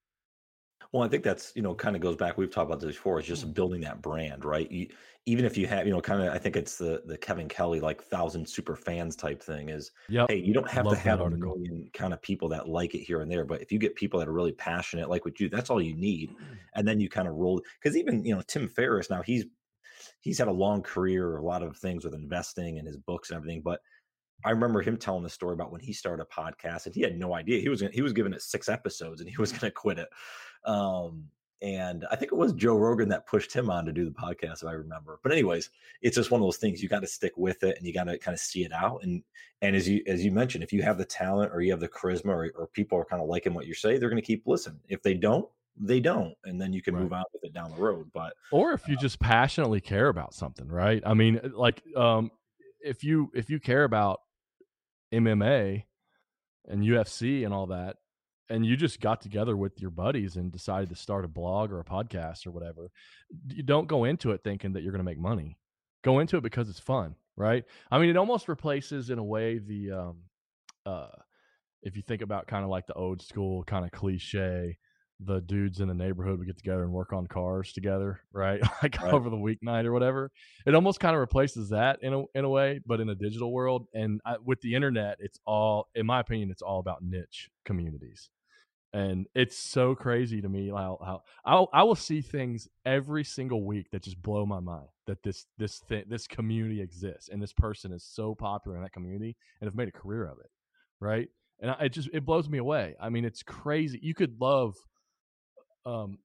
Well, 0.92 1.02
I 1.02 1.08
think 1.08 1.24
that's 1.24 1.52
you 1.56 1.62
know 1.62 1.74
kind 1.74 1.96
of 1.96 2.02
goes 2.02 2.16
back. 2.16 2.38
We've 2.38 2.50
talked 2.50 2.68
about 2.70 2.80
this 2.80 2.94
before. 2.96 3.18
It's 3.18 3.26
Mm. 3.26 3.30
just 3.30 3.54
building 3.54 3.80
that 3.82 4.02
brand, 4.02 4.44
right? 4.44 4.70
You, 4.70 4.88
even 5.26 5.44
if 5.44 5.56
you 5.56 5.66
have 5.66 5.86
you 5.86 5.92
know 5.92 6.00
kind 6.00 6.22
of, 6.22 6.32
I 6.32 6.38
think 6.38 6.54
it's 6.57 6.76
the 6.78 7.02
the 7.07 7.18
Kevin 7.18 7.48
Kelly 7.48 7.80
like 7.80 8.02
thousand 8.02 8.48
super 8.48 8.76
fans 8.76 9.16
type 9.16 9.42
thing. 9.42 9.68
Is 9.70 9.90
Yep. 10.09 10.30
hey, 10.30 10.36
you 10.36 10.54
don't 10.54 10.68
have 10.70 10.86
to 10.88 10.94
Love 10.94 11.02
that 11.04 11.18
have 11.18 11.20
a 11.20 11.24
article. 11.24 11.57
million 11.57 11.90
kind 11.92 12.12
of 12.14 12.22
people 12.22 12.48
that 12.50 12.68
like 12.68 12.94
it 12.94 13.00
here 13.02 13.20
and 13.20 13.30
there, 13.30 13.44
but 13.44 13.62
if 13.62 13.72
you 13.72 13.78
get 13.78 13.96
people 13.96 14.20
that 14.20 14.28
are 14.28 14.32
really 14.32 14.52
passionate, 14.52 15.09
like 15.11 15.24
with 15.24 15.40
you, 15.40 15.48
that's 15.48 15.70
all 15.70 15.80
you 15.82 15.94
need. 15.96 16.36
And 16.74 16.86
then 16.86 17.00
you 17.00 17.09
kind 17.09 17.26
of 17.28 17.34
roll 17.34 17.61
because 17.82 17.96
even 17.96 18.24
you 18.24 18.34
know 18.34 18.42
Tim 18.46 18.68
Ferriss 18.68 19.11
now 19.11 19.22
he's 19.22 19.46
he's 20.27 20.39
had 20.39 20.49
a 20.49 20.53
long 20.53 20.83
career, 20.83 21.37
a 21.37 21.45
lot 21.45 21.62
of 21.62 21.77
things 21.77 22.05
with 22.05 22.14
investing 22.14 22.79
and 22.79 22.87
his 22.87 22.97
books 22.97 23.31
and 23.31 23.37
everything, 23.37 23.62
but. 23.62 23.81
I 24.45 24.51
remember 24.51 24.83
him 24.83 24.99
telling 24.99 25.22
the 25.22 25.31
story 25.31 25.55
about 25.55 25.72
when 25.72 25.81
he 25.81 25.95
started 25.95 26.22
a 26.22 26.27
podcast 26.27 26.85
and 26.85 26.95
he 26.95 27.01
had 27.01 27.18
no 27.18 27.35
idea 27.35 27.59
he 27.59 27.70
was 27.70 27.81
gonna, 27.81 27.95
he 27.95 28.03
was 28.03 28.12
given 28.12 28.35
it 28.35 28.43
six 28.43 28.68
episodes 28.68 29.22
and 29.22 29.31
he 29.31 29.37
was 29.39 29.51
going 29.51 29.62
to 29.62 29.70
quit 29.70 29.99
it. 29.99 30.11
Um, 30.66 31.24
and 31.62 32.05
I 32.11 32.16
think 32.16 32.33
it 32.33 32.37
was 32.37 32.53
Joe 32.53 32.77
Rogan 32.77 33.09
that 33.09 33.27
pushed 33.27 33.53
him 33.53 33.70
on 33.70 33.87
to 33.87 33.93
do 33.93 34.05
the 34.05 34.11
podcast, 34.11 34.62
if 34.62 34.68
I 34.68 34.72
remember. 34.72 35.20
But 35.22 35.33
anyways, 35.33 35.70
it's 36.03 36.16
just 36.16 36.31
one 36.31 36.41
of 36.41 36.47
those 36.47 36.59
things 36.59 36.83
you 36.83 36.89
got 36.89 37.01
to 37.01 37.07
stick 37.07 37.33
with 37.37 37.62
it 37.62 37.79
and 37.79 37.87
you 37.87 37.95
got 37.95 38.05
to 38.05 38.18
kind 38.18 38.35
of 38.35 38.41
see 38.41 38.64
it 38.64 38.72
out. 38.72 39.03
And 39.03 39.22
and 39.62 39.74
as 39.74 39.89
you 39.89 40.03
as 40.07 40.22
you 40.22 40.31
mentioned, 40.33 40.62
if 40.62 40.72
you 40.72 40.83
have 40.83 40.99
the 40.99 41.05
talent 41.05 41.53
or 41.53 41.62
you 41.62 41.70
have 41.70 41.81
the 41.81 41.89
charisma 41.89 42.29
or, 42.29 42.53
or 42.57 42.66
people 42.68 42.99
are 42.99 43.07
kind 43.07 43.22
of 43.22 43.29
liking 43.29 43.55
what 43.55 43.66
you 43.66 43.72
say, 43.72 43.97
they're 43.97 44.11
going 44.11 44.20
to 44.20 44.27
keep 44.27 44.47
listening. 44.47 44.81
If 44.89 45.03
they 45.03 45.14
don't, 45.14 45.49
they 45.79 46.01
don't, 46.01 46.35
and 46.45 46.61
then 46.61 46.72
you 46.72 46.83
can 46.83 46.95
Right. 46.95 47.03
move 47.03 47.12
on 47.12 47.24
with 47.33 47.45
it 47.45 47.53
down 47.53 47.70
the 47.70 47.77
road. 47.77 48.11
But 48.14 48.35
or 48.51 48.72
if 48.72 48.89
you 48.89 48.97
just 48.97 49.18
passionately 49.18 49.81
care 49.81 50.09
about 50.09 50.33
something 50.35 50.68
right 50.68 51.03
i 51.05 51.14
mean 51.14 51.41
uh, 51.43 51.49
like 51.55 51.83
um 51.97 52.31
if 52.81 53.03
you 53.03 53.31
if 53.35 53.51
you 53.51 53.59
care 53.59 53.85
about 53.85 54.20
mma 55.12 55.83
and 56.68 56.83
ufc 56.83 57.45
and 57.45 57.53
all 57.53 57.66
that 57.66 57.97
and 58.49 58.64
you 58.64 58.77
just 58.77 59.01
got 59.01 59.20
together 59.20 59.57
with 59.57 59.81
your 59.81 59.91
buddies 59.91 60.37
and 60.37 60.53
decided 60.53 60.89
to 60.89 60.95
start 60.95 61.24
a 61.24 61.29
blog 61.29 61.72
or 61.72 61.81
a 61.81 61.85
podcast 61.85 62.47
or 62.47 62.53
whatever 62.53 62.91
you 63.49 63.62
don't 63.62 63.89
go 63.89 64.05
into 64.05 64.31
it 64.31 64.43
thinking 64.45 64.72
that 64.72 64.83
you're 64.83 64.93
going 64.93 65.01
to 65.01 65.05
make 65.05 65.18
money 65.18 65.59
go 66.05 66.20
into 66.20 66.37
it 66.37 66.43
because 66.43 66.68
it's 66.68 66.81
fun 66.81 67.14
right 67.37 67.64
i 67.91 67.99
mean 67.99 68.11
it 68.11 68.16
almost 68.16 68.49
replaces 68.49 69.11
in 69.11 69.18
a 69.18 69.24
way 69.24 69.59
the 69.59 69.91
um 69.91 70.18
uh 70.85 71.09
if 71.83 71.97
you 71.97 72.03
think 72.03 72.22
about 72.22 72.47
kind 72.47 72.64
of 72.64 72.70
like 72.70 72.87
the 72.87 72.95
old 72.95 73.20
school 73.22 73.64
kind 73.64 73.85
of 73.85 73.91
cliche 73.91 74.79
the 75.20 75.40
dudes 75.40 75.80
in 75.80 75.88
the 75.88 75.94
neighborhood 75.94 76.38
would 76.38 76.46
get 76.46 76.58
together 76.58 76.82
and 76.82 76.92
work 76.92 77.12
on 77.12 77.26
cars 77.26 77.72
together, 77.72 78.20
right? 78.32 78.60
like 78.82 78.98
Right. 79.00 79.12
over 79.12 79.30
the 79.30 79.36
weeknight 79.36 79.84
or 79.84 79.92
whatever. 79.92 80.30
It 80.66 80.74
almost 80.74 81.00
kind 81.00 81.14
of 81.14 81.20
replaces 81.20 81.70
that 81.70 81.98
in 82.02 82.12
a 82.12 82.22
in 82.34 82.44
a 82.44 82.48
way, 82.48 82.80
but 82.86 83.00
in 83.00 83.08
a 83.08 83.14
digital 83.14 83.52
world. 83.52 83.86
And 83.94 84.20
I, 84.24 84.36
with 84.44 84.60
the 84.60 84.74
internet, 84.74 85.16
it's 85.20 85.38
all, 85.46 85.88
in 85.94 86.06
my 86.06 86.20
opinion, 86.20 86.50
it's 86.50 86.62
all 86.62 86.80
about 86.80 87.02
niche 87.02 87.50
communities. 87.64 88.30
And 88.92 89.26
it's 89.34 89.58
so 89.58 89.94
crazy 89.94 90.40
to 90.40 90.48
me 90.48 90.68
how, 90.70 90.98
how 91.04 91.22
I'll, 91.44 91.68
I 91.72 91.82
will 91.82 91.96
see 91.96 92.22
things 92.22 92.68
every 92.86 93.24
single 93.24 93.64
week 93.64 93.90
that 93.90 94.02
just 94.02 94.22
blow 94.22 94.46
my 94.46 94.60
mind 94.60 94.86
that 95.06 95.22
this 95.22 95.46
this 95.58 95.78
thing, 95.80 96.04
this 96.08 96.26
community 96.26 96.80
exists 96.80 97.28
and 97.28 97.42
this 97.42 97.52
person 97.52 97.92
is 97.92 98.04
so 98.04 98.34
popular 98.34 98.76
in 98.76 98.82
that 98.84 98.92
community 98.92 99.36
and 99.60 99.68
have 99.68 99.74
made 99.74 99.88
a 99.88 99.92
career 99.92 100.24
of 100.26 100.38
it, 100.38 100.50
right? 101.00 101.28
And 101.60 101.70
I, 101.72 101.84
it 101.86 101.88
just 101.90 102.08
it 102.12 102.24
blows 102.24 102.48
me 102.48 102.58
away. 102.58 102.94
I 103.00 103.10
mean, 103.10 103.24
it's 103.24 103.42
crazy. 103.42 103.98
You 104.02 104.14
could 104.14 104.40
love 104.40 104.76
um 105.87 106.18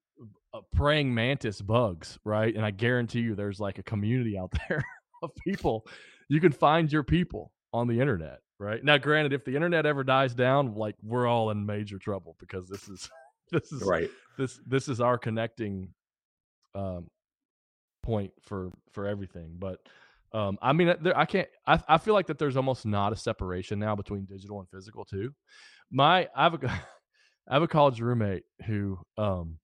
uh, 0.53 0.59
praying 0.76 1.14
mantis 1.14 1.62
bugs, 1.62 2.20
right? 2.26 2.53
And 2.53 2.66
I 2.66 2.72
guarantee 2.72 3.22
you 3.22 3.36
there's 3.36 3.59
like 3.59 3.78
a 3.78 3.84
community 3.84 4.38
out 4.38 4.51
there 4.70 4.84
of 5.24 5.32
people. 5.47 5.86
You 6.28 6.41
can 6.41 6.51
find 6.51 6.91
your 6.91 7.03
people 7.03 7.53
on 7.72 7.88
the 7.88 8.01
internet, 8.01 8.39
right? 8.59 8.84
Now 8.84 8.97
granted 8.97 9.32
if 9.32 9.45
the 9.45 9.55
internet 9.55 9.86
ever 9.86 10.03
dies 10.03 10.34
down, 10.36 10.76
like 10.76 10.95
we're 11.01 11.28
all 11.28 11.51
in 11.51 11.66
major 11.66 11.97
trouble 11.97 12.36
because 12.39 12.68
this 12.68 12.89
is 12.89 13.09
this 13.51 13.72
is 13.72 13.84
right, 13.84 14.09
this 14.38 14.59
this 14.68 14.89
is 14.89 14.99
our 14.99 15.18
connecting 15.18 15.89
um 16.76 17.09
point 18.03 18.32
for 18.41 18.72
for 18.91 19.05
everything 19.05 19.55
but 19.59 19.80
um 20.34 20.57
i 20.62 20.74
mean 20.74 20.95
there, 21.01 21.18
i 21.18 21.26
can't 21.26 21.47
I, 21.68 21.80
I 21.88 21.97
feel 21.97 22.14
like 22.14 22.28
that 22.28 22.39
there's 22.39 22.57
almost 22.57 22.86
not 22.86 23.14
a 23.14 23.16
separation 23.16 23.80
now 23.80 23.95
between 23.95 24.26
digital 24.26 24.59
and 24.59 24.70
physical 24.70 25.05
too 25.05 25.34
my 25.91 26.28
i 26.36 26.43
have 26.43 26.55
a 26.55 26.82
i 27.49 27.53
have 27.53 27.63
a 27.63 27.67
college 27.67 27.99
roommate 27.99 28.43
who 28.65 28.97
um 29.17 29.57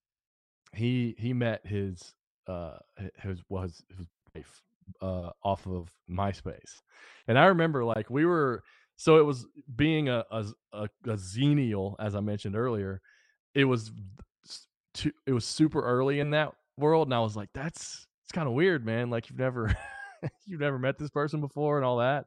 he 0.73 1.15
he 1.17 1.34
met 1.34 1.65
his 1.65 2.13
uh 2.47 2.78
his 3.21 3.41
was 3.49 3.84
his 3.97 4.07
wife 4.36 4.61
uh 5.01 5.30
off 5.43 5.65
of 5.67 5.89
myspace. 6.09 6.82
And 7.28 7.38
i 7.38 7.45
remember 7.45 7.84
like 7.84 8.09
we 8.09 8.25
were 8.25 8.63
so 8.95 9.17
it 9.17 9.25
was 9.25 9.45
being 9.75 10.09
a 10.09 10.23
a, 10.32 10.45
a, 10.73 10.84
a 11.05 11.17
xenial 11.17 11.95
as 11.99 12.15
i 12.15 12.19
mentioned 12.19 12.55
earlier 12.55 13.01
it 13.53 13.65
was 13.65 13.91
too, 14.93 15.11
it 15.25 15.34
was 15.34 15.45
super 15.45 15.82
early 15.82 16.19
in 16.19 16.32
that 16.32 16.53
world 16.78 17.07
and 17.07 17.13
i 17.13 17.19
was 17.19 17.36
like 17.36 17.49
that's 17.53 18.07
it's 18.23 18.32
kind 18.32 18.47
of 18.47 18.53
weird 18.53 18.86
man 18.86 19.09
like 19.09 19.30
you've 19.30 19.39
never 19.39 19.75
you've 20.45 20.61
never 20.61 20.80
met 20.80 20.97
this 20.97 21.09
person 21.09 21.41
before 21.41 21.78
and 21.78 21.86
all 21.86 21.97
that. 21.97 22.25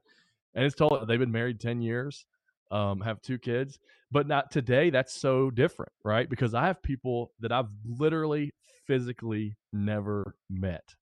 And 0.54 0.64
it's 0.64 0.74
told 0.74 1.06
they've 1.06 1.18
been 1.18 1.32
married 1.32 1.60
10 1.60 1.80
years 1.80 2.26
um 2.70 3.00
have 3.00 3.20
two 3.20 3.38
kids 3.38 3.78
but 4.10 4.26
not 4.26 4.50
today 4.50 4.90
that's 4.90 5.14
so 5.14 5.50
different 5.50 5.92
right? 6.04 6.28
Because 6.28 6.54
i 6.54 6.66
have 6.66 6.82
people 6.82 7.32
that 7.40 7.52
i've 7.52 7.68
literally 7.84 8.52
physically 8.86 9.56
never 9.72 10.34
met 10.48 10.94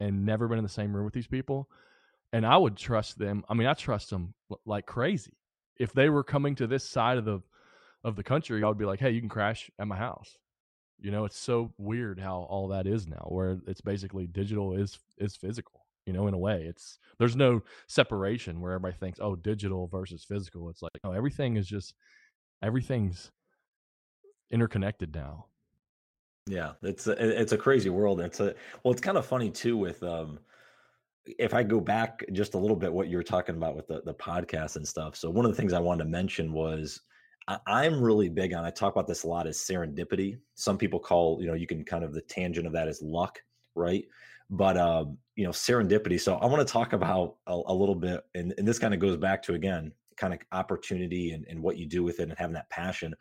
and 0.00 0.24
never 0.26 0.48
been 0.48 0.58
in 0.58 0.64
the 0.64 0.70
same 0.70 0.94
room 0.94 1.04
with 1.04 1.14
these 1.14 1.26
people 1.26 1.68
and 2.32 2.44
i 2.46 2.56
would 2.56 2.76
trust 2.76 3.18
them 3.18 3.44
i 3.48 3.54
mean 3.54 3.66
i 3.66 3.74
trust 3.74 4.10
them 4.10 4.34
like 4.66 4.86
crazy. 4.86 5.32
If 5.78 5.92
they 5.92 6.08
were 6.10 6.24
coming 6.24 6.54
to 6.56 6.66
this 6.66 6.88
side 6.88 7.18
of 7.18 7.24
the 7.24 7.40
of 8.04 8.16
the 8.16 8.22
country 8.22 8.62
i 8.62 8.68
would 8.68 8.78
be 8.78 8.84
like 8.84 9.00
hey 9.00 9.10
you 9.10 9.20
can 9.20 9.28
crash 9.28 9.70
at 9.78 9.86
my 9.86 9.96
house. 9.96 10.36
You 11.00 11.10
know 11.10 11.24
it's 11.24 11.38
so 11.38 11.72
weird 11.78 12.20
how 12.20 12.46
all 12.48 12.68
that 12.68 12.86
is 12.86 13.06
now 13.06 13.26
where 13.28 13.58
it's 13.66 13.80
basically 13.80 14.26
digital 14.26 14.74
is 14.74 14.98
is 15.18 15.36
physical 15.36 15.81
you 16.06 16.12
know 16.12 16.26
in 16.26 16.34
a 16.34 16.38
way 16.38 16.64
it's 16.68 16.98
there's 17.18 17.36
no 17.36 17.62
separation 17.86 18.60
where 18.60 18.72
everybody 18.72 18.96
thinks 18.98 19.20
oh 19.20 19.36
digital 19.36 19.86
versus 19.86 20.24
physical 20.24 20.68
it's 20.68 20.82
like 20.82 20.92
no 21.04 21.12
everything 21.12 21.56
is 21.56 21.66
just 21.66 21.94
everything's 22.62 23.30
interconnected 24.50 25.14
now 25.14 25.46
yeah, 26.46 26.72
it's 26.82 27.06
a, 27.06 27.40
it's 27.40 27.52
a 27.52 27.58
crazy 27.58 27.90
world. 27.90 28.20
It's 28.20 28.40
a 28.40 28.54
well, 28.82 28.92
it's 28.92 29.00
kind 29.00 29.16
of 29.16 29.26
funny 29.26 29.50
too 29.50 29.76
with 29.76 30.02
um 30.02 30.40
if 31.24 31.54
I 31.54 31.62
go 31.62 31.80
back 31.80 32.24
just 32.32 32.54
a 32.54 32.58
little 32.58 32.76
bit, 32.76 32.92
what 32.92 33.08
you 33.08 33.16
were 33.16 33.22
talking 33.22 33.56
about 33.56 33.76
with 33.76 33.86
the, 33.86 34.02
the 34.04 34.14
podcast 34.14 34.74
and 34.74 34.86
stuff. 34.86 35.14
So 35.14 35.30
one 35.30 35.44
of 35.44 35.52
the 35.52 35.56
things 35.56 35.72
I 35.72 35.78
wanted 35.78 36.02
to 36.02 36.10
mention 36.10 36.52
was 36.52 37.00
I, 37.46 37.58
I'm 37.68 38.02
really 38.02 38.28
big 38.28 38.54
on. 38.54 38.64
I 38.64 38.70
talk 38.70 38.92
about 38.92 39.06
this 39.06 39.22
a 39.22 39.28
lot 39.28 39.46
as 39.46 39.58
serendipity. 39.58 40.38
Some 40.56 40.78
people 40.78 40.98
call 40.98 41.40
you 41.40 41.46
know 41.46 41.54
you 41.54 41.66
can 41.66 41.84
kind 41.84 42.04
of 42.04 42.12
the 42.12 42.22
tangent 42.22 42.66
of 42.66 42.72
that 42.72 42.88
is 42.88 43.00
luck, 43.02 43.40
right? 43.76 44.04
But 44.52 44.76
um, 44.76 45.18
you 45.36 45.44
know 45.44 45.50
serendipity. 45.50 46.20
So 46.20 46.36
I 46.36 46.46
want 46.46 46.66
to 46.66 46.70
talk 46.70 46.92
about 46.92 47.36
a, 47.46 47.60
a 47.66 47.74
little 47.74 47.94
bit, 47.94 48.22
and, 48.34 48.54
and 48.58 48.68
this 48.68 48.78
kind 48.78 48.94
of 48.94 49.00
goes 49.00 49.16
back 49.16 49.42
to 49.44 49.54
again 49.54 49.92
kind 50.16 50.34
of 50.34 50.40
opportunity 50.52 51.32
and, 51.32 51.46
and 51.48 51.62
what 51.62 51.78
you 51.78 51.86
do 51.86 52.02
with 52.02 52.20
it 52.20 52.28
and 52.28 52.38
having 52.38 52.54
that 52.54 52.68
passion. 52.70 53.14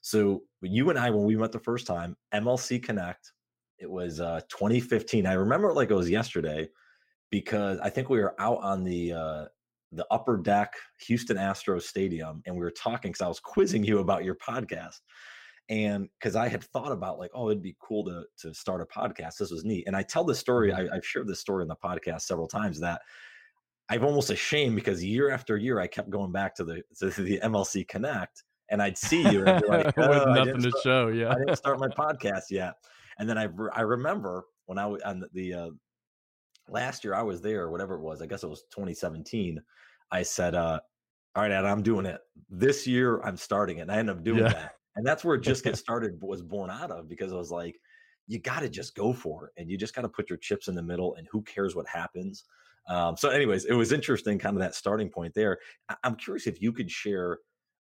So 0.00 0.42
you 0.62 0.90
and 0.90 0.98
I, 0.98 1.10
when 1.10 1.24
we 1.24 1.36
met 1.36 1.52
the 1.52 1.58
first 1.58 1.86
time, 1.86 2.16
MLC 2.32 2.80
Connect, 2.82 3.32
it 3.78 3.90
was 3.90 4.20
uh, 4.20 4.40
2015. 4.48 5.26
I 5.26 5.32
remember 5.32 5.68
it 5.68 5.74
like 5.74 5.90
it 5.90 5.94
was 5.94 6.08
yesterday 6.08 6.68
because 7.30 7.78
I 7.80 7.90
think 7.90 8.08
we 8.08 8.20
were 8.20 8.40
out 8.40 8.62
on 8.62 8.84
the 8.84 9.12
uh, 9.12 9.44
the 9.92 10.06
upper 10.10 10.36
deck, 10.36 10.72
Houston 11.06 11.36
Astros 11.36 11.82
Stadium, 11.82 12.42
and 12.46 12.54
we 12.54 12.60
were 12.60 12.70
talking 12.70 13.10
because 13.10 13.22
I 13.22 13.28
was 13.28 13.40
quizzing 13.40 13.84
you 13.84 13.98
about 13.98 14.24
your 14.24 14.36
podcast, 14.36 15.00
and 15.68 16.08
because 16.18 16.36
I 16.36 16.48
had 16.48 16.62
thought 16.64 16.92
about 16.92 17.18
like, 17.18 17.30
oh, 17.34 17.48
it'd 17.50 17.62
be 17.62 17.76
cool 17.80 18.04
to 18.04 18.24
to 18.42 18.54
start 18.54 18.80
a 18.80 18.84
podcast. 18.86 19.38
This 19.38 19.50
was 19.50 19.64
neat, 19.64 19.84
and 19.86 19.96
I 19.96 20.02
tell 20.02 20.24
this 20.24 20.38
story. 20.38 20.72
I, 20.72 20.86
I've 20.94 21.06
shared 21.06 21.26
this 21.28 21.40
story 21.40 21.62
in 21.62 21.68
the 21.68 21.76
podcast 21.76 22.22
several 22.22 22.48
times 22.48 22.80
that. 22.80 23.00
I'm 23.88 24.04
almost 24.04 24.30
ashamed 24.30 24.74
because 24.74 25.04
year 25.04 25.30
after 25.30 25.56
year 25.56 25.78
I 25.78 25.86
kept 25.86 26.10
going 26.10 26.32
back 26.32 26.56
to 26.56 26.64
the 26.64 26.82
to 26.98 27.08
the 27.22 27.38
MLC 27.44 27.86
Connect 27.86 28.42
and 28.68 28.82
I'd 28.82 28.98
see 28.98 29.22
you 29.30 29.44
and 29.46 29.62
be 29.62 29.68
like, 29.68 29.94
"Oh, 29.96 30.24
nothing 30.32 30.54
to 30.60 30.70
start- 30.70 30.82
show 30.82 31.06
yeah 31.06 31.30
I 31.30 31.34
didn't 31.36 31.54
start 31.64 31.78
my 31.78 31.86
podcast 31.86 32.50
yet. 32.50 32.74
And 33.20 33.28
then 33.30 33.38
I 33.38 33.46
I 33.72 33.82
remember 33.82 34.46
when 34.64 34.76
I 34.78 34.86
was 34.86 35.00
on 35.02 35.20
the, 35.20 35.28
the 35.34 35.54
uh, 35.54 35.70
last 36.68 37.04
year 37.04 37.14
I 37.14 37.22
was 37.22 37.40
there, 37.40 37.62
or 37.62 37.70
whatever 37.70 37.94
it 37.94 38.00
was. 38.00 38.20
I 38.22 38.26
guess 38.26 38.42
it 38.42 38.48
was 38.50 38.62
2017. 38.72 39.60
I 40.10 40.22
said, 40.24 40.56
uh, 40.56 40.80
"All 41.36 41.42
right, 41.44 41.52
Adam, 41.52 41.70
I'm 41.70 41.82
doing 41.84 42.06
it 42.06 42.20
this 42.50 42.88
year. 42.88 43.20
I'm 43.22 43.36
starting 43.36 43.78
it." 43.78 43.82
And 43.82 43.92
I 43.92 43.98
ended 43.98 44.16
up 44.16 44.24
doing 44.24 44.42
Yeah. 44.42 44.48
that, 44.52 44.72
and 44.96 45.06
that's 45.06 45.24
where 45.24 45.36
just 45.36 45.64
get 45.64 45.76
started 45.78 46.18
was 46.20 46.42
born 46.42 46.70
out 46.70 46.90
of 46.90 47.08
because 47.08 47.32
I 47.32 47.36
was 47.36 47.50
like, 47.50 47.78
you 48.26 48.38
got 48.40 48.60
to 48.60 48.68
just 48.68 48.96
go 48.96 49.12
for 49.12 49.46
it, 49.46 49.60
and 49.60 49.70
you 49.70 49.78
just 49.78 49.94
got 49.94 50.02
to 50.02 50.08
put 50.08 50.28
your 50.28 50.38
chips 50.38 50.68
in 50.68 50.74
the 50.74 50.82
middle, 50.82 51.14
and 51.14 51.28
who 51.30 51.42
cares 51.42 51.76
what 51.76 51.86
happens. 51.86 52.44
Um, 52.88 53.16
so, 53.16 53.30
anyways, 53.30 53.64
it 53.66 53.74
was 53.74 53.92
interesting, 53.92 54.38
kind 54.38 54.56
of 54.56 54.60
that 54.60 54.74
starting 54.74 55.08
point 55.08 55.34
there. 55.34 55.58
I- 55.88 55.96
I'm 56.04 56.16
curious 56.16 56.46
if 56.46 56.60
you 56.60 56.72
could 56.72 56.90
share 56.90 57.38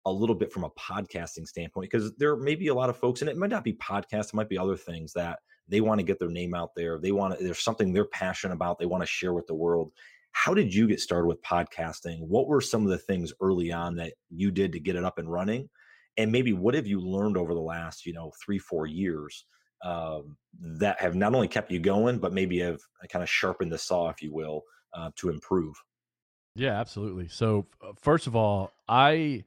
a 0.05 0.11
little 0.11 0.35
bit 0.35 0.51
from 0.51 0.63
a 0.63 0.69
podcasting 0.71 1.47
standpoint 1.47 1.89
because 1.89 2.13
there 2.17 2.35
may 2.35 2.55
be 2.55 2.67
a 2.67 2.73
lot 2.73 2.89
of 2.89 2.97
folks 2.97 3.21
and 3.21 3.29
it 3.29 3.37
might 3.37 3.49
not 3.49 3.63
be 3.63 3.73
podcasts 3.73 4.27
it 4.27 4.33
might 4.33 4.49
be 4.49 4.57
other 4.57 4.75
things 4.75 5.13
that 5.13 5.39
they 5.67 5.81
want 5.81 5.99
to 5.99 6.05
get 6.05 6.19
their 6.19 6.29
name 6.29 6.53
out 6.53 6.71
there 6.75 6.99
they 6.99 7.11
want 7.11 7.37
to 7.37 7.43
there's 7.43 7.63
something 7.63 7.93
they're 7.93 8.05
passionate 8.05 8.53
about 8.53 8.77
they 8.77 8.85
want 8.85 9.01
to 9.01 9.07
share 9.07 9.33
with 9.33 9.47
the 9.47 9.53
world 9.53 9.91
how 10.33 10.53
did 10.53 10.73
you 10.73 10.87
get 10.87 10.99
started 10.99 11.27
with 11.27 11.41
podcasting 11.41 12.19
what 12.19 12.47
were 12.47 12.59
some 12.59 12.83
of 12.83 12.89
the 12.89 12.97
things 12.97 13.31
early 13.39 13.71
on 13.71 13.95
that 13.95 14.13
you 14.29 14.51
did 14.51 14.73
to 14.73 14.79
get 14.79 14.95
it 14.95 15.05
up 15.05 15.19
and 15.19 15.31
running 15.31 15.69
and 16.17 16.31
maybe 16.31 16.53
what 16.53 16.73
have 16.73 16.87
you 16.87 16.99
learned 16.99 17.37
over 17.37 17.53
the 17.53 17.59
last 17.59 18.05
you 18.05 18.13
know 18.13 18.31
three 18.43 18.59
four 18.59 18.85
years 18.85 19.45
um, 19.83 20.37
that 20.59 20.99
have 21.01 21.15
not 21.15 21.35
only 21.35 21.47
kept 21.47 21.71
you 21.71 21.79
going 21.79 22.19
but 22.19 22.33
maybe 22.33 22.59
have 22.59 22.79
kind 23.09 23.23
of 23.23 23.29
sharpened 23.29 23.71
the 23.71 23.77
saw 23.77 24.09
if 24.09 24.21
you 24.21 24.33
will 24.33 24.63
uh, 24.93 25.09
to 25.15 25.29
improve 25.29 25.75
Yeah, 26.55 26.79
absolutely. 26.79 27.27
So, 27.27 27.65
uh, 27.81 27.93
first 27.99 28.27
of 28.27 28.35
all, 28.35 28.71
I 28.87 29.43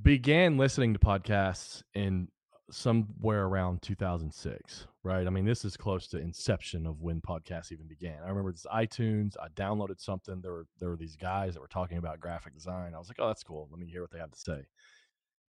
began 0.00 0.58
listening 0.58 0.92
to 0.92 0.98
podcasts 0.98 1.82
in 1.94 2.28
somewhere 2.70 3.44
around 3.44 3.82
2006, 3.82 4.86
right? 5.02 5.26
I 5.26 5.30
mean, 5.30 5.44
this 5.44 5.64
is 5.64 5.76
close 5.76 6.06
to 6.08 6.18
inception 6.18 6.86
of 6.86 7.00
when 7.00 7.20
podcasts 7.20 7.70
even 7.70 7.86
began. 7.86 8.18
I 8.24 8.28
remember 8.28 8.52
this 8.52 8.66
iTunes, 8.72 9.36
I 9.40 9.48
downloaded 9.48 10.00
something. 10.00 10.40
There 10.40 10.52
were 10.52 10.66
there 10.78 10.88
were 10.88 10.96
these 10.96 11.16
guys 11.16 11.54
that 11.54 11.60
were 11.60 11.68
talking 11.68 11.98
about 11.98 12.20
graphic 12.20 12.54
design. 12.54 12.94
I 12.94 12.98
was 12.98 13.08
like, 13.08 13.18
"Oh, 13.20 13.26
that's 13.26 13.42
cool. 13.42 13.68
Let 13.70 13.78
me 13.78 13.86
hear 13.86 14.00
what 14.00 14.10
they 14.10 14.18
have 14.18 14.30
to 14.30 14.38
say." 14.38 14.64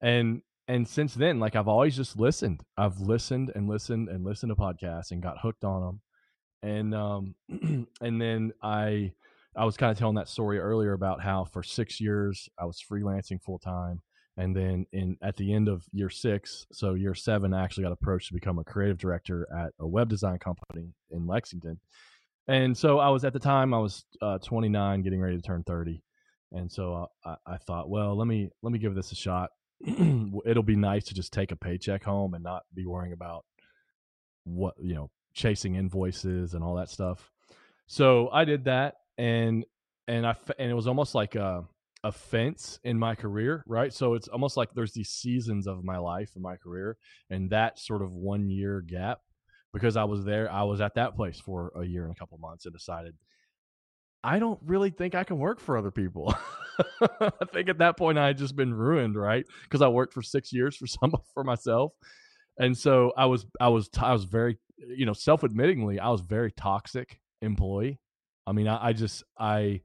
And 0.02 0.41
and 0.68 0.88
since 0.88 1.16
then, 1.16 1.39
like 1.39 1.56
I've 1.56 1.68
always 1.68 1.95
just 1.95 2.20
listened. 2.20 2.62
I've 2.78 3.00
listened 3.02 3.52
and 3.56 3.68
listened 3.68 4.10
and 4.10 4.24
listened 4.24 4.52
to 4.52 4.56
podcasts 4.56 5.12
and 5.12 5.22
got 5.24 5.39
hooked 5.41 5.64
on 5.64 5.82
them. 5.82 6.02
And 6.62 6.95
um 6.95 7.36
and 8.02 8.22
then 8.22 8.54
I 8.62 9.14
I 9.56 9.66
was 9.66 9.78
kind 9.78 9.91
of 9.91 9.97
telling 9.97 10.16
that 10.16 10.30
story 10.30 10.60
earlier 10.60 10.93
about 10.93 11.22
how 11.22 11.45
for 11.45 11.64
six 11.64 12.00
years 12.00 12.50
I 12.60 12.66
was 12.66 12.82
freelancing 12.82 13.41
full 13.41 13.60
time 13.60 14.02
And 14.38 14.56
then 14.56 14.86
in 14.93 15.18
at 15.22 15.36
the 15.38 15.54
end 15.54 15.68
of 15.68 15.84
year 15.91 16.10
six, 16.10 16.66
so 16.72 16.93
year 16.93 17.16
seven, 17.16 17.54
I 17.54 17.64
actually 17.64 17.84
got 17.84 17.91
approached 17.93 18.28
to 18.30 18.34
become 18.34 18.60
a 18.60 18.64
creative 18.64 18.97
director 18.97 19.47
at 19.56 19.74
a 19.80 19.88
web 19.88 20.10
design 20.10 20.39
company 20.39 20.93
in 21.12 21.28
Lexington. 21.28 21.80
And 22.47 22.78
so 22.78 23.00
I 23.00 23.10
was 23.10 23.24
at 23.26 23.34
the 23.34 23.39
time 23.39 23.74
I 23.74 23.80
was 23.80 24.06
uh, 24.22 24.39
29, 24.39 25.02
getting 25.04 25.22
ready 25.22 25.36
to 25.38 25.41
turn 25.41 25.64
30, 25.64 26.02
and 26.52 26.72
so 26.72 27.10
uh, 27.26 27.36
I, 27.47 27.54
I 27.56 27.58
thought, 27.58 27.89
well, 27.89 28.18
let 28.18 28.28
me 28.28 28.50
let 28.64 28.72
me 28.74 28.80
give 28.80 28.95
this 28.95 29.12
a 29.12 29.16
shot. 29.16 29.52
It'll 30.46 30.64
be 30.64 30.76
nice 30.76 31.06
to 31.06 31.14
just 31.14 31.34
take 31.34 31.52
a 31.52 31.56
paycheck 31.56 32.04
home 32.04 32.34
and 32.34 32.44
not 32.44 32.64
be 32.74 32.86
worrying 32.86 33.14
about 33.14 33.46
what 34.44 34.76
you 34.82 34.96
know 34.96 35.10
chasing 35.34 35.76
invoices 35.76 36.54
and 36.54 36.64
all 36.64 36.76
that 36.76 36.90
stuff. 36.90 37.32
So 37.88 38.30
I 38.32 38.46
did 38.46 38.66
that, 38.66 38.96
and 39.18 39.66
and 40.08 40.26
I 40.26 40.36
and 40.58 40.70
it 40.70 40.76
was 40.76 40.88
almost 40.88 41.16
like 41.16 41.36
a 41.36 41.66
a 42.04 42.12
fence 42.12 42.80
in 42.84 42.98
my 42.98 43.16
career, 43.16 43.64
right? 43.68 43.94
So 43.94 44.14
it's 44.14 44.28
almost 44.30 44.56
like 44.56 44.70
there's 44.74 44.94
these 44.94 45.10
seasons 45.10 45.68
of 45.68 45.84
my 45.84 45.98
life 45.98 46.32
and 46.36 46.44
my 46.44 46.56
career, 46.56 46.98
and 47.30 47.50
that 47.50 47.80
sort 47.80 48.02
of 48.02 48.14
one 48.14 48.50
year 48.50 48.82
gap 48.82 49.20
because 49.74 49.98
I 49.98 50.04
was 50.06 50.24
there, 50.26 50.52
I 50.52 50.64
was 50.64 50.82
at 50.82 50.96
that 50.96 51.16
place 51.16 51.40
for 51.40 51.72
a 51.76 51.86
year 51.86 52.06
and 52.06 52.12
a 52.12 52.16
couple 52.16 52.38
months 52.40 52.66
and 52.66 52.74
decided 52.74 53.16
I 54.24 54.40
don't 54.40 54.60
really 54.66 54.90
think 54.90 55.16
I 55.16 55.24
can 55.24 55.38
work 55.38 55.60
for 55.60 55.78
other 55.78 55.92
people. 55.92 56.34
I 57.02 57.32
think 57.54 57.70
at 57.70 57.78
that 57.80 57.98
point 57.98 58.18
I 58.18 58.28
had 58.28 58.38
just 58.38 58.56
been 58.56 58.74
ruined, 58.74 59.16
right? 59.16 59.46
Because 59.64 59.82
I 59.82 59.88
worked 59.88 60.14
for 60.14 60.22
six 60.22 60.52
years 60.52 60.76
for 60.76 60.88
some 60.88 61.14
for 61.34 61.44
myself, 61.44 61.94
and 62.58 62.78
so 62.78 63.14
I 63.18 63.26
was 63.26 63.46
I 63.60 63.70
was 63.70 63.90
I 64.00 64.14
was 64.14 64.26
very 64.26 64.58
you 64.88 65.06
know 65.06 65.14
self 65.14 65.42
admittingly 65.42 66.00
I 66.00 66.10
was 66.10 66.22
very 66.22 66.52
toxic 66.52 67.20
employee. 67.42 68.00
I 68.46 68.52
mean 68.52 68.68
I, 68.68 68.88
I 68.88 68.94
just 68.94 69.24
I 69.38 69.82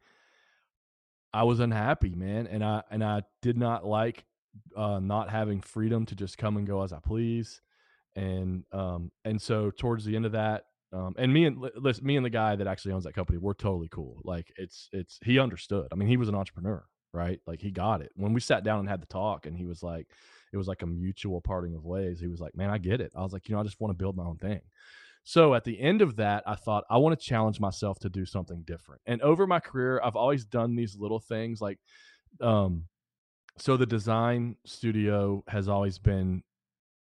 I 1.32 1.43
was 1.43 1.61
unhappy, 1.61 2.14
man, 2.14 2.47
and 2.47 2.64
I 2.64 2.82
and 2.91 3.03
I 3.03 3.22
did 3.43 3.59
not 3.59 3.85
like 3.85 4.24
uh, 4.76 5.01
not 5.01 5.30
having 5.30 5.61
freedom 5.61 6.07
to 6.07 6.14
just 6.14 6.39
come 6.39 6.57
and 6.57 6.66
go 6.66 6.82
as 6.82 6.93
I 6.93 7.01
please, 7.01 7.61
and 8.14 8.64
um 8.72 9.11
and 9.24 9.43
so 9.43 9.70
towards 9.70 10.05
the 10.05 10.14
end 10.16 10.26
of 10.26 10.32
that, 10.32 10.66
um 10.95 11.14
and 11.18 11.32
me 11.32 11.45
and 11.47 11.59
listen, 11.76 12.07
me 12.07 12.16
and 12.16 12.24
the 12.24 12.30
guy 12.30 12.57
that 12.57 12.66
actually 12.66 12.92
owns 12.92 13.05
that 13.05 13.14
company, 13.14 13.38
we're 13.38 13.55
totally 13.55 13.88
cool. 13.90 14.20
Like 14.24 14.53
it's 14.57 14.88
it's 14.92 15.18
he 15.24 15.38
understood. 15.38 15.88
I 15.92 15.97
mean, 15.97 16.09
he 16.09 16.16
was 16.16 16.28
an 16.28 16.34
entrepreneur, 16.34 16.84
right? 17.12 17.40
Like 17.47 17.61
he 17.61 17.70
got 17.70 18.01
it 18.01 18.12
when 18.14 18.32
we 18.32 18.40
sat 18.40 18.64
down 18.64 18.80
and 18.80 18.88
had 18.88 19.03
the 19.03 19.07
talk, 19.07 19.47
and 19.47 19.57
he 19.57 19.66
was 19.66 19.82
like, 19.82 20.07
it 20.53 20.57
was 20.57 20.68
like 20.68 20.82
a 20.82 20.86
mutual 20.86 21.40
parting 21.40 21.74
of 21.74 21.84
ways. 21.84 22.20
He 22.20 22.28
was 22.28 22.40
like, 22.40 22.57
man, 22.57 22.70
I 22.70 22.78
get 22.78 23.01
it. 23.01 23.12
I 23.16 23.22
was 23.22 23.32
like, 23.32 23.49
you 23.49 23.55
know, 23.55 23.61
I 23.61 23.64
just 23.64 23.80
want 23.80 23.90
to 23.90 24.03
build 24.03 24.16
my 24.16 24.24
own 24.24 24.38
thing. 24.38 24.61
So 25.24 25.55
at 25.55 25.64
the 25.64 25.80
end 25.80 26.03
of 26.03 26.16
that, 26.16 26.45
I 26.47 26.55
thought 26.55 26.84
I 26.90 26.99
want 26.99 27.18
to 27.18 27.26
challenge 27.26 27.59
myself 27.59 27.99
to 28.01 28.11
do 28.11 28.26
something 28.26 28.62
different. 28.62 29.01
And 29.07 29.22
over 29.22 29.47
my 29.47 29.59
career, 29.59 30.01
I've 30.05 30.16
always 30.16 30.45
done 30.45 30.76
these 30.76 30.97
little 30.97 31.20
things 31.20 31.61
like 31.61 31.78
um 32.40 32.84
so 33.57 33.76
the 33.76 33.86
design 33.86 34.57
studio 34.66 35.45
has 35.49 35.68
always 35.68 35.99
been 35.99 36.42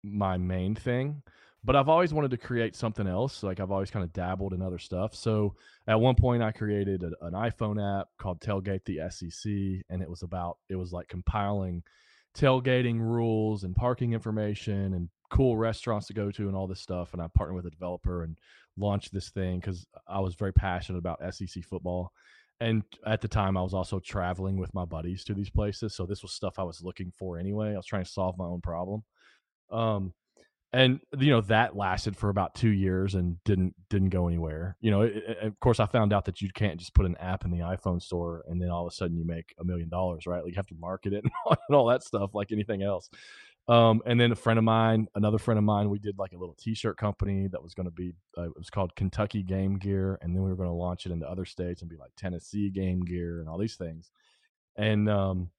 my 0.02 0.36
main 0.38 0.74
thing, 0.74 1.22
but 1.64 1.76
I've 1.76 1.88
always 1.88 2.14
wanted 2.14 2.30
to 2.30 2.36
create 2.36 2.76
something 2.76 3.06
else. 3.06 3.42
Like 3.42 3.60
I've 3.60 3.70
always 3.70 3.90
kind 3.90 4.04
of 4.04 4.12
dabbled 4.12 4.52
in 4.52 4.62
other 4.62 4.78
stuff. 4.78 5.14
So 5.14 5.54
at 5.86 6.00
one 6.00 6.14
point 6.14 6.42
I 6.42 6.52
created 6.52 7.02
a, 7.02 7.26
an 7.26 7.34
iPhone 7.34 8.00
app 8.00 8.08
called 8.18 8.40
Tailgate 8.40 8.84
the 8.84 9.00
SEC 9.10 9.84
and 9.90 10.02
it 10.02 10.08
was 10.08 10.22
about 10.22 10.58
it 10.68 10.76
was 10.76 10.92
like 10.92 11.08
compiling 11.08 11.82
tailgating 12.36 13.00
rules 13.00 13.64
and 13.64 13.74
parking 13.74 14.12
information 14.12 14.94
and 14.94 15.08
cool 15.30 15.56
restaurants 15.56 16.06
to 16.06 16.14
go 16.14 16.30
to 16.30 16.46
and 16.46 16.56
all 16.56 16.66
this 16.66 16.80
stuff. 16.80 17.12
And 17.12 17.20
I 17.20 17.26
partnered 17.34 17.56
with 17.56 17.66
a 17.66 17.70
developer 17.70 18.22
and 18.22 18.38
launched 18.76 19.12
this 19.12 19.30
thing 19.30 19.60
because 19.60 19.86
I 20.06 20.20
was 20.20 20.34
very 20.34 20.52
passionate 20.52 20.98
about 20.98 21.20
SEC 21.34 21.64
football. 21.64 22.12
And 22.60 22.82
at 23.06 23.20
the 23.20 23.28
time, 23.28 23.56
I 23.56 23.62
was 23.62 23.74
also 23.74 24.00
traveling 24.00 24.56
with 24.56 24.74
my 24.74 24.84
buddies 24.84 25.22
to 25.24 25.34
these 25.34 25.50
places. 25.50 25.94
So 25.94 26.06
this 26.06 26.22
was 26.22 26.32
stuff 26.32 26.58
I 26.58 26.64
was 26.64 26.82
looking 26.82 27.12
for 27.16 27.38
anyway. 27.38 27.72
I 27.72 27.76
was 27.76 27.86
trying 27.86 28.04
to 28.04 28.10
solve 28.10 28.38
my 28.38 28.46
own 28.46 28.60
problem. 28.60 29.04
Um, 29.70 30.12
and 30.72 31.00
you 31.18 31.30
know 31.30 31.40
that 31.42 31.76
lasted 31.76 32.16
for 32.16 32.28
about 32.28 32.54
two 32.54 32.68
years 32.68 33.14
and 33.14 33.42
didn't 33.44 33.74
didn't 33.88 34.10
go 34.10 34.28
anywhere. 34.28 34.76
You 34.80 34.90
know, 34.90 35.02
it, 35.02 35.16
it, 35.16 35.38
of 35.42 35.58
course, 35.60 35.80
I 35.80 35.86
found 35.86 36.12
out 36.12 36.26
that 36.26 36.42
you 36.42 36.50
can't 36.54 36.78
just 36.78 36.94
put 36.94 37.06
an 37.06 37.16
app 37.16 37.44
in 37.44 37.50
the 37.50 37.60
iPhone 37.60 38.02
store 38.02 38.44
and 38.48 38.60
then 38.60 38.70
all 38.70 38.86
of 38.86 38.92
a 38.92 38.94
sudden 38.94 39.16
you 39.16 39.24
make 39.24 39.54
a 39.58 39.64
million 39.64 39.88
dollars, 39.88 40.26
right? 40.26 40.42
Like 40.42 40.52
you 40.52 40.56
have 40.56 40.66
to 40.66 40.76
market 40.78 41.12
it 41.12 41.24
and 41.46 41.76
all, 41.76 41.86
that 41.86 42.02
stuff, 42.02 42.34
like 42.34 42.52
anything 42.52 42.82
else. 42.82 43.08
Um, 43.66 44.00
and 44.06 44.18
then 44.18 44.32
a 44.32 44.36
friend 44.36 44.58
of 44.58 44.64
mine, 44.64 45.08
another 45.14 45.36
friend 45.38 45.58
of 45.58 45.64
mine, 45.64 45.90
we 45.90 45.98
did 45.98 46.18
like 46.18 46.32
a 46.32 46.38
little 46.38 46.56
T-shirt 46.58 46.96
company 46.96 47.48
that 47.48 47.62
was 47.62 47.74
going 47.74 47.84
to 47.84 47.92
be, 47.92 48.14
uh, 48.36 48.44
it 48.44 48.56
was 48.56 48.70
called 48.70 48.96
Kentucky 48.96 49.42
Game 49.42 49.76
Gear, 49.76 50.18
and 50.22 50.34
then 50.34 50.42
we 50.42 50.48
were 50.48 50.56
going 50.56 50.70
to 50.70 50.74
launch 50.74 51.04
it 51.04 51.12
into 51.12 51.28
other 51.28 51.44
states 51.44 51.82
and 51.82 51.90
be 51.90 51.98
like 51.98 52.10
Tennessee 52.16 52.70
Game 52.70 53.02
Gear 53.04 53.40
and 53.40 53.48
all 53.48 53.58
these 53.58 53.76
things. 53.76 54.10
And 54.76 55.10
um, 55.10 55.50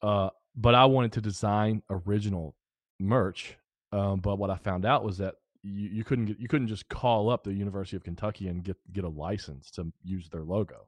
uh, 0.00 0.30
but 0.54 0.74
I 0.74 0.84
wanted 0.84 1.12
to 1.12 1.20
design 1.20 1.82
original 1.90 2.54
merch. 3.00 3.56
Um, 3.94 4.20
but 4.20 4.36
what 4.36 4.50
I 4.50 4.56
found 4.56 4.84
out 4.84 5.04
was 5.04 5.18
that 5.18 5.34
you, 5.62 5.88
you 5.88 6.04
couldn't 6.04 6.26
get, 6.26 6.40
you 6.40 6.48
couldn't 6.48 6.68
just 6.68 6.88
call 6.88 7.30
up 7.30 7.44
the 7.44 7.52
University 7.52 7.96
of 7.96 8.04
Kentucky 8.04 8.48
and 8.48 8.64
get 8.64 8.76
get 8.92 9.04
a 9.04 9.08
license 9.08 9.70
to 9.72 9.92
use 10.02 10.28
their 10.28 10.44
logo. 10.44 10.86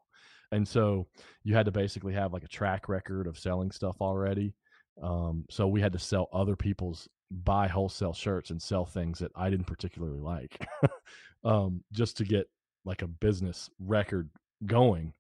And 0.53 0.67
so 0.67 1.07
you 1.43 1.55
had 1.55 1.67
to 1.67 1.73
basically 1.73 2.13
have 2.15 2.33
like 2.33 2.45
a 2.45 2.49
track 2.49 2.89
record 2.89 3.27
of 3.27 3.39
selling 3.39 3.71
stuff 3.71 3.97
already 4.01 4.55
um, 5.03 5.45
so 5.51 5.67
we 5.67 5.81
had 5.81 5.93
to 5.93 5.99
sell 5.99 6.29
other 6.33 6.57
people's 6.57 7.09
buy 7.31 7.69
wholesale 7.69 8.13
shirts 8.13 8.51
and 8.51 8.61
sell 8.61 8.87
things 8.87 9.19
that 9.19 9.33
I 9.35 9.51
didn't 9.51 9.67
particularly 9.67 10.21
like, 10.21 10.67
um, 11.45 11.83
just 11.93 12.17
to 12.19 12.25
get 12.25 12.49
like 12.85 13.03
a 13.03 13.09
business 13.09 13.69
record 13.79 14.31
going. 14.65 15.13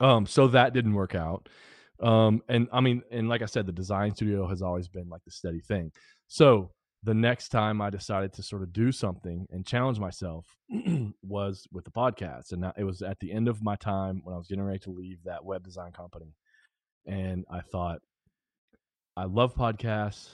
Um, 0.00 0.26
so 0.26 0.48
that 0.48 0.72
didn't 0.72 0.94
work 0.94 1.14
out. 1.14 1.48
Um, 2.00 2.42
and 2.48 2.68
I 2.72 2.80
mean, 2.80 3.02
and 3.10 3.28
like 3.28 3.42
I 3.42 3.46
said, 3.46 3.66
the 3.66 3.72
design 3.72 4.14
studio 4.14 4.46
has 4.46 4.62
always 4.62 4.88
been 4.88 5.08
like 5.08 5.22
the 5.24 5.30
steady 5.30 5.60
thing. 5.60 5.92
So 6.26 6.70
the 7.04 7.14
next 7.14 7.48
time 7.48 7.80
I 7.80 7.90
decided 7.90 8.32
to 8.34 8.42
sort 8.42 8.62
of 8.62 8.72
do 8.72 8.92
something 8.92 9.46
and 9.50 9.66
challenge 9.66 9.98
myself 9.98 10.46
was 11.22 11.66
with 11.72 11.84
the 11.84 11.90
podcast. 11.90 12.52
And 12.52 12.64
it 12.76 12.84
was 12.84 13.02
at 13.02 13.18
the 13.18 13.32
end 13.32 13.48
of 13.48 13.62
my 13.62 13.76
time 13.76 14.20
when 14.24 14.34
I 14.34 14.38
was 14.38 14.46
getting 14.46 14.64
ready 14.64 14.78
to 14.80 14.90
leave 14.90 15.18
that 15.24 15.44
web 15.44 15.64
design 15.64 15.92
company. 15.92 16.36
And 17.04 17.44
I 17.50 17.60
thought, 17.60 18.00
I 19.16 19.24
love 19.24 19.54
podcasts. 19.54 20.28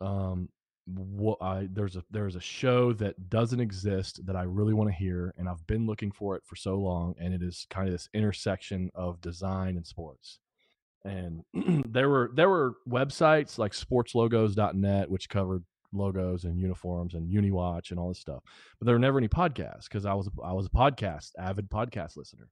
Um, 0.00 0.50
what 0.86 1.38
I 1.40 1.68
there's 1.72 1.96
a 1.96 2.04
there's 2.10 2.36
a 2.36 2.40
show 2.40 2.92
that 2.92 3.28
doesn't 3.28 3.58
exist 3.58 4.24
that 4.26 4.36
I 4.36 4.42
really 4.42 4.74
want 4.74 4.88
to 4.90 4.94
hear, 4.94 5.34
and 5.36 5.48
I've 5.48 5.66
been 5.66 5.86
looking 5.86 6.12
for 6.12 6.36
it 6.36 6.44
for 6.44 6.54
so 6.54 6.76
long, 6.76 7.14
and 7.18 7.34
it 7.34 7.42
is 7.42 7.66
kind 7.70 7.88
of 7.88 7.92
this 7.92 8.08
intersection 8.14 8.90
of 8.94 9.20
design 9.20 9.76
and 9.76 9.86
sports. 9.86 10.38
And 11.04 11.42
there 11.88 12.08
were 12.08 12.30
there 12.34 12.48
were 12.48 12.74
websites 12.88 13.58
like 13.58 13.72
sportslogos.net 13.72 15.10
which 15.10 15.28
covered 15.28 15.64
logos 15.92 16.44
and 16.44 16.58
uniforms 16.58 17.14
and 17.14 17.30
UniWatch 17.30 17.90
and 17.90 17.98
all 17.98 18.08
this 18.08 18.20
stuff, 18.20 18.42
but 18.78 18.86
there 18.86 18.94
were 18.94 19.00
never 19.00 19.18
any 19.18 19.28
podcasts 19.28 19.84
because 19.84 20.06
I 20.06 20.14
was 20.14 20.28
I 20.44 20.52
was 20.52 20.66
a 20.66 20.70
podcast 20.70 21.30
avid 21.38 21.70
podcast 21.70 22.16
listener. 22.16 22.48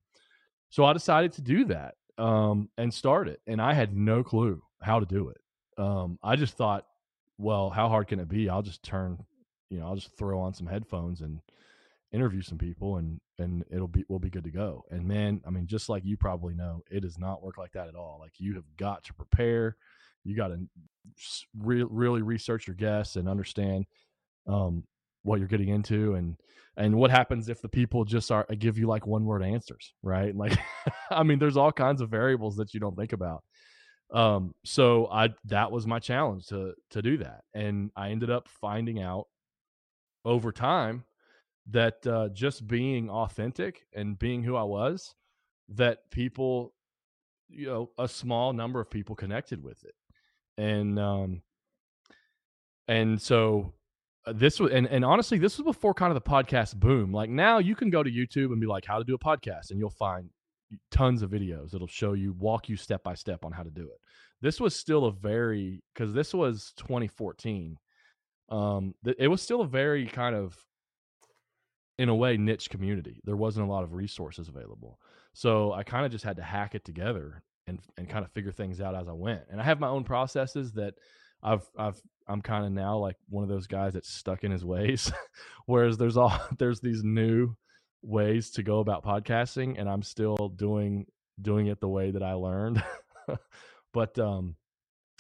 So 0.71 0.85
I 0.85 0.93
decided 0.93 1.33
to 1.35 1.43
do 1.43 1.65
that 1.67 1.95
um, 2.19 2.69
and 2.79 2.93
start 2.93 3.29
it, 3.29 3.41
and 3.47 3.61
I 3.61 3.75
had 3.75 3.97
no 3.97 4.25
clue 4.25 4.63
how 4.83 5.01
to 5.01 5.07
do 5.07 5.29
it 5.29 5.39
um, 5.79 6.19
I 6.23 6.37
just 6.37 6.57
thought, 6.57 6.87
well, 7.39 7.71
how 7.71 7.89
hard 7.89 8.09
can 8.09 8.21
it 8.21 8.29
be? 8.29 8.49
I'll 8.49 8.63
just 8.63 8.83
turn, 8.83 9.19
you 9.71 9.79
know, 9.79 9.87
I'll 9.87 9.97
just 9.97 10.17
throw 10.17 10.41
on 10.41 10.55
some 10.55 10.67
headphones 10.67 11.21
and 11.21 11.41
interview 12.13 12.43
some 12.43 12.59
people 12.59 12.99
and 12.99 13.21
and 13.41 13.65
it'll 13.73 13.89
be 13.89 14.05
we'll 14.09 14.21
be 14.21 14.31
good 14.31 14.45
to 14.45 14.51
go. 14.51 14.85
And 14.91 15.05
man, 15.05 15.41
I 15.45 15.51
mean, 15.51 15.67
just 15.67 15.89
like 15.89 16.05
you 16.05 16.17
probably 16.17 16.55
know, 16.55 16.83
it 16.91 17.01
does 17.01 17.19
not 17.19 17.43
work 17.43 17.59
like 17.59 17.73
that 17.73 17.89
at 17.89 17.97
all. 17.97 18.19
Like 18.21 18.35
you 18.39 18.55
have 18.55 18.65
got 18.77 19.03
to 19.05 19.15
prepare, 19.15 19.77
you 20.25 20.37
got 20.37 20.49
to 20.49 20.59
re- 21.59 21.87
really 21.89 22.23
research 22.23 22.67
your 22.67 22.77
guests 22.77 23.17
and 23.17 23.29
understand 23.29 23.87
um, 24.47 24.85
what 25.23 25.39
you're 25.39 25.49
getting 25.49 25.69
into 25.69 26.15
and 26.15 26.37
and 26.77 26.97
what 26.97 27.11
happens 27.11 27.49
if 27.49 27.63
the 27.63 27.69
people 27.69 28.05
just 28.05 28.33
are 28.33 28.47
give 28.59 28.79
you 28.79 28.89
like 28.89 29.07
one 29.07 29.25
word 29.25 29.43
answers, 29.43 29.93
right? 30.03 30.35
Like, 30.37 30.59
I 31.11 31.23
mean, 31.23 31.39
there's 31.39 31.57
all 31.57 31.73
kinds 31.73 32.01
of 32.01 32.11
variables 32.11 32.57
that 32.57 32.75
you 32.75 32.81
don't 32.81 32.97
think 32.97 33.13
about. 33.13 33.45
Um, 34.13 34.55
so 34.65 35.09
I 35.11 35.31
that 35.47 35.71
was 35.71 35.87
my 35.87 35.99
challenge 35.99 36.47
to 36.49 36.75
to 36.91 37.03
do 37.03 37.19
that, 37.19 37.43
and 37.55 37.91
I 37.97 38.11
ended 38.11 38.31
up 38.31 38.49
finding 38.49 39.01
out 39.01 39.27
over 40.25 40.53
time 40.53 41.05
that 41.71 42.07
uh, 42.07 42.29
just 42.29 42.67
being 42.67 43.09
authentic 43.09 43.87
and 43.95 44.19
being 44.19 44.43
who 44.43 44.57
I 44.57 44.63
was, 44.63 45.15
that 45.71 46.11
people, 46.11 46.75
you 47.49 47.67
know, 47.67 47.91
a 47.99 48.07
small 48.07 48.53
number 48.53 48.81
of 48.81 48.91
people 48.91 49.17
connected 49.17 49.63
with 49.63 49.83
it, 49.85 49.95
and 50.59 50.99
um, 50.99 51.43
and 52.89 53.21
so 53.21 53.73
uh, 54.27 54.33
this 54.35 54.61
was 54.61 54.73
and, 54.73 54.87
and 54.87 55.05
honestly 55.05 55.39
this 55.39 55.59
was 55.59 55.65
before 55.65 55.95
kind 55.95 56.11
of 56.11 56.23
the 56.23 56.31
podcast 56.31 56.77
boom 56.77 57.13
like 57.13 57.31
now 57.31 57.59
you 57.59 57.75
can 57.75 57.91
go 57.91 58.03
to 58.03 58.11
youtube 58.11 58.53
and 58.53 58.61
be 58.61 58.67
like 58.67 58.85
how 58.85 58.99
to 58.99 59.05
do 59.05 59.15
a 59.15 59.19
podcast 59.19 59.71
and 59.71 59.79
you'll 59.79 59.91
find 59.91 60.29
tons 60.91 61.23
of 61.23 61.31
videos 61.31 61.71
that'll 61.71 61.87
show 61.87 62.13
you 62.13 62.33
walk 62.35 62.69
you 62.69 62.77
step 62.77 63.03
by 63.03 63.15
step 63.15 63.45
on 63.45 63.53
how 63.53 63.63
to 63.63 63.71
do 63.71 63.83
it. 63.83 64.01
This 64.41 64.61
was 64.61 64.75
still 64.75 65.07
a 65.07 65.13
very 65.13 65.83
because 65.93 66.13
this 66.13 66.35
was 66.35 66.73
2014 66.77 67.79
um 68.51 68.95
th- 69.05 69.17
it 69.19 69.29
was 69.29 69.41
still 69.41 69.63
a 69.63 69.67
very 69.67 70.07
kind 70.07 70.37
of 70.37 70.57
in 71.99 72.09
a 72.09 72.15
way 72.15 72.37
niche 72.37 72.69
community. 72.71 73.21
There 73.25 73.37
wasn't 73.37 73.67
a 73.67 73.71
lot 73.71 73.85
of 73.85 73.95
resources 73.95 74.49
available. 74.49 74.99
So 75.33 75.73
i 75.73 75.83
kind 75.83 76.05
of 76.05 76.13
just 76.13 76.25
had 76.25 76.37
to 76.37 76.43
hack 76.43 76.75
it 76.75 76.85
together 76.85 77.43
and 77.67 77.79
and 77.97 78.09
kind 78.09 78.25
of 78.25 78.31
figure 78.33 78.53
things 78.53 78.81
out 78.81 78.95
as 78.95 79.09
I 79.09 79.13
went. 79.13 79.43
And 79.51 79.61
I 79.61 79.65
have 79.65 79.81
my 79.81 79.89
own 79.89 80.05
processes 80.05 80.73
that 80.73 80.95
I've 81.43 81.69
I've 81.79 82.01
I'm 82.27 82.43
kind 82.43 82.65
of 82.65 82.73
now 82.73 82.97
like 82.99 83.17
one 83.29 83.43
of 83.43 83.49
those 83.51 83.67
guys 83.67 83.95
that's 83.95 84.11
stuck 84.11 84.45
in 84.45 84.51
his 84.51 84.65
ways. 84.65 85.13
Whereas 85.67 85.97
there's 85.99 86.17
all 86.17 86.33
there's 86.59 86.81
these 86.81 87.03
new 87.03 87.55
ways 88.03 88.51
to 88.51 88.63
go 88.63 88.81
about 88.81 89.05
podcasting 89.05 89.77
and 89.79 89.89
I'm 89.89 90.03
still 90.03 90.37
doing 90.57 91.07
doing 91.41 91.69
it 91.69 91.81
the 91.81 91.89
way 91.89 92.11
that 92.11 92.23
I 92.23 92.35
learned. 92.35 92.83
but 93.93 94.19
um 94.19 94.57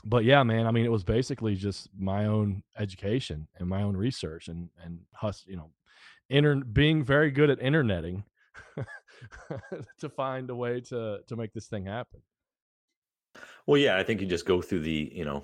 but 0.04 0.24
yeah, 0.24 0.42
man, 0.42 0.66
I 0.66 0.70
mean 0.70 0.84
it 0.84 0.92
was 0.92 1.04
basically 1.04 1.54
just 1.54 1.88
my 1.98 2.26
own 2.26 2.62
education 2.78 3.48
and 3.58 3.68
my 3.68 3.82
own 3.82 3.96
research 3.96 4.48
and 4.48 4.68
and 4.82 5.00
hus 5.14 5.44
you 5.46 5.56
know, 5.56 5.70
inter- 6.28 6.56
being 6.56 7.04
very 7.04 7.30
good 7.30 7.50
at 7.50 7.58
interneting 7.58 8.24
to 9.98 10.08
find 10.08 10.50
a 10.50 10.54
way 10.54 10.80
to 10.80 11.20
to 11.26 11.36
make 11.36 11.52
this 11.52 11.66
thing 11.66 11.86
happen. 11.86 12.20
Well, 13.66 13.78
yeah, 13.78 13.96
I 13.96 14.02
think 14.02 14.20
you 14.20 14.26
just 14.26 14.46
go 14.46 14.60
through 14.60 14.80
the, 14.80 15.10
you 15.14 15.24
know, 15.24 15.42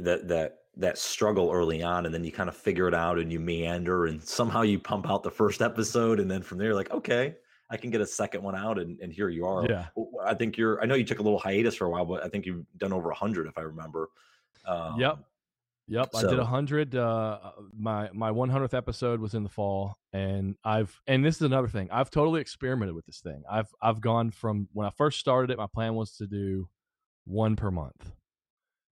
that 0.00 0.28
that 0.28 0.58
that 0.76 0.96
struggle 0.96 1.50
early 1.50 1.82
on 1.82 2.06
and 2.06 2.14
then 2.14 2.22
you 2.24 2.30
kind 2.30 2.48
of 2.48 2.56
figure 2.56 2.86
it 2.86 2.94
out 2.94 3.18
and 3.18 3.32
you 3.32 3.40
meander 3.40 4.06
and 4.06 4.22
somehow 4.22 4.62
you 4.62 4.78
pump 4.78 5.10
out 5.10 5.22
the 5.22 5.30
first 5.30 5.60
episode 5.60 6.20
and 6.20 6.30
then 6.30 6.40
from 6.42 6.56
there 6.56 6.74
like 6.74 6.90
okay 6.92 7.36
i 7.68 7.76
can 7.76 7.90
get 7.90 8.00
a 8.00 8.06
second 8.06 8.42
one 8.42 8.54
out 8.54 8.78
and, 8.78 8.98
and 9.00 9.12
here 9.12 9.28
you 9.28 9.44
are 9.44 9.66
Yeah. 9.68 9.86
i 10.24 10.34
think 10.34 10.56
you're 10.56 10.80
i 10.80 10.86
know 10.86 10.94
you 10.94 11.04
took 11.04 11.18
a 11.18 11.22
little 11.22 11.38
hiatus 11.38 11.74
for 11.74 11.86
a 11.86 11.90
while 11.90 12.04
but 12.04 12.24
i 12.24 12.28
think 12.28 12.46
you've 12.46 12.64
done 12.76 12.92
over 12.92 13.08
100 13.08 13.48
if 13.48 13.58
i 13.58 13.62
remember 13.62 14.10
um, 14.66 15.00
Yep. 15.00 15.18
Yep, 15.90 16.10
I 16.14 16.20
did 16.20 16.38
a 16.38 16.44
hundred. 16.44 16.94
Uh, 16.94 17.38
my 17.74 18.10
my 18.12 18.30
one 18.30 18.50
hundredth 18.50 18.74
episode 18.74 19.20
was 19.20 19.32
in 19.32 19.42
the 19.42 19.48
fall, 19.48 19.96
and 20.12 20.54
I've 20.62 21.00
and 21.06 21.24
this 21.24 21.36
is 21.36 21.42
another 21.42 21.66
thing. 21.68 21.88
I've 21.90 22.10
totally 22.10 22.42
experimented 22.42 22.94
with 22.94 23.06
this 23.06 23.20
thing. 23.20 23.42
I've 23.50 23.70
I've 23.80 24.02
gone 24.02 24.30
from 24.30 24.68
when 24.74 24.86
I 24.86 24.90
first 24.90 25.18
started 25.18 25.50
it. 25.50 25.56
My 25.56 25.66
plan 25.66 25.94
was 25.94 26.14
to 26.18 26.26
do 26.26 26.68
one 27.28 27.56
per 27.56 27.70
month, 27.70 28.12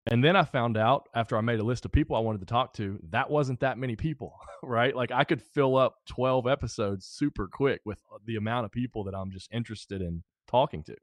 and 0.09 0.23
then 0.23 0.37
I 0.37 0.45
found 0.45 0.77
out 0.77 1.09
after 1.15 1.37
I 1.37 1.41
made 1.41 1.59
a 1.59 1.65
list 1.65 1.85
of 1.85 1.93
people 1.93 2.17
I 2.17 2.21
wanted 2.21 2.41
to 2.41 2.47
talk 2.47 2.75
to, 2.75 2.99
that 3.11 3.29
wasn't 3.29 3.61
that 3.61 3.79
many 3.79 3.97
people, 3.97 4.39
right? 4.63 4.95
Like 4.95 5.11
I 5.11 5.25
could 5.25 5.43
fill 5.43 5.77
up 5.77 5.97
twelve 6.07 6.47
episodes 6.47 7.07
super 7.07 7.49
quick 7.49 7.81
with 7.85 7.99
uh, 8.13 8.19
the 8.25 8.37
amount 8.37 8.67
of 8.67 8.73
people 8.73 9.05
that 9.05 9.15
I'm 9.15 9.31
just 9.31 9.53
interested 9.53 10.01
in 10.01 10.23
talking 10.47 10.83
to. 10.85 10.97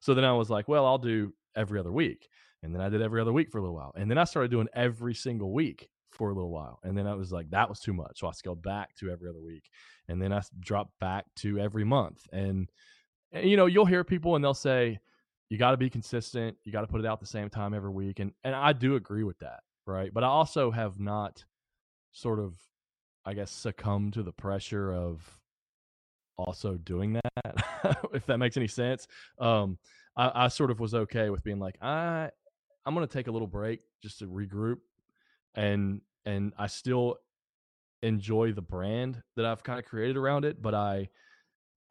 So 0.00 0.12
then 0.14 0.24
I 0.24 0.32
was 0.32 0.50
like, 0.50 0.68
well, 0.68 0.84
I'll 0.84 0.98
do 0.98 1.32
every 1.56 1.80
other 1.80 1.92
week. 1.92 2.28
And 2.62 2.74
then 2.74 2.82
I 2.82 2.88
did 2.88 3.02
every 3.02 3.20
other 3.20 3.32
week 3.32 3.50
for 3.50 3.58
a 3.58 3.60
little 3.60 3.74
while. 3.74 3.92
And 3.96 4.10
then 4.10 4.18
I 4.18 4.24
started 4.24 4.50
doing 4.50 4.68
every 4.74 5.14
single 5.14 5.52
week 5.52 5.88
for 6.10 6.30
a 6.30 6.34
little 6.34 6.50
while. 6.50 6.78
And 6.84 6.96
then 6.96 7.06
I 7.06 7.14
was 7.14 7.32
like, 7.32 7.50
that 7.50 7.68
was 7.68 7.80
too 7.80 7.92
much. 7.92 8.20
So 8.20 8.28
I 8.28 8.32
scaled 8.32 8.62
back 8.62 8.94
to 8.96 9.10
every 9.10 9.28
other 9.28 9.40
week. 9.40 9.64
And 10.08 10.22
then 10.22 10.32
I 10.32 10.42
dropped 10.60 10.98
back 11.00 11.24
to 11.36 11.58
every 11.58 11.84
month. 11.84 12.20
And, 12.32 12.68
and, 13.32 13.48
you 13.48 13.56
know, 13.56 13.66
you'll 13.66 13.86
hear 13.86 14.04
people 14.04 14.36
and 14.36 14.44
they'll 14.44 14.54
say, 14.54 15.00
you 15.52 15.58
got 15.58 15.72
to 15.72 15.76
be 15.76 15.90
consistent. 15.90 16.56
You 16.64 16.72
got 16.72 16.80
to 16.80 16.86
put 16.86 17.00
it 17.00 17.06
out 17.06 17.20
the 17.20 17.26
same 17.26 17.50
time 17.50 17.74
every 17.74 17.90
week. 17.90 18.20
And, 18.20 18.32
and 18.42 18.54
I 18.54 18.72
do 18.72 18.96
agree 18.96 19.22
with 19.22 19.38
that. 19.40 19.60
Right. 19.86 20.10
But 20.10 20.24
I 20.24 20.28
also 20.28 20.70
have 20.70 20.98
not 20.98 21.44
sort 22.12 22.38
of, 22.38 22.54
I 23.26 23.34
guess, 23.34 23.50
succumbed 23.50 24.14
to 24.14 24.22
the 24.22 24.32
pressure 24.32 24.94
of 24.94 25.20
also 26.38 26.78
doing 26.78 27.20
that, 27.20 27.66
if 28.14 28.24
that 28.24 28.38
makes 28.38 28.56
any 28.56 28.66
sense. 28.66 29.06
Um, 29.38 29.76
I, 30.16 30.44
I 30.44 30.48
sort 30.48 30.70
of 30.70 30.80
was 30.80 30.94
okay 30.94 31.28
with 31.28 31.44
being 31.44 31.58
like, 31.58 31.76
I 31.82 32.30
I'm 32.86 32.94
gonna 32.94 33.06
take 33.06 33.26
a 33.26 33.30
little 33.30 33.46
break 33.46 33.80
just 34.02 34.20
to 34.20 34.28
regroup, 34.28 34.78
and 35.54 36.00
and 36.24 36.54
I 36.56 36.66
still 36.66 37.18
enjoy 38.02 38.52
the 38.52 38.62
brand 38.62 39.22
that 39.36 39.44
I've 39.44 39.62
kind 39.62 39.78
of 39.78 39.84
created 39.84 40.16
around 40.16 40.46
it, 40.46 40.62
but 40.62 40.74
I 40.74 41.10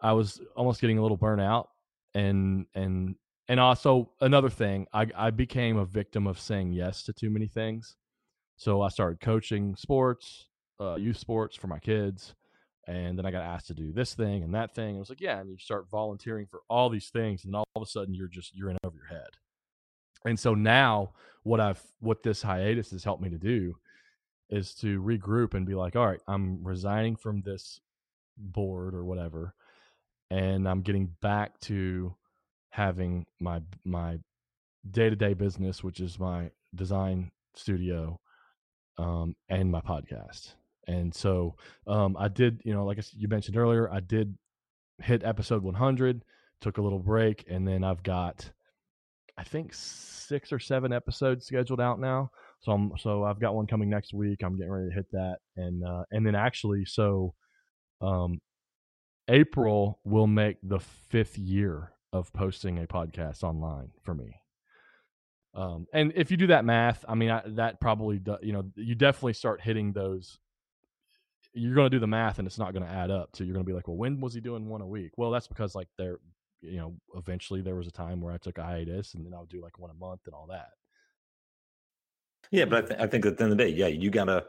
I 0.01 0.13
was 0.13 0.41
almost 0.55 0.81
getting 0.81 0.97
a 0.97 1.01
little 1.03 1.15
burnt 1.15 1.41
out, 1.41 1.69
and 2.15 2.65
and 2.73 3.15
and 3.51 3.59
also 3.59 4.09
another 4.21 4.49
thing, 4.49 4.87
I 4.93 5.07
I 5.13 5.29
became 5.29 5.75
a 5.75 5.83
victim 5.83 6.25
of 6.25 6.39
saying 6.39 6.71
yes 6.71 7.03
to 7.03 7.11
too 7.11 7.29
many 7.29 7.47
things, 7.47 7.97
so 8.55 8.81
I 8.81 8.87
started 8.87 9.19
coaching 9.19 9.75
sports, 9.75 10.47
uh, 10.79 10.95
youth 10.95 11.17
sports 11.17 11.57
for 11.57 11.67
my 11.67 11.79
kids. 11.79 12.33
And 12.87 13.17
then 13.17 13.25
I 13.25 13.31
got 13.31 13.43
asked 13.43 13.67
to 13.67 13.73
do 13.73 13.91
this 13.91 14.13
thing 14.13 14.41
and 14.43 14.55
that 14.55 14.73
thing. 14.73 14.95
I 14.95 14.99
was 14.99 15.09
like, 15.09 15.19
yeah. 15.19 15.39
And 15.39 15.49
you 15.49 15.57
start 15.57 15.89
volunteering 15.91 16.47
for 16.49 16.61
all 16.69 16.89
these 16.89 17.09
things, 17.09 17.43
and 17.43 17.53
all 17.53 17.65
of 17.75 17.81
a 17.81 17.85
sudden 17.85 18.15
you're 18.15 18.29
just 18.29 18.55
you're 18.55 18.69
in 18.69 18.77
over 18.85 18.95
your 18.95 19.19
head. 19.19 19.31
And 20.23 20.39
so 20.39 20.55
now 20.55 21.11
what 21.43 21.59
I've 21.59 21.83
what 21.99 22.23
this 22.23 22.41
hiatus 22.41 22.91
has 22.91 23.03
helped 23.03 23.21
me 23.21 23.29
to 23.31 23.37
do 23.37 23.75
is 24.49 24.73
to 24.75 25.01
regroup 25.01 25.55
and 25.55 25.65
be 25.65 25.75
like, 25.75 25.97
all 25.97 26.07
right, 26.07 26.21
I'm 26.25 26.63
resigning 26.63 27.17
from 27.17 27.41
this 27.41 27.81
board 28.37 28.93
or 28.93 29.03
whatever, 29.03 29.55
and 30.29 30.69
I'm 30.69 30.83
getting 30.83 31.13
back 31.21 31.59
to 31.61 32.15
having 32.71 33.25
my 33.39 33.61
my 33.85 34.17
day 34.89 35.09
to 35.09 35.15
day 35.15 35.33
business, 35.33 35.83
which 35.83 35.99
is 35.99 36.19
my 36.19 36.49
design 36.75 37.31
studio, 37.55 38.19
um, 38.97 39.35
and 39.49 39.71
my 39.71 39.81
podcast. 39.81 40.53
And 40.87 41.13
so 41.13 41.55
um, 41.87 42.17
I 42.19 42.27
did, 42.27 42.61
you 42.65 42.73
know, 42.73 42.85
like 42.85 42.99
you 43.13 43.27
mentioned 43.27 43.57
earlier, 43.57 43.91
I 43.91 43.99
did 43.99 44.35
hit 44.99 45.23
episode 45.23 45.63
100, 45.63 46.23
took 46.59 46.77
a 46.77 46.81
little 46.81 46.99
break, 46.99 47.45
and 47.47 47.67
then 47.67 47.83
I've 47.83 48.03
got, 48.03 48.49
I 49.37 49.43
think 49.43 49.73
six 49.73 50.51
or 50.51 50.59
seven 50.59 50.91
episodes 50.91 51.45
scheduled 51.45 51.81
out 51.81 51.99
now. 51.99 52.31
So 52.61 52.71
I'm 52.71 52.91
so 52.97 53.23
I've 53.23 53.39
got 53.39 53.55
one 53.55 53.67
coming 53.67 53.89
next 53.89 54.13
week. 54.13 54.43
I'm 54.43 54.57
getting 54.57 54.71
ready 54.71 54.89
to 54.89 54.95
hit 54.95 55.11
that, 55.13 55.37
and 55.55 55.83
uh, 55.83 56.03
and 56.11 56.25
then 56.25 56.35
actually, 56.35 56.85
so 56.85 57.33
um, 58.01 58.39
April 59.27 59.99
will 60.03 60.27
make 60.27 60.57
the 60.61 60.79
fifth 60.79 61.37
year 61.37 61.91
of 62.13 62.31
posting 62.33 62.79
a 62.79 62.87
podcast 62.87 63.43
online 63.43 63.91
for 64.03 64.13
me. 64.13 64.35
Um, 65.53 65.87
and 65.93 66.13
if 66.15 66.31
you 66.31 66.37
do 66.37 66.47
that 66.47 66.65
math, 66.65 67.03
I 67.07 67.15
mean, 67.15 67.29
I, 67.29 67.41
that 67.45 67.81
probably, 67.81 68.19
do, 68.19 68.37
you 68.41 68.53
know, 68.53 68.63
you 68.75 68.95
definitely 68.95 69.33
start 69.33 69.61
hitting 69.61 69.91
those. 69.91 70.39
You're 71.53 71.75
going 71.75 71.85
to 71.85 71.95
do 71.95 71.99
the 71.99 72.07
math, 72.07 72.39
and 72.39 72.47
it's 72.47 72.57
not 72.57 72.73
going 72.73 72.85
to 72.85 72.91
add 72.91 73.11
up. 73.11 73.35
So 73.35 73.43
you're 73.43 73.53
going 73.53 73.65
to 73.65 73.69
be 73.69 73.75
like, 73.75 73.87
well, 73.87 73.97
when 73.97 74.21
was 74.21 74.33
he 74.33 74.39
doing 74.39 74.69
one 74.69 74.81
a 74.81 74.87
week? 74.87 75.11
Well, 75.17 75.31
that's 75.31 75.47
because 75.47 75.75
like 75.75 75.89
there, 75.97 76.19
you 76.61 76.77
know, 76.77 76.95
eventually 77.15 77.61
there 77.61 77.75
was 77.75 77.87
a 77.87 77.91
time 77.91 78.21
where 78.21 78.33
I 78.33 78.37
took 78.37 78.57
a 78.57 78.63
hiatus, 78.63 79.13
and 79.13 79.25
then 79.25 79.33
I 79.33 79.39
would 79.39 79.49
do 79.49 79.61
like 79.61 79.77
one 79.77 79.91
a 79.91 79.93
month 79.93 80.21
and 80.25 80.33
all 80.33 80.47
that. 80.49 80.69
Yeah, 82.51 82.65
but 82.65 82.85
I, 82.85 82.87
th- 82.87 82.99
I 83.01 83.07
think 83.07 83.25
at 83.25 83.37
the 83.37 83.43
end 83.43 83.51
of 83.51 83.57
the 83.57 83.65
day, 83.65 83.71
yeah, 83.71 83.87
you 83.87 84.09
gotta. 84.09 84.45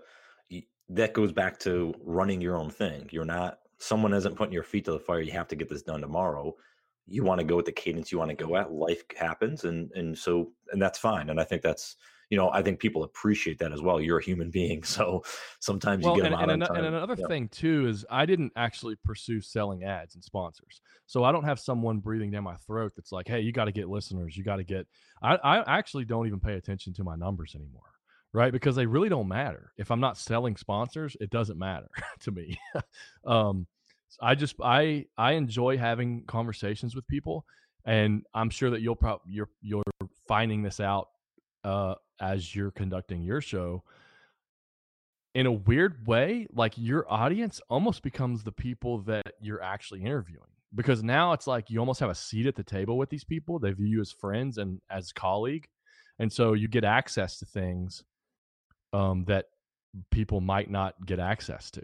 That 0.89 1.15
goes 1.15 1.33
back 1.33 1.59
to 1.61 1.95
running 2.05 2.41
your 2.41 2.57
own 2.57 2.69
thing. 2.69 3.09
You're 3.11 3.25
not 3.25 3.59
someone 3.83 4.15
isn't 4.15 4.37
putting 4.37 4.53
your 4.53 4.63
feet 4.63 4.85
to 4.85 4.93
the 4.93 4.99
fire. 4.99 5.21
You 5.21 5.33
have 5.33 5.49
to 5.49 5.57
get 5.57 5.69
this 5.69 5.83
done 5.83 6.01
tomorrow. 6.01 6.55
You 7.07 7.25
want 7.25 7.41
to 7.41 7.47
go 7.47 7.57
with 7.57 7.67
the 7.67 7.73
cadence 7.73 8.13
you 8.13 8.19
want 8.19 8.31
to 8.31 8.37
go 8.37 8.57
at. 8.57 8.73
Life 8.73 9.03
happens, 9.17 9.65
and 9.65 9.91
and 9.93 10.17
so 10.17 10.53
and 10.73 10.81
that's 10.81 10.99
fine. 10.99 11.31
And 11.31 11.41
I 11.41 11.45
think 11.45 11.63
that's 11.63 11.97
you 12.31 12.37
know 12.37 12.51
I 12.53 12.63
think 12.63 12.81
people 12.81 13.03
appreciate 13.05 13.59
that 13.59 13.73
as 13.73 13.83
well. 13.83 14.01
You're 14.01 14.19
a 14.19 14.25
human 14.25 14.51
being, 14.51 14.83
so 14.97 15.23
sometimes 15.61 16.05
well, 16.05 16.15
you 16.15 16.15
get 16.15 16.23
and, 16.25 16.35
them 16.39 16.51
and, 16.51 16.63
and 16.63 16.87
another 16.87 17.17
Yeah. 17.17 17.27
thing 17.27 17.49
too 17.49 17.87
is 17.87 18.05
I 18.11 18.27
didn't 18.27 18.53
actually 18.57 18.97
pursue 18.97 19.41
selling 19.41 19.85
ads 19.85 20.15
and 20.15 20.25
sponsors, 20.25 20.81
so 21.07 21.23
I 21.23 21.31
don't 21.31 21.45
have 21.45 21.61
someone 21.61 22.01
breathing 22.01 22.31
down 22.31 22.45
my 22.45 22.57
throat 22.57 22.93
that's 22.97 23.13
like, 23.13 23.29
"Hey, 23.29 23.41
you 23.41 23.53
got 23.53 23.67
to 23.67 23.73
get 23.73 23.89
listeners. 23.89 24.37
You 24.37 24.43
got 24.43 24.57
to 24.57 24.65
get." 24.65 24.87
I, 25.23 25.37
I 25.37 25.79
actually 25.79 26.05
don't 26.05 26.27
even 26.27 26.41
pay 26.41 26.55
attention 26.55 26.93
to 26.95 27.05
my 27.05 27.15
numbers 27.15 27.55
anymore, 27.55 27.93
right? 28.33 28.53
Because 28.53 28.75
they 28.75 28.87
really 28.87 29.09
don't 29.11 29.29
matter. 29.29 29.73
If 29.77 29.91
I'm 29.93 30.01
not 30.01 30.19
selling 30.19 30.57
sponsors, 30.57 31.17
it 31.21 31.31
doesn't 31.31 31.59
matter 31.59 31.89
to 32.21 32.33
me. 32.33 32.59
um, 33.25 33.67
I 34.21 34.35
just 34.35 34.57
I 34.63 35.07
I 35.17 35.33
enjoy 35.33 35.79
having 35.79 36.25
conversations 36.27 36.95
with 36.95 37.07
people, 37.09 37.45
and 37.85 38.25
I'm 38.35 38.51
sure 38.51 38.71
that 38.71 38.81
you'll 38.81 38.97
probably 38.97 39.33
you're 39.33 39.51
you're 39.61 39.83
finding 40.29 40.63
this 40.63 40.81
out 40.81 41.09
uh, 41.65 41.95
as 42.21 42.55
you're 42.55 42.71
conducting 42.71 43.23
your 43.23 43.41
show 43.41 43.85
in 45.35 45.47
a 45.47 45.53
weird 45.53 46.07
way, 46.07 46.47
like 46.53 46.75
your 46.77 47.11
audience 47.11 47.61
almost 47.71 48.03
becomes 48.03 48.45
the 48.45 48.53
people 48.53 48.99
that 49.03 49.33
you're 49.41 49.63
actually 49.63 50.03
interviewing 50.03 50.51
because 50.75 51.03
now 51.03 51.33
it's 51.33 51.47
like 51.47 51.71
you 51.71 51.79
almost 51.79 52.01
have 52.01 52.11
a 52.11 52.15
seat 52.15 52.47
at 52.47 52.55
the 52.55 52.63
table 52.63 52.99
with 52.99 53.11
these 53.11 53.25
people. 53.25 53.59
They 53.59 53.73
view 53.73 53.87
you 53.87 54.01
as 54.01 54.13
friends 54.13 54.59
and 54.59 54.81
as 54.91 55.13
colleague, 55.13 55.67
and 56.19 56.33
so 56.33 56.53
you 56.53 56.69
get 56.69 56.85
access 56.85 57.39
to 57.39 57.47
things 57.47 58.05
um, 58.93 59.25
that 59.27 59.47
people 60.11 60.41
might 60.41 60.71
not 60.71 60.95
get 61.05 61.19
access 61.19 61.71
to. 61.73 61.83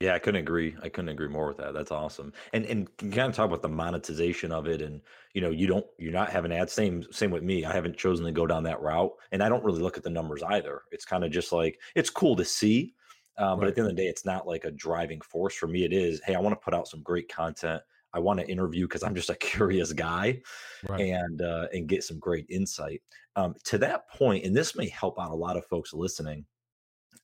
Yeah, 0.00 0.14
I 0.14 0.18
couldn't 0.18 0.40
agree. 0.40 0.76
I 0.82 0.88
couldn't 0.88 1.10
agree 1.10 1.28
more 1.28 1.46
with 1.46 1.58
that. 1.58 1.72
That's 1.72 1.92
awesome. 1.92 2.32
And 2.52 2.66
and 2.66 2.96
can 2.96 3.12
kind 3.12 3.28
of 3.30 3.34
talk 3.36 3.46
about 3.46 3.62
the 3.62 3.68
monetization 3.68 4.50
of 4.50 4.66
it. 4.66 4.82
And 4.82 5.00
you 5.34 5.40
know, 5.40 5.50
you 5.50 5.68
don't 5.68 5.86
you're 5.98 6.12
not 6.12 6.30
having 6.30 6.50
ads. 6.52 6.72
Same 6.72 7.04
same 7.12 7.30
with 7.30 7.44
me. 7.44 7.64
I 7.64 7.72
haven't 7.72 7.96
chosen 7.96 8.26
to 8.26 8.32
go 8.32 8.44
down 8.46 8.64
that 8.64 8.80
route, 8.80 9.12
and 9.30 9.40
I 9.40 9.48
don't 9.48 9.64
really 9.64 9.80
look 9.80 9.96
at 9.96 10.02
the 10.02 10.10
numbers 10.10 10.42
either. 10.42 10.82
It's 10.90 11.04
kind 11.04 11.22
of 11.24 11.30
just 11.30 11.52
like 11.52 11.80
it's 11.94 12.10
cool 12.10 12.34
to 12.36 12.44
see, 12.44 12.96
um, 13.38 13.60
but 13.60 13.68
Right. 13.68 13.68
at 13.68 13.76
the 13.76 13.82
end 13.82 13.90
of 13.90 13.96
the 13.96 14.02
day, 14.02 14.08
it's 14.08 14.24
not 14.24 14.48
like 14.48 14.64
a 14.64 14.72
driving 14.72 15.20
force 15.20 15.54
for 15.54 15.68
me. 15.68 15.84
It 15.84 15.92
is, 15.92 16.20
hey, 16.24 16.34
I 16.34 16.40
want 16.40 16.54
to 16.60 16.64
put 16.64 16.74
out 16.74 16.88
some 16.88 17.00
great 17.02 17.28
content. 17.28 17.80
I 18.12 18.18
want 18.18 18.40
to 18.40 18.48
interview 18.48 18.86
because 18.88 19.04
I'm 19.04 19.14
just 19.14 19.30
a 19.30 19.34
curious 19.36 19.92
guy 19.92 20.42
Right. 20.82 21.08
and 21.08 21.42
uh, 21.42 21.68
and 21.72 21.88
get 21.88 22.04
some 22.04 22.18
great 22.18 22.46
insight. 22.50 23.02
Um, 23.36 23.54
to 23.64 23.78
that 23.78 24.08
point, 24.10 24.44
and 24.44 24.56
this 24.56 24.76
may 24.76 24.88
help 24.88 25.20
out 25.20 25.30
a 25.32 25.36
lot 25.36 25.56
of 25.56 25.66
folks 25.66 25.92
listening. 25.92 26.46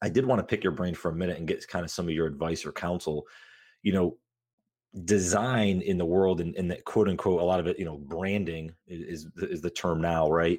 I 0.02 0.08
did 0.08 0.26
want 0.26 0.40
to 0.40 0.46
pick 0.46 0.64
your 0.64 0.72
brain 0.72 0.94
for 0.94 1.10
a 1.10 1.14
minute 1.14 1.38
and 1.38 1.46
get 1.46 1.66
kind 1.68 1.84
of 1.84 1.90
some 1.90 2.08
of 2.08 2.14
your 2.14 2.26
advice 2.26 2.64
or 2.64 2.72
counsel. 2.72 3.26
You 3.82 3.92
know, 3.92 4.16
design 5.04 5.80
in 5.82 5.98
the 5.98 6.04
world 6.04 6.40
and, 6.40 6.54
and 6.56 6.70
that 6.70 6.84
quote 6.84 7.08
unquote 7.08 7.40
a 7.40 7.44
lot 7.44 7.60
of 7.60 7.66
it 7.68 7.78
you 7.78 7.84
know 7.84 7.96
branding 7.96 8.72
is 8.88 9.28
is 9.36 9.60
the 9.60 9.70
term 9.70 10.00
now 10.00 10.28
right 10.28 10.58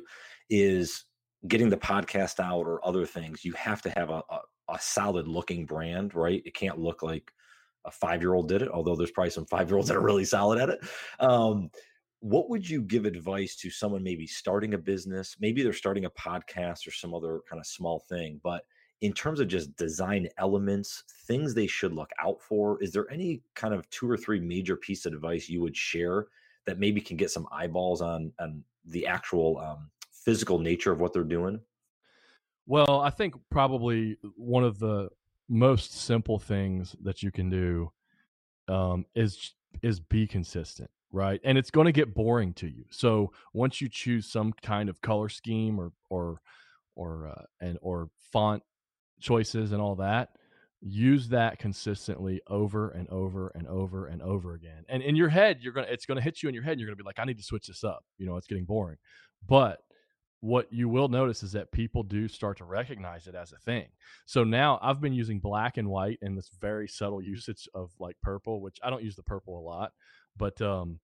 is 0.49 1.03
getting 1.49 1.69
the 1.69 1.77
podcast 1.77 2.39
out 2.39 2.65
or 2.65 2.85
other 2.87 3.05
things 3.05 3.43
you 3.43 3.51
have 3.53 3.81
to 3.81 3.89
have 3.89 4.09
a, 4.09 4.21
a, 4.29 4.39
a 4.69 4.79
solid 4.79 5.27
looking 5.27 5.65
brand 5.65 6.15
right 6.15 6.41
it 6.45 6.55
can't 6.55 6.79
look 6.79 7.03
like 7.03 7.29
a 7.85 7.91
five 7.91 8.21
year 8.21 8.33
old 8.33 8.47
did 8.47 8.61
it 8.61 8.69
although 8.69 8.95
there's 8.95 9.11
probably 9.11 9.29
some 9.29 9.45
five 9.47 9.69
year 9.69 9.75
olds 9.75 9.89
that 9.89 9.97
are 9.97 10.01
really 10.01 10.25
solid 10.25 10.57
at 10.59 10.69
it 10.69 10.79
um, 11.19 11.69
what 12.21 12.49
would 12.49 12.67
you 12.67 12.81
give 12.81 13.03
advice 13.03 13.57
to 13.57 13.69
someone 13.69 14.01
maybe 14.01 14.25
starting 14.25 14.75
a 14.75 14.77
business 14.77 15.35
maybe 15.41 15.61
they're 15.61 15.73
starting 15.73 16.05
a 16.05 16.11
podcast 16.11 16.87
or 16.87 16.91
some 16.91 17.13
other 17.13 17.41
kind 17.49 17.59
of 17.59 17.65
small 17.65 17.99
thing 18.07 18.39
but 18.43 18.63
in 19.01 19.13
terms 19.13 19.39
of 19.39 19.47
just 19.47 19.75
design 19.75 20.27
elements, 20.37 21.03
things 21.25 21.53
they 21.53 21.67
should 21.67 21.93
look 21.93 22.11
out 22.19 22.39
for, 22.41 22.81
is 22.83 22.91
there 22.91 23.09
any 23.11 23.41
kind 23.55 23.73
of 23.73 23.89
two 23.89 24.09
or 24.09 24.15
three 24.15 24.39
major 24.39 24.75
piece 24.75 25.05
of 25.05 25.13
advice 25.13 25.49
you 25.49 25.61
would 25.61 25.75
share 25.75 26.27
that 26.67 26.79
maybe 26.79 27.01
can 27.01 27.17
get 27.17 27.31
some 27.31 27.47
eyeballs 27.51 28.01
on 28.01 28.31
on 28.39 28.63
the 28.85 29.07
actual 29.07 29.57
um, 29.59 29.89
physical 30.11 30.59
nature 30.59 30.91
of 30.91 31.01
what 31.01 31.13
they're 31.13 31.23
doing? 31.23 31.59
Well, 32.67 33.01
I 33.01 33.09
think 33.09 33.35
probably 33.49 34.17
one 34.35 34.63
of 34.63 34.77
the 34.77 35.09
most 35.49 35.93
simple 35.93 36.37
things 36.37 36.95
that 37.03 37.23
you 37.23 37.31
can 37.31 37.49
do 37.49 37.91
um, 38.67 39.05
is 39.15 39.53
is 39.81 39.99
be 39.99 40.27
consistent, 40.27 40.91
right? 41.11 41.41
And 41.43 41.57
it's 41.57 41.71
going 41.71 41.85
to 41.85 41.91
get 41.91 42.13
boring 42.13 42.53
to 42.55 42.67
you. 42.67 42.85
So 42.91 43.31
once 43.53 43.81
you 43.81 43.89
choose 43.89 44.31
some 44.31 44.53
kind 44.61 44.89
of 44.89 45.01
color 45.01 45.27
scheme 45.27 45.79
or 45.79 45.91
or 46.11 46.39
or 46.95 47.29
uh, 47.29 47.45
and 47.65 47.79
or 47.81 48.09
font 48.31 48.61
choices 49.21 49.71
and 49.71 49.81
all 49.81 49.95
that 49.95 50.29
use 50.81 51.29
that 51.29 51.59
consistently 51.59 52.41
over 52.47 52.89
and 52.89 53.07
over 53.09 53.49
and 53.53 53.67
over 53.67 54.07
and 54.07 54.21
over 54.21 54.55
again. 54.55 54.83
And 54.89 55.03
in 55.03 55.15
your 55.15 55.29
head 55.29 55.59
you're 55.61 55.73
gonna 55.73 55.87
it's 55.89 56.05
gonna 56.05 56.21
hit 56.21 56.41
you 56.41 56.49
in 56.49 56.55
your 56.55 56.63
head 56.63 56.73
and 56.73 56.81
you're 56.81 56.89
gonna 56.89 56.95
be 56.95 57.03
like 57.03 57.19
i 57.19 57.23
need 57.23 57.37
to 57.37 57.43
switch 57.43 57.67
this 57.67 57.83
up 57.83 58.03
you 58.17 58.25
know 58.25 58.35
it's 58.37 58.47
getting 58.47 58.65
boring. 58.65 58.97
But 59.47 59.79
what 60.39 60.73
you 60.73 60.89
will 60.89 61.07
notice 61.07 61.43
is 61.43 61.51
that 61.51 61.71
people 61.71 62.01
do 62.01 62.27
start 62.27 62.57
to 62.57 62.65
recognize 62.65 63.27
it 63.27 63.35
as 63.35 63.51
a 63.51 63.59
thing. 63.59 63.85
So 64.25 64.43
now 64.43 64.79
i've 64.81 64.99
been 64.99 65.13
using 65.13 65.39
black 65.39 65.77
and 65.77 65.87
white 65.87 66.17
and 66.23 66.35
this 66.35 66.49
very 66.59 66.87
subtle 66.87 67.21
usage 67.21 67.67
of 67.75 67.91
like 67.99 68.17
purple 68.23 68.59
which 68.59 68.79
i 68.83 68.89
don't 68.89 69.03
use 69.03 69.15
the 69.15 69.23
purple 69.23 69.59
a 69.59 69.61
lot 69.61 69.91
but 70.35 70.59
um 70.61 70.99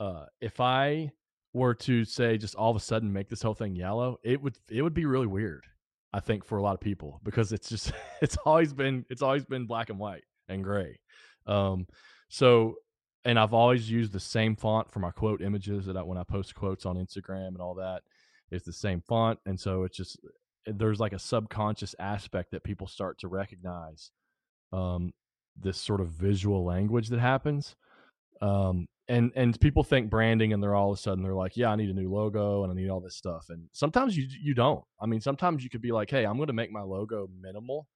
uh 0.00 0.24
if 0.40 0.60
i 0.60 1.10
were 1.52 1.74
to 1.74 2.04
say 2.04 2.38
just 2.38 2.54
all 2.54 2.70
of 2.70 2.76
a 2.76 2.80
sudden 2.80 3.12
make 3.12 3.28
this 3.28 3.42
whole 3.42 3.54
thing 3.54 3.76
yellow 3.76 4.18
it 4.24 4.40
would 4.40 4.56
it 4.70 4.80
would 4.80 4.94
be 4.94 5.04
really 5.04 5.26
weird 5.26 5.66
I 6.12 6.20
think 6.20 6.44
for 6.44 6.58
a 6.58 6.62
lot 6.62 6.74
of 6.74 6.80
people 6.80 7.20
because 7.24 7.52
it's 7.52 7.68
just 7.68 7.92
it's 8.22 8.36
always 8.44 8.72
been 8.72 9.04
it's 9.08 9.22
always 9.22 9.44
been 9.44 9.66
black 9.66 9.90
and 9.90 9.98
white 9.98 10.24
and 10.48 10.62
gray. 10.62 10.98
Um, 11.46 11.86
so 12.28 12.76
and 13.24 13.38
I've 13.38 13.54
always 13.54 13.88
used 13.90 14.12
the 14.12 14.20
same 14.20 14.56
font 14.56 14.90
for 14.90 14.98
my 14.98 15.10
quote 15.10 15.42
images 15.42 15.86
that 15.86 15.96
I, 15.96 16.02
when 16.02 16.18
I 16.18 16.24
post 16.24 16.54
quotes 16.54 16.84
on 16.86 16.96
Instagram 16.96 17.48
and 17.48 17.60
all 17.60 17.74
that. 17.74 18.02
It's 18.50 18.64
the 18.64 18.72
same 18.72 19.00
font, 19.00 19.38
and 19.46 19.58
so 19.58 19.84
it's 19.84 19.96
just 19.96 20.18
there's 20.66 21.00
like 21.00 21.12
a 21.12 21.18
subconscious 21.18 21.94
aspect 21.98 22.50
that 22.50 22.64
people 22.64 22.86
start 22.86 23.18
to 23.20 23.28
recognize 23.28 24.10
um, 24.72 25.12
this 25.56 25.78
sort 25.78 26.00
of 26.00 26.08
visual 26.08 26.64
language 26.64 27.08
that 27.08 27.20
happens. 27.20 27.74
Um, 28.40 28.88
and 29.08 29.32
and 29.34 29.58
people 29.60 29.82
think 29.82 30.10
branding 30.10 30.52
and 30.52 30.62
they're 30.62 30.74
all 30.74 30.92
of 30.92 30.98
a 30.98 31.00
sudden 31.00 31.22
they're 31.22 31.34
like 31.34 31.56
yeah 31.56 31.70
i 31.70 31.76
need 31.76 31.90
a 31.90 31.94
new 31.94 32.12
logo 32.12 32.62
and 32.62 32.72
i 32.72 32.74
need 32.74 32.88
all 32.88 33.00
this 33.00 33.16
stuff. 33.16 33.46
And 33.48 33.68
sometimes 33.72 34.16
you 34.16 34.26
you 34.40 34.54
don't. 34.54 34.84
I 35.00 35.06
mean 35.06 35.20
sometimes 35.20 35.64
you 35.64 35.70
could 35.70 35.82
be 35.82 35.92
like 35.92 36.10
hey 36.10 36.24
i'm 36.24 36.36
going 36.36 36.48
to 36.48 36.52
make 36.52 36.70
my 36.70 36.82
logo 36.82 37.28
minimal 37.40 37.88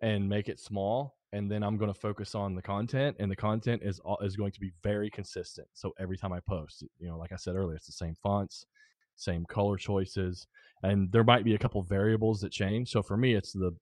and 0.00 0.28
make 0.28 0.48
it 0.48 0.58
small 0.58 1.16
and 1.32 1.50
then 1.50 1.62
i'm 1.62 1.76
going 1.76 1.92
to 1.92 1.98
focus 1.98 2.34
on 2.34 2.54
the 2.54 2.62
content 2.62 3.16
and 3.20 3.30
the 3.30 3.36
content 3.36 3.82
is 3.84 4.00
is 4.22 4.36
going 4.36 4.52
to 4.52 4.60
be 4.60 4.72
very 4.82 5.10
consistent. 5.10 5.68
So 5.74 5.92
every 5.98 6.16
time 6.16 6.32
i 6.32 6.40
post 6.40 6.84
you 6.98 7.08
know 7.08 7.18
like 7.18 7.32
i 7.32 7.36
said 7.36 7.54
earlier 7.54 7.76
it's 7.76 7.86
the 7.86 7.92
same 7.92 8.16
fonts 8.22 8.66
same 9.14 9.44
color 9.44 9.76
choices 9.76 10.46
and 10.82 11.12
there 11.12 11.22
might 11.22 11.44
be 11.44 11.54
a 11.54 11.58
couple 11.58 11.82
variables 11.82 12.40
that 12.40 12.50
change. 12.50 12.90
So 12.90 13.02
for 13.02 13.16
me 13.16 13.34
it's 13.34 13.52
the 13.52 13.76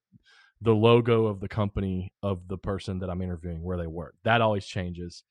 the 0.61 0.75
logo 0.75 1.25
of 1.25 1.41
the 1.41 1.49
company 1.49 2.13
of 2.23 2.47
the 2.49 2.59
person 2.59 2.99
that 2.99 3.09
i'm 3.09 3.23
interviewing 3.23 3.63
where 3.63 3.79
they 3.79 3.87
work. 3.87 4.17
That 4.25 4.43
always 4.43 4.67
changes 4.67 5.25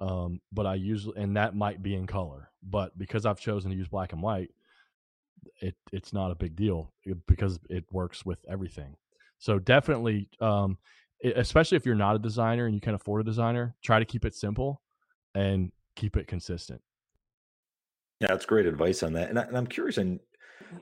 um, 0.00 0.40
but 0.52 0.66
I 0.66 0.74
usually, 0.74 1.20
and 1.20 1.36
that 1.36 1.54
might 1.54 1.82
be 1.82 1.94
in 1.94 2.06
color, 2.06 2.50
but 2.62 2.96
because 2.98 3.26
I've 3.26 3.40
chosen 3.40 3.70
to 3.70 3.76
use 3.76 3.88
black 3.88 4.12
and 4.12 4.22
white, 4.22 4.50
it 5.60 5.74
it's 5.92 6.12
not 6.12 6.30
a 6.30 6.34
big 6.34 6.56
deal 6.56 6.92
eh, 7.06 7.14
because 7.26 7.58
it 7.68 7.84
works 7.92 8.24
with 8.24 8.44
everything. 8.48 8.96
So 9.38 9.58
definitely, 9.58 10.28
um, 10.40 10.78
it, 11.20 11.36
especially 11.36 11.76
if 11.76 11.86
you're 11.86 11.94
not 11.94 12.16
a 12.16 12.18
designer 12.18 12.66
and 12.66 12.74
you 12.74 12.80
can 12.80 12.94
afford 12.94 13.20
a 13.20 13.24
designer, 13.24 13.74
try 13.82 13.98
to 13.98 14.04
keep 14.04 14.24
it 14.24 14.34
simple 14.34 14.82
and 15.34 15.72
keep 15.96 16.16
it 16.16 16.26
consistent. 16.26 16.80
Yeah, 18.20 18.28
that's 18.28 18.46
great 18.46 18.66
advice 18.66 19.02
on 19.02 19.12
that. 19.14 19.30
And, 19.30 19.38
I, 19.38 19.42
and 19.42 19.56
I'm 19.56 19.66
curious, 19.66 19.98
and 19.98 20.18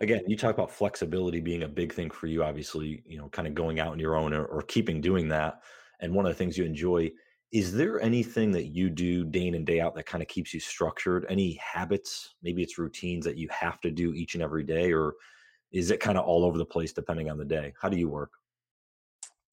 again, 0.00 0.22
you 0.26 0.36
talk 0.36 0.54
about 0.54 0.70
flexibility 0.70 1.40
being 1.40 1.64
a 1.64 1.68
big 1.68 1.92
thing 1.92 2.10
for 2.10 2.26
you. 2.26 2.42
Obviously, 2.42 3.02
you 3.06 3.18
know, 3.18 3.28
kind 3.28 3.46
of 3.46 3.54
going 3.54 3.78
out 3.78 3.92
on 3.92 3.98
your 3.98 4.16
own 4.16 4.32
or, 4.32 4.44
or 4.44 4.62
keeping 4.62 5.00
doing 5.00 5.28
that. 5.28 5.60
And 6.00 6.14
one 6.14 6.26
of 6.26 6.30
the 6.30 6.36
things 6.36 6.56
you 6.56 6.64
enjoy 6.64 7.10
is 7.52 7.72
there 7.72 8.00
anything 8.00 8.50
that 8.52 8.66
you 8.66 8.90
do 8.90 9.24
day 9.24 9.46
in 9.46 9.54
and 9.54 9.66
day 9.66 9.80
out 9.80 9.94
that 9.94 10.06
kind 10.06 10.22
of 10.22 10.28
keeps 10.28 10.52
you 10.52 10.60
structured? 10.60 11.26
Any 11.28 11.54
habits? 11.54 12.34
Maybe 12.42 12.62
it's 12.62 12.78
routines 12.78 13.24
that 13.24 13.36
you 13.36 13.48
have 13.50 13.80
to 13.82 13.90
do 13.90 14.12
each 14.14 14.34
and 14.34 14.42
every 14.42 14.64
day, 14.64 14.92
or 14.92 15.14
is 15.72 15.90
it 15.90 16.00
kind 16.00 16.18
of 16.18 16.24
all 16.24 16.44
over 16.44 16.58
the 16.58 16.64
place 16.64 16.92
depending 16.92 17.30
on 17.30 17.38
the 17.38 17.44
day? 17.44 17.72
How 17.80 17.88
do 17.88 17.96
you 17.96 18.08
work? 18.08 18.32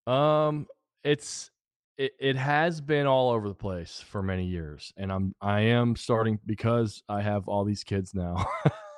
Um, 0.08 0.68
it's 1.04 1.52
it, 1.98 2.14
it 2.20 2.36
has 2.36 2.82
been 2.82 3.06
all 3.06 3.30
over 3.30 3.48
the 3.48 3.56
place 3.56 4.04
for 4.06 4.24
many 4.24 4.46
years, 4.46 4.92
and 4.98 5.12
I'm 5.12 5.36
I 5.40 5.62
am 5.62 5.96
starting 5.96 6.40
because 6.46 7.04
I 7.08 7.22
have 7.22 7.48
all 7.48 7.64
these 7.64 7.84
kids 7.84 8.14
now. 8.16 8.46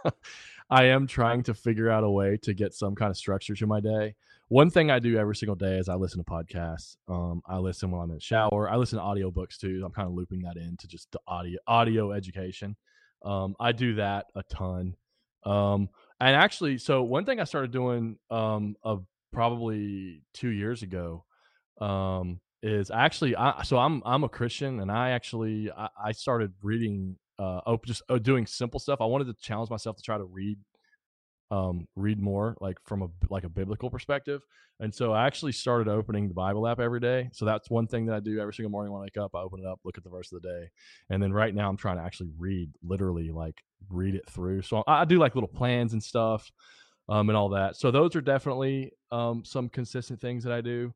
I 0.69 0.85
am 0.85 1.05
trying 1.05 1.43
to 1.43 1.53
figure 1.53 1.89
out 1.89 2.03
a 2.03 2.09
way 2.09 2.37
to 2.43 2.53
get 2.53 2.73
some 2.73 2.95
kind 2.95 3.11
of 3.11 3.17
structure 3.17 3.53
to 3.55 3.67
my 3.67 3.81
day 3.81 4.15
one 4.47 4.69
thing 4.69 4.91
I 4.91 4.99
do 4.99 5.17
every 5.17 5.35
single 5.35 5.55
day 5.55 5.77
is 5.77 5.89
I 5.89 5.95
listen 5.95 6.23
to 6.23 6.29
podcasts. 6.29 6.97
Um, 7.07 7.41
I 7.47 7.57
listen 7.57 7.89
when 7.89 8.01
I'm 8.01 8.09
in 8.11 8.15
the 8.15 8.21
shower. 8.21 8.69
I 8.69 8.75
listen 8.75 8.99
to 8.99 9.03
audiobooks 9.03 9.57
too. 9.57 9.81
I'm 9.83 9.91
kind 9.91 10.07
of 10.07 10.13
looping 10.13 10.41
that 10.43 10.57
into 10.57 10.87
just 10.87 11.11
the 11.11 11.19
audio 11.27 11.57
audio 11.67 12.11
education. 12.11 12.75
Um, 13.23 13.55
I 13.59 13.71
do 13.71 13.95
that 13.95 14.27
a 14.35 14.43
ton. 14.43 14.95
Um, 15.45 15.89
and 16.19 16.35
actually, 16.35 16.77
so 16.77 17.03
one 17.03 17.25
thing 17.25 17.39
I 17.39 17.43
started 17.43 17.71
doing 17.71 18.17
um, 18.29 18.75
of 18.83 19.05
probably 19.33 20.21
two 20.33 20.49
years 20.49 20.83
ago 20.83 21.25
um, 21.81 22.39
is 22.61 22.91
actually 22.91 23.35
I, 23.35 23.63
so 23.63 23.77
I'm 23.77 24.03
I'm 24.05 24.23
a 24.23 24.29
Christian 24.29 24.79
and 24.79 24.91
I 24.91 25.11
actually 25.11 25.71
I, 25.75 25.89
I 26.03 26.11
started 26.11 26.53
reading 26.61 27.17
uh, 27.39 27.77
just 27.85 28.03
oh, 28.09 28.19
doing 28.19 28.45
simple 28.45 28.79
stuff. 28.79 29.01
I 29.01 29.05
wanted 29.05 29.25
to 29.25 29.35
challenge 29.41 29.69
myself 29.69 29.97
to 29.97 30.03
try 30.03 30.17
to 30.17 30.23
read 30.23 30.57
um, 31.51 31.87
read 31.95 32.19
more 32.19 32.55
like 32.59 32.77
from 32.85 33.01
a 33.03 33.07
like 33.29 33.43
a 33.43 33.49
biblical 33.49 33.89
perspective. 33.89 34.41
And 34.79 34.93
so 34.93 35.13
I 35.13 35.25
actually 35.25 35.53
started 35.53 35.87
opening 35.87 36.27
the 36.27 36.33
Bible 36.33 36.67
app 36.67 36.79
every 36.79 36.99
day. 36.99 37.29
So 37.31 37.45
that's 37.45 37.69
one 37.69 37.87
thing 37.87 38.07
that 38.07 38.15
I 38.15 38.19
do 38.19 38.39
every 38.39 38.53
single 38.53 38.71
morning 38.71 38.91
when 38.91 39.01
I 39.01 39.03
wake 39.03 39.17
up. 39.17 39.31
I 39.33 39.39
open 39.39 39.61
it 39.61 39.65
up, 39.65 39.79
look 39.85 39.97
at 39.97 40.03
the 40.03 40.09
verse 40.09 40.31
of 40.33 40.41
the 40.41 40.49
day, 40.49 40.69
and 41.09 41.23
then 41.23 41.31
right 41.31 41.53
now 41.53 41.69
I'm 41.69 41.77
trying 41.77 41.97
to 41.97 42.03
actually 42.03 42.31
read, 42.37 42.71
literally 42.83 43.31
like 43.31 43.63
read 43.89 44.15
it 44.15 44.29
through. 44.29 44.63
So 44.63 44.83
I, 44.87 45.01
I 45.01 45.05
do 45.05 45.17
like 45.17 45.35
little 45.35 45.47
plans 45.47 45.93
and 45.93 46.03
stuff, 46.03 46.51
um, 47.07 47.29
and 47.29 47.37
all 47.37 47.49
that. 47.49 47.77
So 47.77 47.91
those 47.91 48.15
are 48.15 48.21
definitely 48.21 48.91
um, 49.11 49.45
some 49.45 49.69
consistent 49.69 50.19
things 50.19 50.43
that 50.43 50.51
I 50.51 50.61
do. 50.61 50.93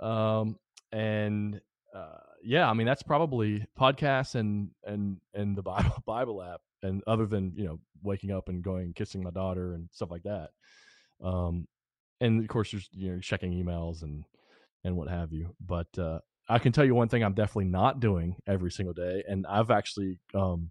Um, 0.00 0.56
and 0.92 1.60
uh, 1.94 2.18
yeah, 2.42 2.70
I 2.70 2.72
mean 2.72 2.86
that's 2.86 3.02
probably 3.02 3.66
podcasts 3.78 4.36
and 4.36 4.70
and 4.84 5.18
and 5.34 5.56
the 5.56 5.62
Bible 5.62 6.02
Bible 6.06 6.42
app 6.42 6.60
and 6.82 7.02
other 7.06 7.26
than 7.26 7.52
you 7.56 7.64
know 7.64 7.78
waking 8.02 8.30
up 8.30 8.48
and 8.48 8.62
going 8.62 8.92
kissing 8.92 9.22
my 9.22 9.30
daughter 9.30 9.74
and 9.74 9.88
stuff 9.92 10.10
like 10.10 10.22
that 10.22 10.50
um 11.22 11.66
and 12.20 12.40
of 12.40 12.48
course 12.48 12.70
there's 12.70 12.88
you 12.92 13.12
know 13.12 13.20
checking 13.20 13.52
emails 13.52 14.02
and 14.02 14.24
and 14.84 14.96
what 14.96 15.08
have 15.08 15.32
you 15.32 15.54
but 15.64 15.86
uh 15.98 16.18
i 16.48 16.58
can 16.58 16.72
tell 16.72 16.84
you 16.84 16.94
one 16.94 17.08
thing 17.08 17.22
i'm 17.22 17.34
definitely 17.34 17.64
not 17.64 18.00
doing 18.00 18.36
every 18.46 18.70
single 18.70 18.94
day 18.94 19.22
and 19.28 19.46
i've 19.46 19.70
actually 19.70 20.18
um 20.34 20.70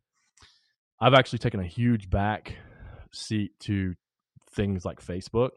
i've 0.99 1.13
actually 1.13 1.39
taken 1.39 1.59
a 1.59 1.67
huge 1.67 2.09
back 2.09 2.55
seat 3.11 3.51
to 3.59 3.95
things 4.51 4.85
like 4.85 5.01
facebook 5.01 5.51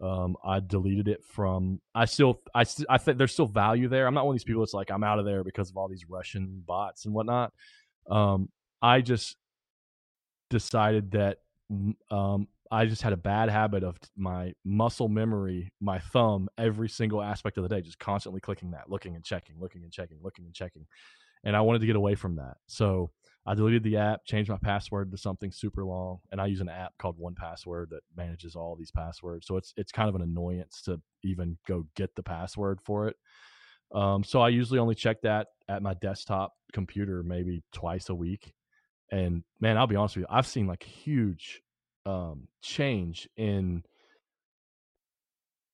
um, 0.00 0.36
I 0.44 0.60
deleted 0.60 1.08
it 1.08 1.24
from. 1.24 1.80
I 1.94 2.04
still, 2.04 2.40
I, 2.54 2.64
I 2.88 2.98
think 2.98 3.18
there's 3.18 3.32
still 3.32 3.46
value 3.46 3.88
there. 3.88 4.06
I'm 4.06 4.14
not 4.14 4.26
one 4.26 4.34
of 4.34 4.38
these 4.38 4.44
people 4.44 4.62
that's 4.62 4.74
like 4.74 4.90
I'm 4.90 5.04
out 5.04 5.18
of 5.18 5.24
there 5.24 5.42
because 5.42 5.70
of 5.70 5.76
all 5.76 5.88
these 5.88 6.08
Russian 6.08 6.62
bots 6.66 7.04
and 7.04 7.14
whatnot. 7.14 7.52
Um, 8.08 8.48
I 8.80 9.00
just 9.00 9.36
decided 10.50 11.12
that 11.12 11.38
um, 12.10 12.48
I 12.70 12.86
just 12.86 13.02
had 13.02 13.12
a 13.12 13.16
bad 13.16 13.48
habit 13.48 13.82
of 13.82 13.98
my 14.16 14.52
muscle 14.64 15.08
memory, 15.08 15.72
my 15.80 15.98
thumb, 15.98 16.48
every 16.58 16.88
single 16.88 17.22
aspect 17.22 17.56
of 17.56 17.62
the 17.62 17.68
day, 17.68 17.80
just 17.80 17.98
constantly 17.98 18.40
clicking 18.40 18.72
that, 18.72 18.90
looking 18.90 19.16
and 19.16 19.24
checking, 19.24 19.58
looking 19.58 19.82
and 19.82 19.92
checking, 19.92 20.18
looking 20.22 20.44
and 20.44 20.54
checking. 20.54 20.86
And 21.44 21.56
I 21.56 21.60
wanted 21.60 21.80
to 21.80 21.86
get 21.86 21.96
away 21.96 22.14
from 22.14 22.36
that. 22.36 22.56
So 22.66 23.10
I 23.46 23.54
deleted 23.54 23.82
the 23.82 23.96
app, 23.96 24.26
changed 24.26 24.50
my 24.50 24.58
password 24.58 25.10
to 25.10 25.16
something 25.16 25.50
super 25.52 25.84
long, 25.84 26.18
and 26.30 26.40
I 26.40 26.46
use 26.46 26.60
an 26.60 26.68
app 26.68 26.92
called 26.98 27.18
1Password 27.18 27.90
that 27.90 28.02
manages 28.14 28.54
all 28.54 28.76
these 28.76 28.90
passwords. 28.90 29.46
So 29.46 29.56
it's 29.56 29.72
it's 29.76 29.92
kind 29.92 30.08
of 30.08 30.14
an 30.14 30.22
annoyance 30.22 30.82
to 30.82 31.00
even 31.22 31.56
go 31.66 31.86
get 31.96 32.14
the 32.14 32.22
password 32.22 32.80
for 32.84 33.08
it. 33.08 33.16
Um, 33.94 34.22
so 34.22 34.42
I 34.42 34.50
usually 34.50 34.78
only 34.78 34.94
check 34.94 35.22
that 35.22 35.48
at 35.68 35.82
my 35.82 35.94
desktop 35.94 36.52
computer 36.74 37.22
maybe 37.22 37.62
twice 37.72 38.10
a 38.10 38.14
week. 38.14 38.52
And 39.10 39.42
man, 39.60 39.78
I'll 39.78 39.86
be 39.86 39.96
honest 39.96 40.16
with 40.16 40.22
you, 40.22 40.26
I've 40.30 40.46
seen 40.46 40.66
like 40.66 40.82
huge 40.82 41.62
um, 42.06 42.48
change 42.62 43.28
in 43.36 43.84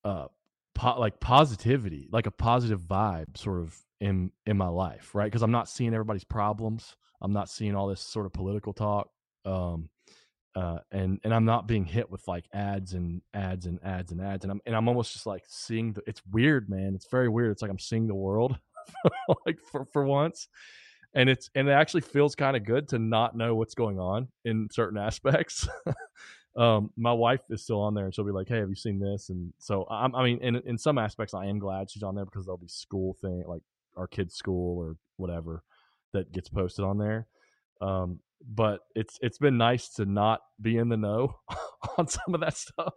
uh, 0.03 0.27
po- 0.73 0.99
like 0.99 1.19
positivity, 1.19 2.07
like 2.11 2.27
a 2.27 2.31
positive 2.31 2.81
vibe, 2.81 3.37
sort 3.37 3.61
of 3.61 3.77
in 3.99 4.31
in 4.45 4.57
my 4.57 4.67
life, 4.67 5.15
right? 5.15 5.25
Because 5.25 5.41
I'm 5.41 5.51
not 5.51 5.69
seeing 5.69 5.93
everybody's 5.93 6.23
problems. 6.23 6.95
I'm 7.21 7.33
not 7.33 7.49
seeing 7.49 7.75
all 7.75 7.87
this 7.87 8.01
sort 8.01 8.25
of 8.25 8.33
political 8.33 8.73
talk. 8.73 9.09
Um, 9.45 9.89
uh, 10.55 10.79
and 10.91 11.19
and 11.23 11.33
I'm 11.33 11.45
not 11.45 11.67
being 11.67 11.85
hit 11.85 12.09
with 12.09 12.25
like 12.27 12.45
ads 12.53 12.93
and 12.93 13.21
ads 13.33 13.65
and 13.65 13.79
ads 13.83 14.11
and 14.11 14.21
ads, 14.21 14.45
and 14.45 14.51
I'm 14.51 14.61
and 14.65 14.75
I'm 14.75 14.87
almost 14.87 15.13
just 15.13 15.25
like 15.25 15.43
seeing 15.47 15.93
the. 15.93 16.01
It's 16.07 16.21
weird, 16.31 16.69
man. 16.69 16.95
It's 16.95 17.07
very 17.09 17.27
weird. 17.27 17.51
It's 17.51 17.61
like 17.61 17.71
I'm 17.71 17.79
seeing 17.79 18.07
the 18.07 18.15
world, 18.15 18.57
like 19.45 19.59
for 19.59 19.85
for 19.91 20.05
once, 20.05 20.47
and 21.15 21.29
it's 21.29 21.49
and 21.55 21.67
it 21.67 21.71
actually 21.71 22.01
feels 22.01 22.35
kind 22.35 22.55
of 22.55 22.65
good 22.65 22.89
to 22.89 22.99
not 22.99 23.35
know 23.35 23.55
what's 23.55 23.73
going 23.73 23.99
on 23.99 24.27
in 24.43 24.67
certain 24.71 24.97
aspects. 25.01 25.67
um, 26.57 26.91
my 26.97 27.13
wife 27.13 27.41
is 27.49 27.63
still 27.63 27.81
on 27.81 27.93
there, 27.93 28.05
and 28.05 28.13
she'll 28.13 28.25
be 28.25 28.31
like, 28.31 28.49
"Hey, 28.49 28.59
have 28.59 28.69
you 28.69 28.75
seen 28.75 28.99
this?" 28.99 29.29
And 29.29 29.53
so 29.57 29.87
I'm, 29.89 30.13
I 30.13 30.23
mean, 30.23 30.39
in 30.41 30.57
in 30.57 30.77
some 30.77 30.97
aspects, 30.97 31.33
I 31.33 31.45
am 31.45 31.57
glad 31.57 31.89
she's 31.89 32.03
on 32.03 32.15
there 32.15 32.25
because 32.25 32.45
there'll 32.45 32.57
be 32.57 32.67
school 32.67 33.15
thing 33.21 33.43
like 33.47 33.63
our 33.95 34.07
kids' 34.07 34.35
school 34.35 34.77
or 34.77 34.97
whatever 35.17 35.63
that 36.13 36.31
gets 36.31 36.49
posted 36.49 36.83
on 36.85 36.97
there. 36.97 37.27
Um, 37.81 38.19
but 38.47 38.81
it's 38.95 39.17
it's 39.21 39.37
been 39.37 39.57
nice 39.57 39.89
to 39.95 40.05
not 40.05 40.41
be 40.61 40.77
in 40.77 40.89
the 40.89 40.97
know 40.97 41.35
on 41.97 42.07
some 42.07 42.33
of 42.33 42.41
that 42.41 42.57
stuff. 42.57 42.93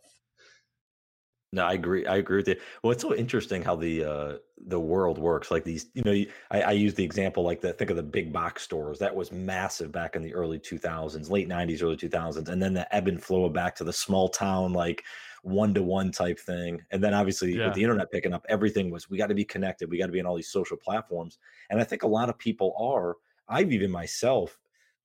No, 1.51 1.65
I 1.65 1.73
agree. 1.73 2.05
I 2.07 2.17
agree 2.17 2.37
with 2.37 2.49
you. 2.49 2.57
Well, 2.83 2.93
it's 2.93 3.01
so 3.01 3.15
interesting 3.15 3.63
how 3.63 3.75
the 3.75 4.05
uh, 4.05 4.39
the 4.67 4.79
world 4.79 5.17
works. 5.17 5.51
Like 5.51 5.65
these, 5.65 5.87
you 5.95 6.03
know, 6.03 6.13
I, 6.51 6.61
I 6.61 6.73
use 6.73 6.93
the 6.93 7.05
example 7.05 7.43
like 7.43 7.63
the 7.63 7.73
think 7.73 7.89
of 7.91 7.97
the 7.97 8.03
big 8.03 8.35
box 8.35 8.63
stores. 8.63 8.99
That 8.99 9.17
was 9.17 9.33
massive 9.33 9.91
back 9.91 10.15
in 10.15 10.21
the 10.23 10.35
early 10.35 10.59
2000s, 10.59 11.31
late 11.31 11.49
90s, 11.49 11.83
early 11.83 11.97
2000s, 11.97 12.51
and 12.51 12.63
then 12.63 12.75
the 12.75 12.95
ebb 12.95 13.09
and 13.09 13.23
flow 13.23 13.49
back 13.49 13.75
to 13.77 13.85
the 13.85 13.95
small 13.95 14.29
town, 14.29 14.75
like 14.75 15.05
one 15.43 15.73
to 15.73 15.83
one 15.83 16.13
type 16.13 16.39
thing. 16.39 16.85
And 16.91 17.03
then 17.03 17.15
obviously 17.15 17.59
Yeah. 17.59 17.63
with 17.63 17.73
the 17.73 17.83
internet 17.83 18.11
picking 18.11 18.35
up, 18.35 18.45
everything 18.51 18.91
was 18.91 19.09
we 19.09 19.17
got 19.17 19.29
to 19.29 19.35
be 19.35 19.45
connected. 19.47 19.89
We 19.91 19.97
got 19.99 20.07
to 20.07 20.13
be 20.13 20.21
on 20.21 20.27
all 20.27 20.37
these 20.37 20.51
social 20.53 20.77
platforms. 20.77 21.39
And 21.71 21.81
I 21.81 21.85
think 21.85 22.03
a 22.03 22.09
lot 22.09 22.29
of 22.29 22.37
people 22.39 22.75
are. 22.79 23.17
I've 23.51 23.73
even 23.73 23.91
myself, 23.91 24.59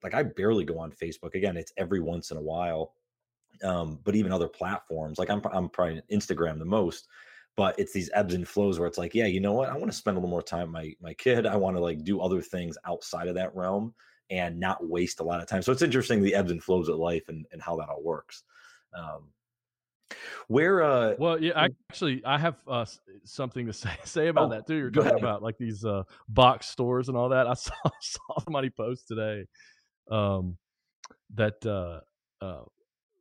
like 0.03 0.13
I 0.13 0.23
barely 0.23 0.65
go 0.65 0.77
on 0.79 0.91
Facebook. 0.91 1.35
Again, 1.35 1.55
it's 1.55 1.71
every 1.77 2.01
once 2.01 2.31
in 2.31 2.37
a 2.37 2.41
while 2.41 2.93
um, 3.63 3.99
but 4.03 4.15
even 4.15 4.31
other 4.31 4.47
platforms. 4.47 5.19
Like 5.19 5.29
I'm, 5.29 5.41
I'm 5.51 5.69
probably 5.69 6.01
Instagram 6.11 6.59
the 6.59 6.65
most, 6.65 7.07
but 7.55 7.77
it's 7.77 7.93
these 7.93 8.09
ebbs 8.13 8.33
and 8.33 8.47
flows 8.47 8.79
where 8.79 8.87
it's 8.87 8.97
like, 8.97 9.13
yeah, 9.13 9.25
you 9.25 9.39
know 9.39 9.53
what? 9.53 9.69
I 9.69 9.77
want 9.77 9.91
to 9.91 9.97
spend 9.97 10.17
a 10.17 10.19
little 10.19 10.29
more 10.29 10.41
time 10.41 10.67
with 10.67 10.71
my 10.71 10.93
my 11.01 11.13
kid. 11.13 11.45
I 11.45 11.55
want 11.55 11.75
to 11.77 11.81
like 11.81 12.03
do 12.03 12.21
other 12.21 12.41
things 12.41 12.77
outside 12.85 13.27
of 13.27 13.35
that 13.35 13.55
realm 13.55 13.93
and 14.29 14.59
not 14.59 14.87
waste 14.87 15.19
a 15.19 15.23
lot 15.23 15.41
of 15.41 15.47
time. 15.47 15.61
So 15.61 15.71
it's 15.71 15.81
interesting 15.81 16.21
the 16.21 16.35
ebbs 16.35 16.51
and 16.51 16.63
flows 16.63 16.89
of 16.89 16.97
life 16.97 17.23
and 17.27 17.45
and 17.51 17.61
how 17.61 17.77
that 17.77 17.89
all 17.89 18.03
works. 18.03 18.43
Um, 18.97 19.29
where 20.47 20.83
uh, 20.83 21.15
Well, 21.17 21.41
yeah, 21.41 21.53
I 21.55 21.69
actually 21.89 22.23
I 22.25 22.37
have 22.37 22.55
uh, 22.67 22.85
something 23.23 23.67
to 23.67 23.73
say 23.73 23.95
say 24.03 24.27
about 24.27 24.47
Oh, 24.47 24.55
that 24.55 24.67
too. 24.67 24.75
You're 24.75 24.91
talking 24.91 25.17
about 25.17 25.43
like 25.43 25.57
these 25.57 25.85
uh, 25.85 26.03
box 26.27 26.69
stores 26.69 27.09
and 27.09 27.17
all 27.17 27.29
that. 27.29 27.47
I 27.47 27.53
saw 27.53 27.73
saw 28.01 28.39
somebody 28.43 28.69
post 28.69 29.07
today 29.07 29.45
um, 30.09 30.57
that 31.35 31.65
uh, 31.65 32.01
uh, 32.43 32.63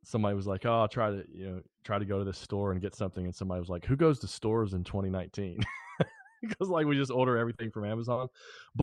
somebody 0.03 0.35
was 0.35 0.47
like, 0.47 0.65
"Oh, 0.65 0.81
I'll 0.81 0.87
try 0.87 1.09
to 1.09 1.23
you 1.33 1.45
know 1.47 1.61
try 1.83 1.99
to 1.99 2.05
go 2.05 2.19
to 2.19 2.25
this 2.25 2.37
store 2.37 2.71
and 2.71 2.81
get 2.81 2.95
something," 2.95 3.25
and 3.25 3.35
somebody 3.35 3.59
was 3.59 3.69
like, 3.69 3.85
"Who 3.85 3.95
goes 3.95 4.19
to 4.19 4.27
stores 4.27 4.73
in 4.73 4.83
2019?" 4.83 5.63
because 6.41 6.69
like 6.69 6.85
we 6.85 6.95
just 6.95 7.11
order 7.11 7.37
everything 7.37 7.71
from 7.71 7.85
Amazon. 7.85 8.27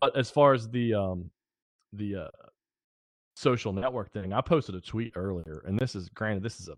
But 0.00 0.16
as 0.16 0.30
far 0.30 0.54
as 0.54 0.68
the 0.68 0.94
um, 0.94 1.30
the 1.92 2.16
uh, 2.16 2.28
social 3.36 3.72
network 3.72 4.12
thing, 4.12 4.32
I 4.32 4.40
posted 4.40 4.74
a 4.74 4.80
tweet 4.80 5.12
earlier, 5.16 5.62
and 5.66 5.78
this 5.78 5.94
is 5.94 6.08
granted, 6.08 6.42
this 6.42 6.60
is 6.60 6.68
a 6.68 6.76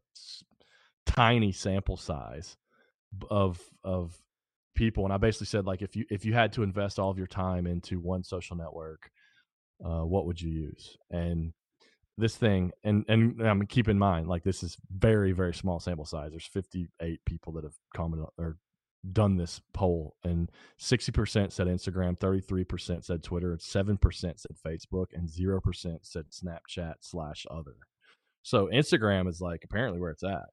tiny 1.10 1.52
sample 1.52 1.96
size 1.96 2.56
of 3.30 3.60
of 3.84 4.16
people, 4.74 5.04
and 5.04 5.12
I 5.12 5.16
basically 5.16 5.46
said 5.46 5.66
like 5.66 5.82
if 5.82 5.96
you 5.96 6.04
if 6.10 6.24
you 6.24 6.34
had 6.34 6.52
to 6.54 6.62
invest 6.62 6.98
all 6.98 7.10
of 7.10 7.18
your 7.18 7.26
time 7.26 7.66
into 7.66 8.00
one 8.00 8.24
social 8.24 8.56
network, 8.56 9.10
uh, 9.84 10.04
what 10.04 10.26
would 10.26 10.40
you 10.40 10.50
use? 10.50 10.96
And 11.10 11.52
this 12.18 12.36
thing, 12.36 12.72
and 12.84 13.04
and 13.08 13.46
I 13.46 13.54
mean, 13.54 13.66
keep 13.66 13.88
in 13.88 13.98
mind, 13.98 14.28
like 14.28 14.44
this 14.44 14.62
is 14.62 14.76
very 14.90 15.32
very 15.32 15.54
small 15.54 15.80
sample 15.80 16.04
size. 16.04 16.30
There's 16.30 16.46
58 16.46 17.24
people 17.24 17.52
that 17.54 17.64
have 17.64 17.76
commented 17.94 18.28
or 18.38 18.58
done 19.12 19.36
this 19.36 19.60
poll, 19.72 20.16
and 20.24 20.50
60% 20.80 21.52
said 21.52 21.66
Instagram, 21.66 22.16
33% 22.18 23.04
said 23.04 23.22
Twitter, 23.22 23.56
7% 23.56 23.98
said 24.20 24.56
Facebook, 24.64 25.06
and 25.12 25.28
0% 25.28 25.98
said 26.02 26.24
Snapchat 26.30 26.94
slash 27.00 27.44
other. 27.50 27.74
So 28.42 28.68
Instagram 28.68 29.28
is 29.28 29.40
like 29.40 29.64
apparently 29.64 30.00
where 30.00 30.10
it's 30.10 30.22
at. 30.22 30.46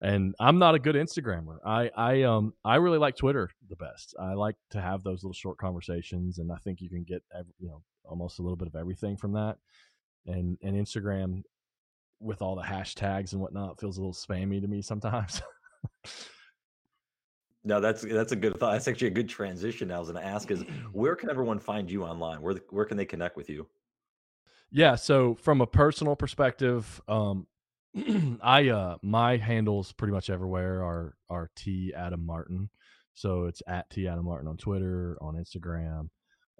And 0.00 0.34
I'm 0.38 0.58
not 0.58 0.74
a 0.74 0.78
good 0.78 0.96
Instagrammer. 0.96 1.58
I 1.64 1.90
I 1.96 2.22
um 2.22 2.52
I 2.64 2.76
really 2.76 2.98
like 2.98 3.16
Twitter 3.16 3.48
the 3.70 3.76
best. 3.76 4.14
I 4.20 4.34
like 4.34 4.56
to 4.70 4.80
have 4.80 5.02
those 5.02 5.22
little 5.22 5.32
short 5.32 5.56
conversations, 5.56 6.38
and 6.38 6.52
I 6.52 6.56
think 6.56 6.80
you 6.80 6.90
can 6.90 7.04
get 7.04 7.22
ev- 7.34 7.46
you 7.58 7.68
know 7.68 7.82
almost 8.04 8.38
a 8.38 8.42
little 8.42 8.56
bit 8.56 8.68
of 8.68 8.74
everything 8.74 9.16
from 9.16 9.32
that. 9.32 9.56
And 10.26 10.58
and 10.62 10.76
Instagram 10.76 11.42
with 12.20 12.42
all 12.42 12.56
the 12.56 12.62
hashtags 12.62 13.32
and 13.32 13.40
whatnot 13.40 13.78
feels 13.78 13.98
a 13.98 14.00
little 14.00 14.14
spammy 14.14 14.60
to 14.60 14.66
me 14.66 14.80
sometimes. 14.80 15.42
no, 17.64 17.80
that's 17.80 18.02
that's 18.02 18.32
a 18.32 18.36
good 18.36 18.58
thought. 18.58 18.72
That's 18.72 18.88
actually 18.88 19.08
a 19.08 19.12
good 19.12 19.28
transition. 19.28 19.90
I 19.90 19.98
was 19.98 20.10
going 20.10 20.22
to 20.22 20.28
ask 20.28 20.50
is 20.50 20.62
where 20.92 21.16
can 21.16 21.30
everyone 21.30 21.58
find 21.58 21.90
you 21.90 22.04
online? 22.04 22.40
Where 22.40 22.54
where 22.70 22.84
can 22.84 22.96
they 22.96 23.04
connect 23.04 23.36
with 23.36 23.50
you? 23.50 23.66
Yeah, 24.70 24.96
so 24.96 25.36
from 25.36 25.60
a 25.60 25.66
personal 25.66 26.16
perspective, 26.16 27.00
um 27.08 27.46
I 28.42 28.68
uh 28.68 28.96
my 29.02 29.36
handles 29.36 29.92
pretty 29.92 30.12
much 30.12 30.30
everywhere 30.30 30.82
are 30.82 31.14
are 31.30 31.50
T 31.54 31.92
Adam 31.96 32.24
Martin. 32.24 32.70
So 33.12 33.44
it's 33.44 33.62
at 33.68 33.88
T 33.90 34.08
Adam 34.08 34.24
Martin 34.24 34.48
on 34.48 34.56
Twitter, 34.56 35.16
on 35.20 35.34
Instagram. 35.34 36.08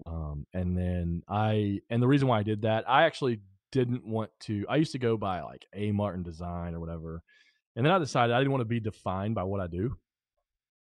Um 0.07 0.47
and 0.53 0.77
then 0.77 1.23
I 1.29 1.81
and 1.91 2.03
the 2.03 2.07
reason 2.07 2.29
why 2.29 2.39
I 2.39 2.43
did 2.43 2.63
that, 2.63 2.89
I 2.89 3.05
actually 3.05 3.41
didn't 3.75 4.07
want 4.07 4.31
to 4.39 4.65
I 4.69 4.77
used 4.77 4.93
to 4.93 5.01
go 5.01 5.17
by 5.17 5.43
like 5.43 5.67
A 5.75 5.91
Martin 5.91 6.23
design 6.23 6.75
or 6.77 6.81
whatever. 6.81 7.23
And 7.75 7.85
then 7.85 7.93
I 7.93 7.99
decided 7.99 8.33
I 8.33 8.39
didn't 8.39 8.53
want 8.53 8.61
to 8.61 8.67
be 8.67 8.79
defined 8.79 9.35
by 9.35 9.43
what 9.43 9.61
I 9.61 9.67
do. 9.67 9.97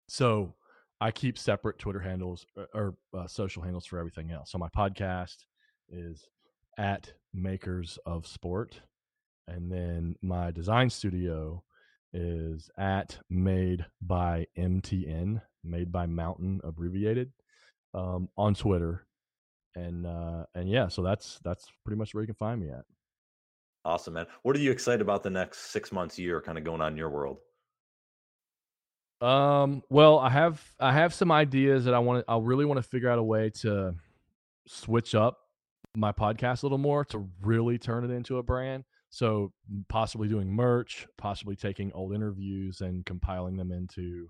So 0.08 0.56
I 1.00 1.12
keep 1.12 1.38
separate 1.38 1.78
Twitter 1.78 2.00
handles 2.00 2.44
or, 2.56 2.68
or 2.74 2.94
uh, 3.16 3.28
social 3.28 3.62
handles 3.62 3.86
for 3.86 4.00
everything 4.00 4.32
else. 4.32 4.50
So 4.50 4.58
my 4.58 4.68
podcast 4.76 5.36
is 5.88 6.26
at 6.78 7.12
Makers 7.32 7.96
of 8.06 8.26
Sport, 8.26 8.80
and 9.46 9.70
then 9.70 10.16
my 10.20 10.50
design 10.50 10.90
studio 10.90 11.62
is 12.12 12.70
at 12.76 13.18
Made 13.30 13.86
by 14.02 14.46
MTN, 14.58 15.40
Made 15.62 15.92
by 15.92 16.06
Mountain 16.06 16.60
abbreviated, 16.64 17.30
um, 17.94 18.28
on 18.36 18.54
Twitter, 18.54 19.06
and 19.74 20.06
uh, 20.06 20.44
and 20.54 20.68
yeah, 20.68 20.88
so 20.88 21.02
that's 21.02 21.40
that's 21.44 21.66
pretty 21.84 21.98
much 21.98 22.14
where 22.14 22.22
you 22.22 22.26
can 22.26 22.34
find 22.34 22.60
me 22.60 22.70
at. 22.70 22.84
Awesome, 23.84 24.14
man. 24.14 24.26
What 24.42 24.56
are 24.56 24.60
you 24.60 24.70
excited 24.70 25.00
about 25.00 25.22
the 25.22 25.30
next 25.30 25.70
six 25.70 25.90
months, 25.90 26.18
year, 26.18 26.40
kind 26.40 26.58
of 26.58 26.64
going 26.64 26.80
on 26.80 26.92
in 26.92 26.98
your 26.98 27.10
world? 27.10 27.38
Um, 29.20 29.82
well, 29.90 30.18
I 30.18 30.30
have 30.30 30.62
I 30.78 30.92
have 30.92 31.14
some 31.14 31.30
ideas 31.30 31.84
that 31.84 31.94
I 31.94 31.98
want 31.98 32.24
to 32.24 32.30
I 32.30 32.38
really 32.38 32.64
want 32.64 32.78
to 32.78 32.82
figure 32.82 33.10
out 33.10 33.18
a 33.18 33.22
way 33.22 33.50
to 33.60 33.94
switch 34.66 35.14
up 35.14 35.38
my 35.96 36.12
podcast 36.12 36.62
a 36.62 36.66
little 36.66 36.78
more 36.78 37.04
to 37.06 37.28
really 37.42 37.78
turn 37.78 38.04
it 38.04 38.10
into 38.10 38.38
a 38.38 38.42
brand. 38.42 38.84
So 39.10 39.52
possibly 39.88 40.28
doing 40.28 40.52
merch, 40.52 41.06
possibly 41.18 41.56
taking 41.56 41.92
old 41.92 42.14
interviews 42.14 42.80
and 42.80 43.04
compiling 43.04 43.56
them 43.56 43.72
into 43.72 44.28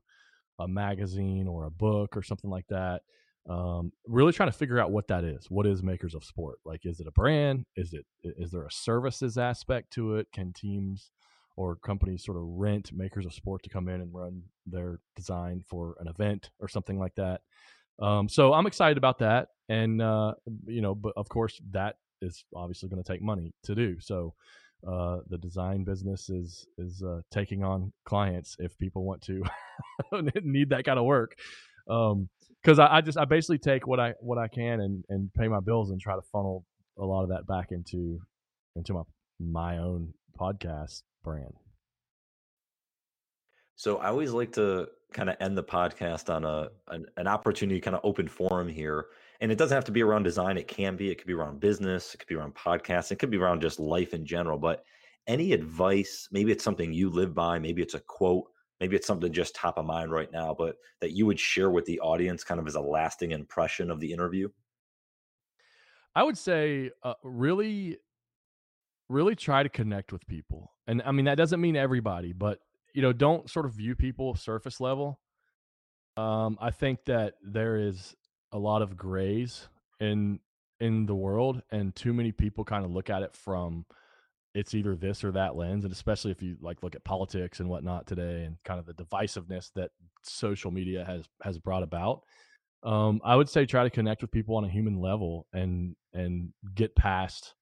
a 0.58 0.66
magazine 0.66 1.46
or 1.46 1.64
a 1.64 1.70
book 1.70 2.16
or 2.16 2.22
something 2.22 2.50
like 2.50 2.66
that. 2.68 3.02
Um, 3.48 3.92
really 4.06 4.32
trying 4.32 4.50
to 4.50 4.56
figure 4.56 4.78
out 4.78 4.90
what 4.90 5.08
that 5.08 5.24
is. 5.24 5.46
What 5.48 5.66
is 5.66 5.82
Makers 5.82 6.14
of 6.14 6.24
Sport? 6.24 6.58
Like, 6.64 6.84
is 6.84 7.00
it 7.00 7.06
a 7.06 7.12
brand? 7.12 7.64
Is 7.76 7.92
it 7.92 8.04
is 8.22 8.50
there 8.50 8.66
a 8.66 8.70
services 8.70 9.38
aspect 9.38 9.92
to 9.94 10.16
it? 10.16 10.28
Can 10.32 10.52
teams 10.52 11.10
or 11.56 11.76
companies 11.76 12.24
sort 12.24 12.36
of 12.36 12.44
rent 12.44 12.92
Makers 12.92 13.26
of 13.26 13.34
Sport 13.34 13.62
to 13.62 13.70
come 13.70 13.88
in 13.88 14.00
and 14.00 14.14
run 14.14 14.42
their 14.66 15.00
design 15.16 15.62
for 15.68 15.96
an 16.00 16.08
event 16.08 16.50
or 16.60 16.68
something 16.68 16.98
like 16.98 17.14
that? 17.16 17.40
Um, 18.00 18.28
so 18.28 18.52
I'm 18.52 18.66
excited 18.66 18.98
about 18.98 19.18
that, 19.18 19.48
and 19.68 20.00
uh, 20.00 20.34
you 20.66 20.80
know, 20.80 20.94
but 20.94 21.14
of 21.16 21.28
course 21.28 21.60
that 21.72 21.96
is 22.22 22.44
obviously 22.54 22.88
going 22.88 23.02
to 23.02 23.12
take 23.12 23.22
money 23.22 23.54
to 23.64 23.74
do. 23.74 23.98
So 24.00 24.34
uh, 24.86 25.18
the 25.28 25.38
design 25.38 25.84
business 25.84 26.30
is 26.30 26.66
is 26.78 27.02
uh, 27.02 27.20
taking 27.30 27.62
on 27.62 27.92
clients 28.04 28.56
if 28.58 28.76
people 28.78 29.04
want 29.04 29.22
to 29.22 29.42
need 30.42 30.70
that 30.70 30.84
kind 30.84 30.98
of 30.98 31.04
work. 31.04 31.36
Because 32.62 32.78
I, 32.78 32.96
I 32.96 33.00
just 33.00 33.18
I 33.18 33.24
basically 33.24 33.58
take 33.58 33.86
what 33.86 34.00
I 34.00 34.14
what 34.20 34.38
I 34.38 34.48
can 34.48 34.80
and 34.80 35.04
and 35.08 35.32
pay 35.34 35.48
my 35.48 35.60
bills 35.60 35.90
and 35.90 36.00
try 36.00 36.14
to 36.14 36.22
funnel 36.32 36.64
a 36.98 37.04
lot 37.04 37.22
of 37.22 37.30
that 37.30 37.46
back 37.46 37.68
into 37.70 38.20
into 38.76 38.92
my 38.92 39.02
my 39.38 39.78
own 39.78 40.12
podcast 40.38 41.02
brand. 41.24 41.54
So 43.76 43.96
I 43.96 44.08
always 44.08 44.32
like 44.32 44.52
to 44.52 44.88
kind 45.12 45.30
of 45.30 45.36
end 45.40 45.56
the 45.56 45.64
podcast 45.64 46.32
on 46.32 46.44
a 46.44 46.68
an, 46.88 47.06
an 47.16 47.26
opportunity, 47.26 47.80
kind 47.80 47.96
of 47.96 48.02
open 48.04 48.28
forum 48.28 48.68
here. 48.68 49.06
And 49.40 49.50
it 49.50 49.56
doesn't 49.56 49.74
have 49.74 49.86
to 49.86 49.92
be 49.92 50.02
around 50.02 50.24
design. 50.24 50.58
It 50.58 50.68
can 50.68 50.96
be. 50.96 51.10
It 51.10 51.16
could 51.16 51.26
be 51.26 51.32
around 51.32 51.60
business. 51.60 52.14
It 52.14 52.18
could 52.18 52.28
be 52.28 52.34
around 52.34 52.54
podcasts. 52.54 53.10
It 53.10 53.18
could 53.18 53.30
be 53.30 53.38
around 53.38 53.62
just 53.62 53.80
life 53.80 54.12
in 54.12 54.26
general. 54.26 54.58
But 54.58 54.84
any 55.26 55.52
advice? 55.54 56.28
Maybe 56.30 56.52
it's 56.52 56.62
something 56.62 56.92
you 56.92 57.08
live 57.08 57.34
by. 57.34 57.58
Maybe 57.58 57.80
it's 57.80 57.94
a 57.94 58.00
quote. 58.00 58.44
Maybe 58.80 58.96
it's 58.96 59.06
something 59.06 59.32
just 59.32 59.54
top 59.54 59.78
of 59.78 59.84
mind 59.84 60.10
right 60.10 60.30
now. 60.32 60.54
But 60.56 60.76
that 61.00 61.12
you 61.12 61.26
would 61.26 61.38
share 61.38 61.70
with 61.70 61.84
the 61.84 62.00
audience, 62.00 62.44
kind 62.44 62.60
of 62.60 62.66
as 62.66 62.74
a 62.74 62.80
lasting 62.80 63.32
impression 63.32 63.90
of 63.90 64.00
the 64.00 64.12
interview. 64.12 64.48
I 66.14 66.22
would 66.22 66.38
say 66.38 66.90
uh, 67.02 67.14
really, 67.22 67.98
really 69.08 69.36
try 69.36 69.62
to 69.62 69.68
connect 69.68 70.12
with 70.12 70.26
people, 70.26 70.72
and 70.86 71.02
I 71.04 71.12
mean 71.12 71.26
that 71.26 71.36
doesn't 71.36 71.60
mean 71.60 71.76
everybody, 71.76 72.32
but 72.32 72.58
you 72.94 73.02
know, 73.02 73.12
don't 73.12 73.48
sort 73.48 73.66
of 73.66 73.72
view 73.72 73.94
people 73.94 74.34
surface 74.34 74.80
level. 74.80 75.20
Um, 76.16 76.58
I 76.60 76.70
think 76.70 77.04
that 77.06 77.34
there 77.42 77.76
is 77.76 78.14
a 78.52 78.58
lot 78.58 78.82
of 78.82 78.96
grays 78.96 79.68
in 80.00 80.40
in 80.80 81.06
the 81.06 81.14
world, 81.14 81.62
and 81.70 81.94
too 81.94 82.12
many 82.12 82.32
people 82.32 82.64
kind 82.64 82.84
of 82.84 82.90
look 82.90 83.10
at 83.10 83.22
it 83.22 83.36
from 83.36 83.84
it's 84.54 84.74
either 84.74 84.96
this 84.96 85.22
or 85.22 85.32
that 85.32 85.56
lens, 85.56 85.84
and 85.84 85.92
especially 85.92 86.30
if 86.30 86.42
you 86.42 86.56
like 86.60 86.82
look 86.82 86.94
at 86.94 87.04
politics 87.04 87.60
and 87.60 87.68
whatnot 87.68 88.06
today, 88.06 88.44
and 88.44 88.56
kind 88.64 88.80
of 88.80 88.86
the 88.86 88.94
divisiveness 88.94 89.70
that 89.74 89.90
social 90.22 90.70
media 90.70 91.04
has 91.04 91.28
has 91.42 91.58
brought 91.58 91.82
about. 91.82 92.22
Um, 92.82 93.20
I 93.24 93.36
would 93.36 93.48
say 93.48 93.66
try 93.66 93.84
to 93.84 93.90
connect 93.90 94.22
with 94.22 94.30
people 94.30 94.56
on 94.56 94.64
a 94.64 94.68
human 94.68 95.00
level 95.00 95.46
and 95.52 95.94
and 96.12 96.52
get 96.74 96.96
past 96.96 97.54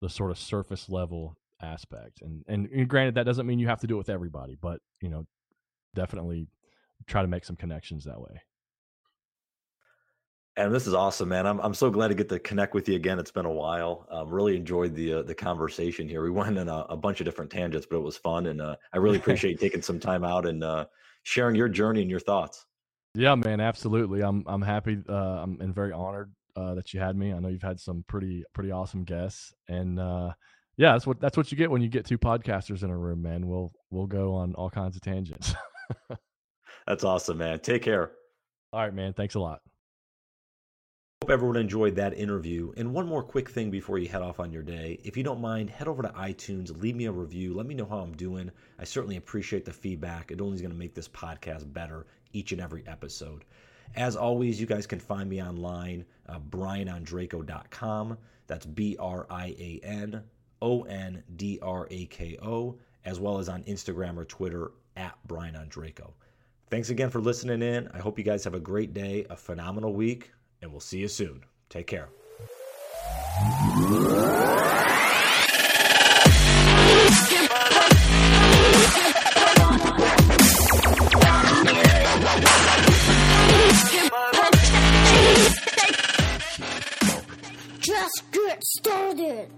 the 0.00 0.08
sort 0.08 0.30
of 0.30 0.38
surface 0.38 0.88
level 0.88 1.36
aspect. 1.62 2.22
And, 2.22 2.42
and 2.48 2.66
and 2.68 2.88
granted, 2.88 3.14
that 3.14 3.26
doesn't 3.26 3.46
mean 3.46 3.58
you 3.58 3.68
have 3.68 3.80
to 3.80 3.86
do 3.86 3.94
it 3.94 3.98
with 3.98 4.10
everybody, 4.10 4.56
but 4.60 4.80
you 5.00 5.08
know, 5.08 5.26
definitely 5.94 6.48
try 7.06 7.22
to 7.22 7.28
make 7.28 7.44
some 7.44 7.56
connections 7.56 8.04
that 8.04 8.20
way. 8.20 8.40
And 10.58 10.74
this 10.74 10.86
is 10.86 10.94
awesome, 10.94 11.28
man. 11.28 11.46
I'm 11.46 11.60
I'm 11.60 11.74
so 11.74 11.90
glad 11.90 12.08
to 12.08 12.14
get 12.14 12.30
to 12.30 12.38
connect 12.38 12.72
with 12.72 12.88
you 12.88 12.96
again. 12.96 13.18
It's 13.18 13.30
been 13.30 13.44
a 13.44 13.52
while. 13.52 14.06
Um, 14.10 14.30
really 14.30 14.56
enjoyed 14.56 14.94
the 14.94 15.14
uh, 15.14 15.22
the 15.22 15.34
conversation 15.34 16.08
here. 16.08 16.22
We 16.22 16.30
went 16.40 16.56
in 16.56 16.68
a, 16.68 16.86
a, 16.88 16.96
bunch 16.96 17.20
of 17.20 17.26
different 17.26 17.50
tangents, 17.50 17.86
but 17.88 17.96
it 17.96 18.02
was 18.02 18.16
fun, 18.16 18.46
and 18.46 18.62
uh, 18.62 18.76
I 18.92 18.96
really 18.96 19.18
appreciate 19.22 19.60
taking 19.60 19.82
some 19.82 20.00
time 20.00 20.24
out 20.24 20.46
and 20.46 20.64
uh, 20.64 20.86
sharing 21.24 21.56
your 21.56 21.68
journey 21.68 22.00
and 22.00 22.10
your 22.10 22.20
thoughts. 22.20 22.64
Yeah, 23.14 23.34
man, 23.34 23.60
absolutely. 23.60 24.22
I'm 24.22 24.44
I'm 24.46 24.62
happy. 24.62 24.98
Uh, 25.06 25.12
I'm 25.42 25.60
and 25.60 25.74
very 25.74 25.92
honored 25.92 26.32
uh, 26.56 26.74
that 26.74 26.94
you 26.94 27.00
had 27.00 27.16
me. 27.16 27.34
I 27.34 27.38
know 27.38 27.48
you've 27.48 27.62
had 27.62 27.78
some 27.78 28.04
pretty 28.08 28.42
pretty 28.54 28.70
awesome 28.70 29.04
guests, 29.04 29.52
and 29.68 30.00
uh, 30.00 30.32
yeah, 30.78 30.92
that's 30.92 31.06
what 31.06 31.20
that's 31.20 31.36
what 31.36 31.52
you 31.52 31.58
get 31.58 31.70
when 31.70 31.82
you 31.82 31.88
get 31.88 32.06
two 32.06 32.18
podcasters 32.18 32.82
in 32.82 32.88
a 32.88 32.96
room, 32.96 33.20
man. 33.20 33.46
We'll 33.46 33.72
we'll 33.90 34.06
go 34.06 34.34
on 34.34 34.54
all 34.54 34.70
kinds 34.70 34.96
of 34.96 35.02
tangents. 35.02 35.54
that's 36.86 37.04
awesome, 37.04 37.36
man. 37.36 37.60
Take 37.60 37.82
care. 37.82 38.12
All 38.72 38.80
right, 38.80 38.94
man. 38.94 39.12
Thanks 39.12 39.34
a 39.34 39.40
lot. 39.40 39.60
Hope 41.26 41.32
everyone 41.32 41.56
enjoyed 41.56 41.96
that 41.96 42.16
interview. 42.16 42.72
And 42.76 42.94
one 42.94 43.08
more 43.08 43.24
quick 43.24 43.50
thing 43.50 43.68
before 43.68 43.98
you 43.98 44.08
head 44.08 44.22
off 44.22 44.38
on 44.38 44.52
your 44.52 44.62
day. 44.62 45.00
If 45.02 45.16
you 45.16 45.24
don't 45.24 45.40
mind, 45.40 45.68
head 45.68 45.88
over 45.88 46.00
to 46.00 46.08
iTunes, 46.10 46.80
leave 46.80 46.94
me 46.94 47.06
a 47.06 47.10
review, 47.10 47.52
let 47.52 47.66
me 47.66 47.74
know 47.74 47.84
how 47.84 47.98
I'm 47.98 48.14
doing. 48.14 48.48
I 48.78 48.84
certainly 48.84 49.16
appreciate 49.16 49.64
the 49.64 49.72
feedback. 49.72 50.30
It 50.30 50.40
only 50.40 50.54
is 50.54 50.60
going 50.60 50.70
to 50.70 50.78
make 50.78 50.94
this 50.94 51.08
podcast 51.08 51.72
better 51.72 52.06
each 52.32 52.52
and 52.52 52.60
every 52.60 52.86
episode. 52.86 53.44
As 53.96 54.14
always, 54.14 54.60
you 54.60 54.68
guys 54.68 54.86
can 54.86 55.00
find 55.00 55.28
me 55.28 55.42
online, 55.42 56.04
uh, 56.28 56.38
brianondrako.com. 56.38 58.18
That's 58.46 58.66
B 58.66 58.96
R 59.00 59.26
I 59.28 59.46
A 59.58 59.80
N 59.82 60.22
O 60.62 60.82
N 60.82 61.24
D 61.34 61.58
R 61.60 61.88
A 61.90 62.06
K 62.06 62.38
O, 62.40 62.78
as 63.04 63.18
well 63.18 63.38
as 63.38 63.48
on 63.48 63.64
Instagram 63.64 64.16
or 64.16 64.26
Twitter 64.26 64.70
at 64.96 65.18
Brian 65.26 65.56
Ondrako. 65.56 66.12
Thanks 66.70 66.90
again 66.90 67.10
for 67.10 67.20
listening 67.20 67.62
in. 67.62 67.88
I 67.94 67.98
hope 67.98 68.16
you 68.16 68.24
guys 68.24 68.44
have 68.44 68.54
a 68.54 68.60
great 68.60 68.94
day, 68.94 69.26
a 69.28 69.36
phenomenal 69.36 69.92
week, 69.92 70.30
and 70.62 70.70
we'll 70.70 70.80
see 70.80 70.98
you 70.98 71.08
soon. 71.08 71.44
Take 71.68 71.86
care. 71.86 72.08
Just 87.80 88.24
get 88.32 88.62
started. 88.64 89.50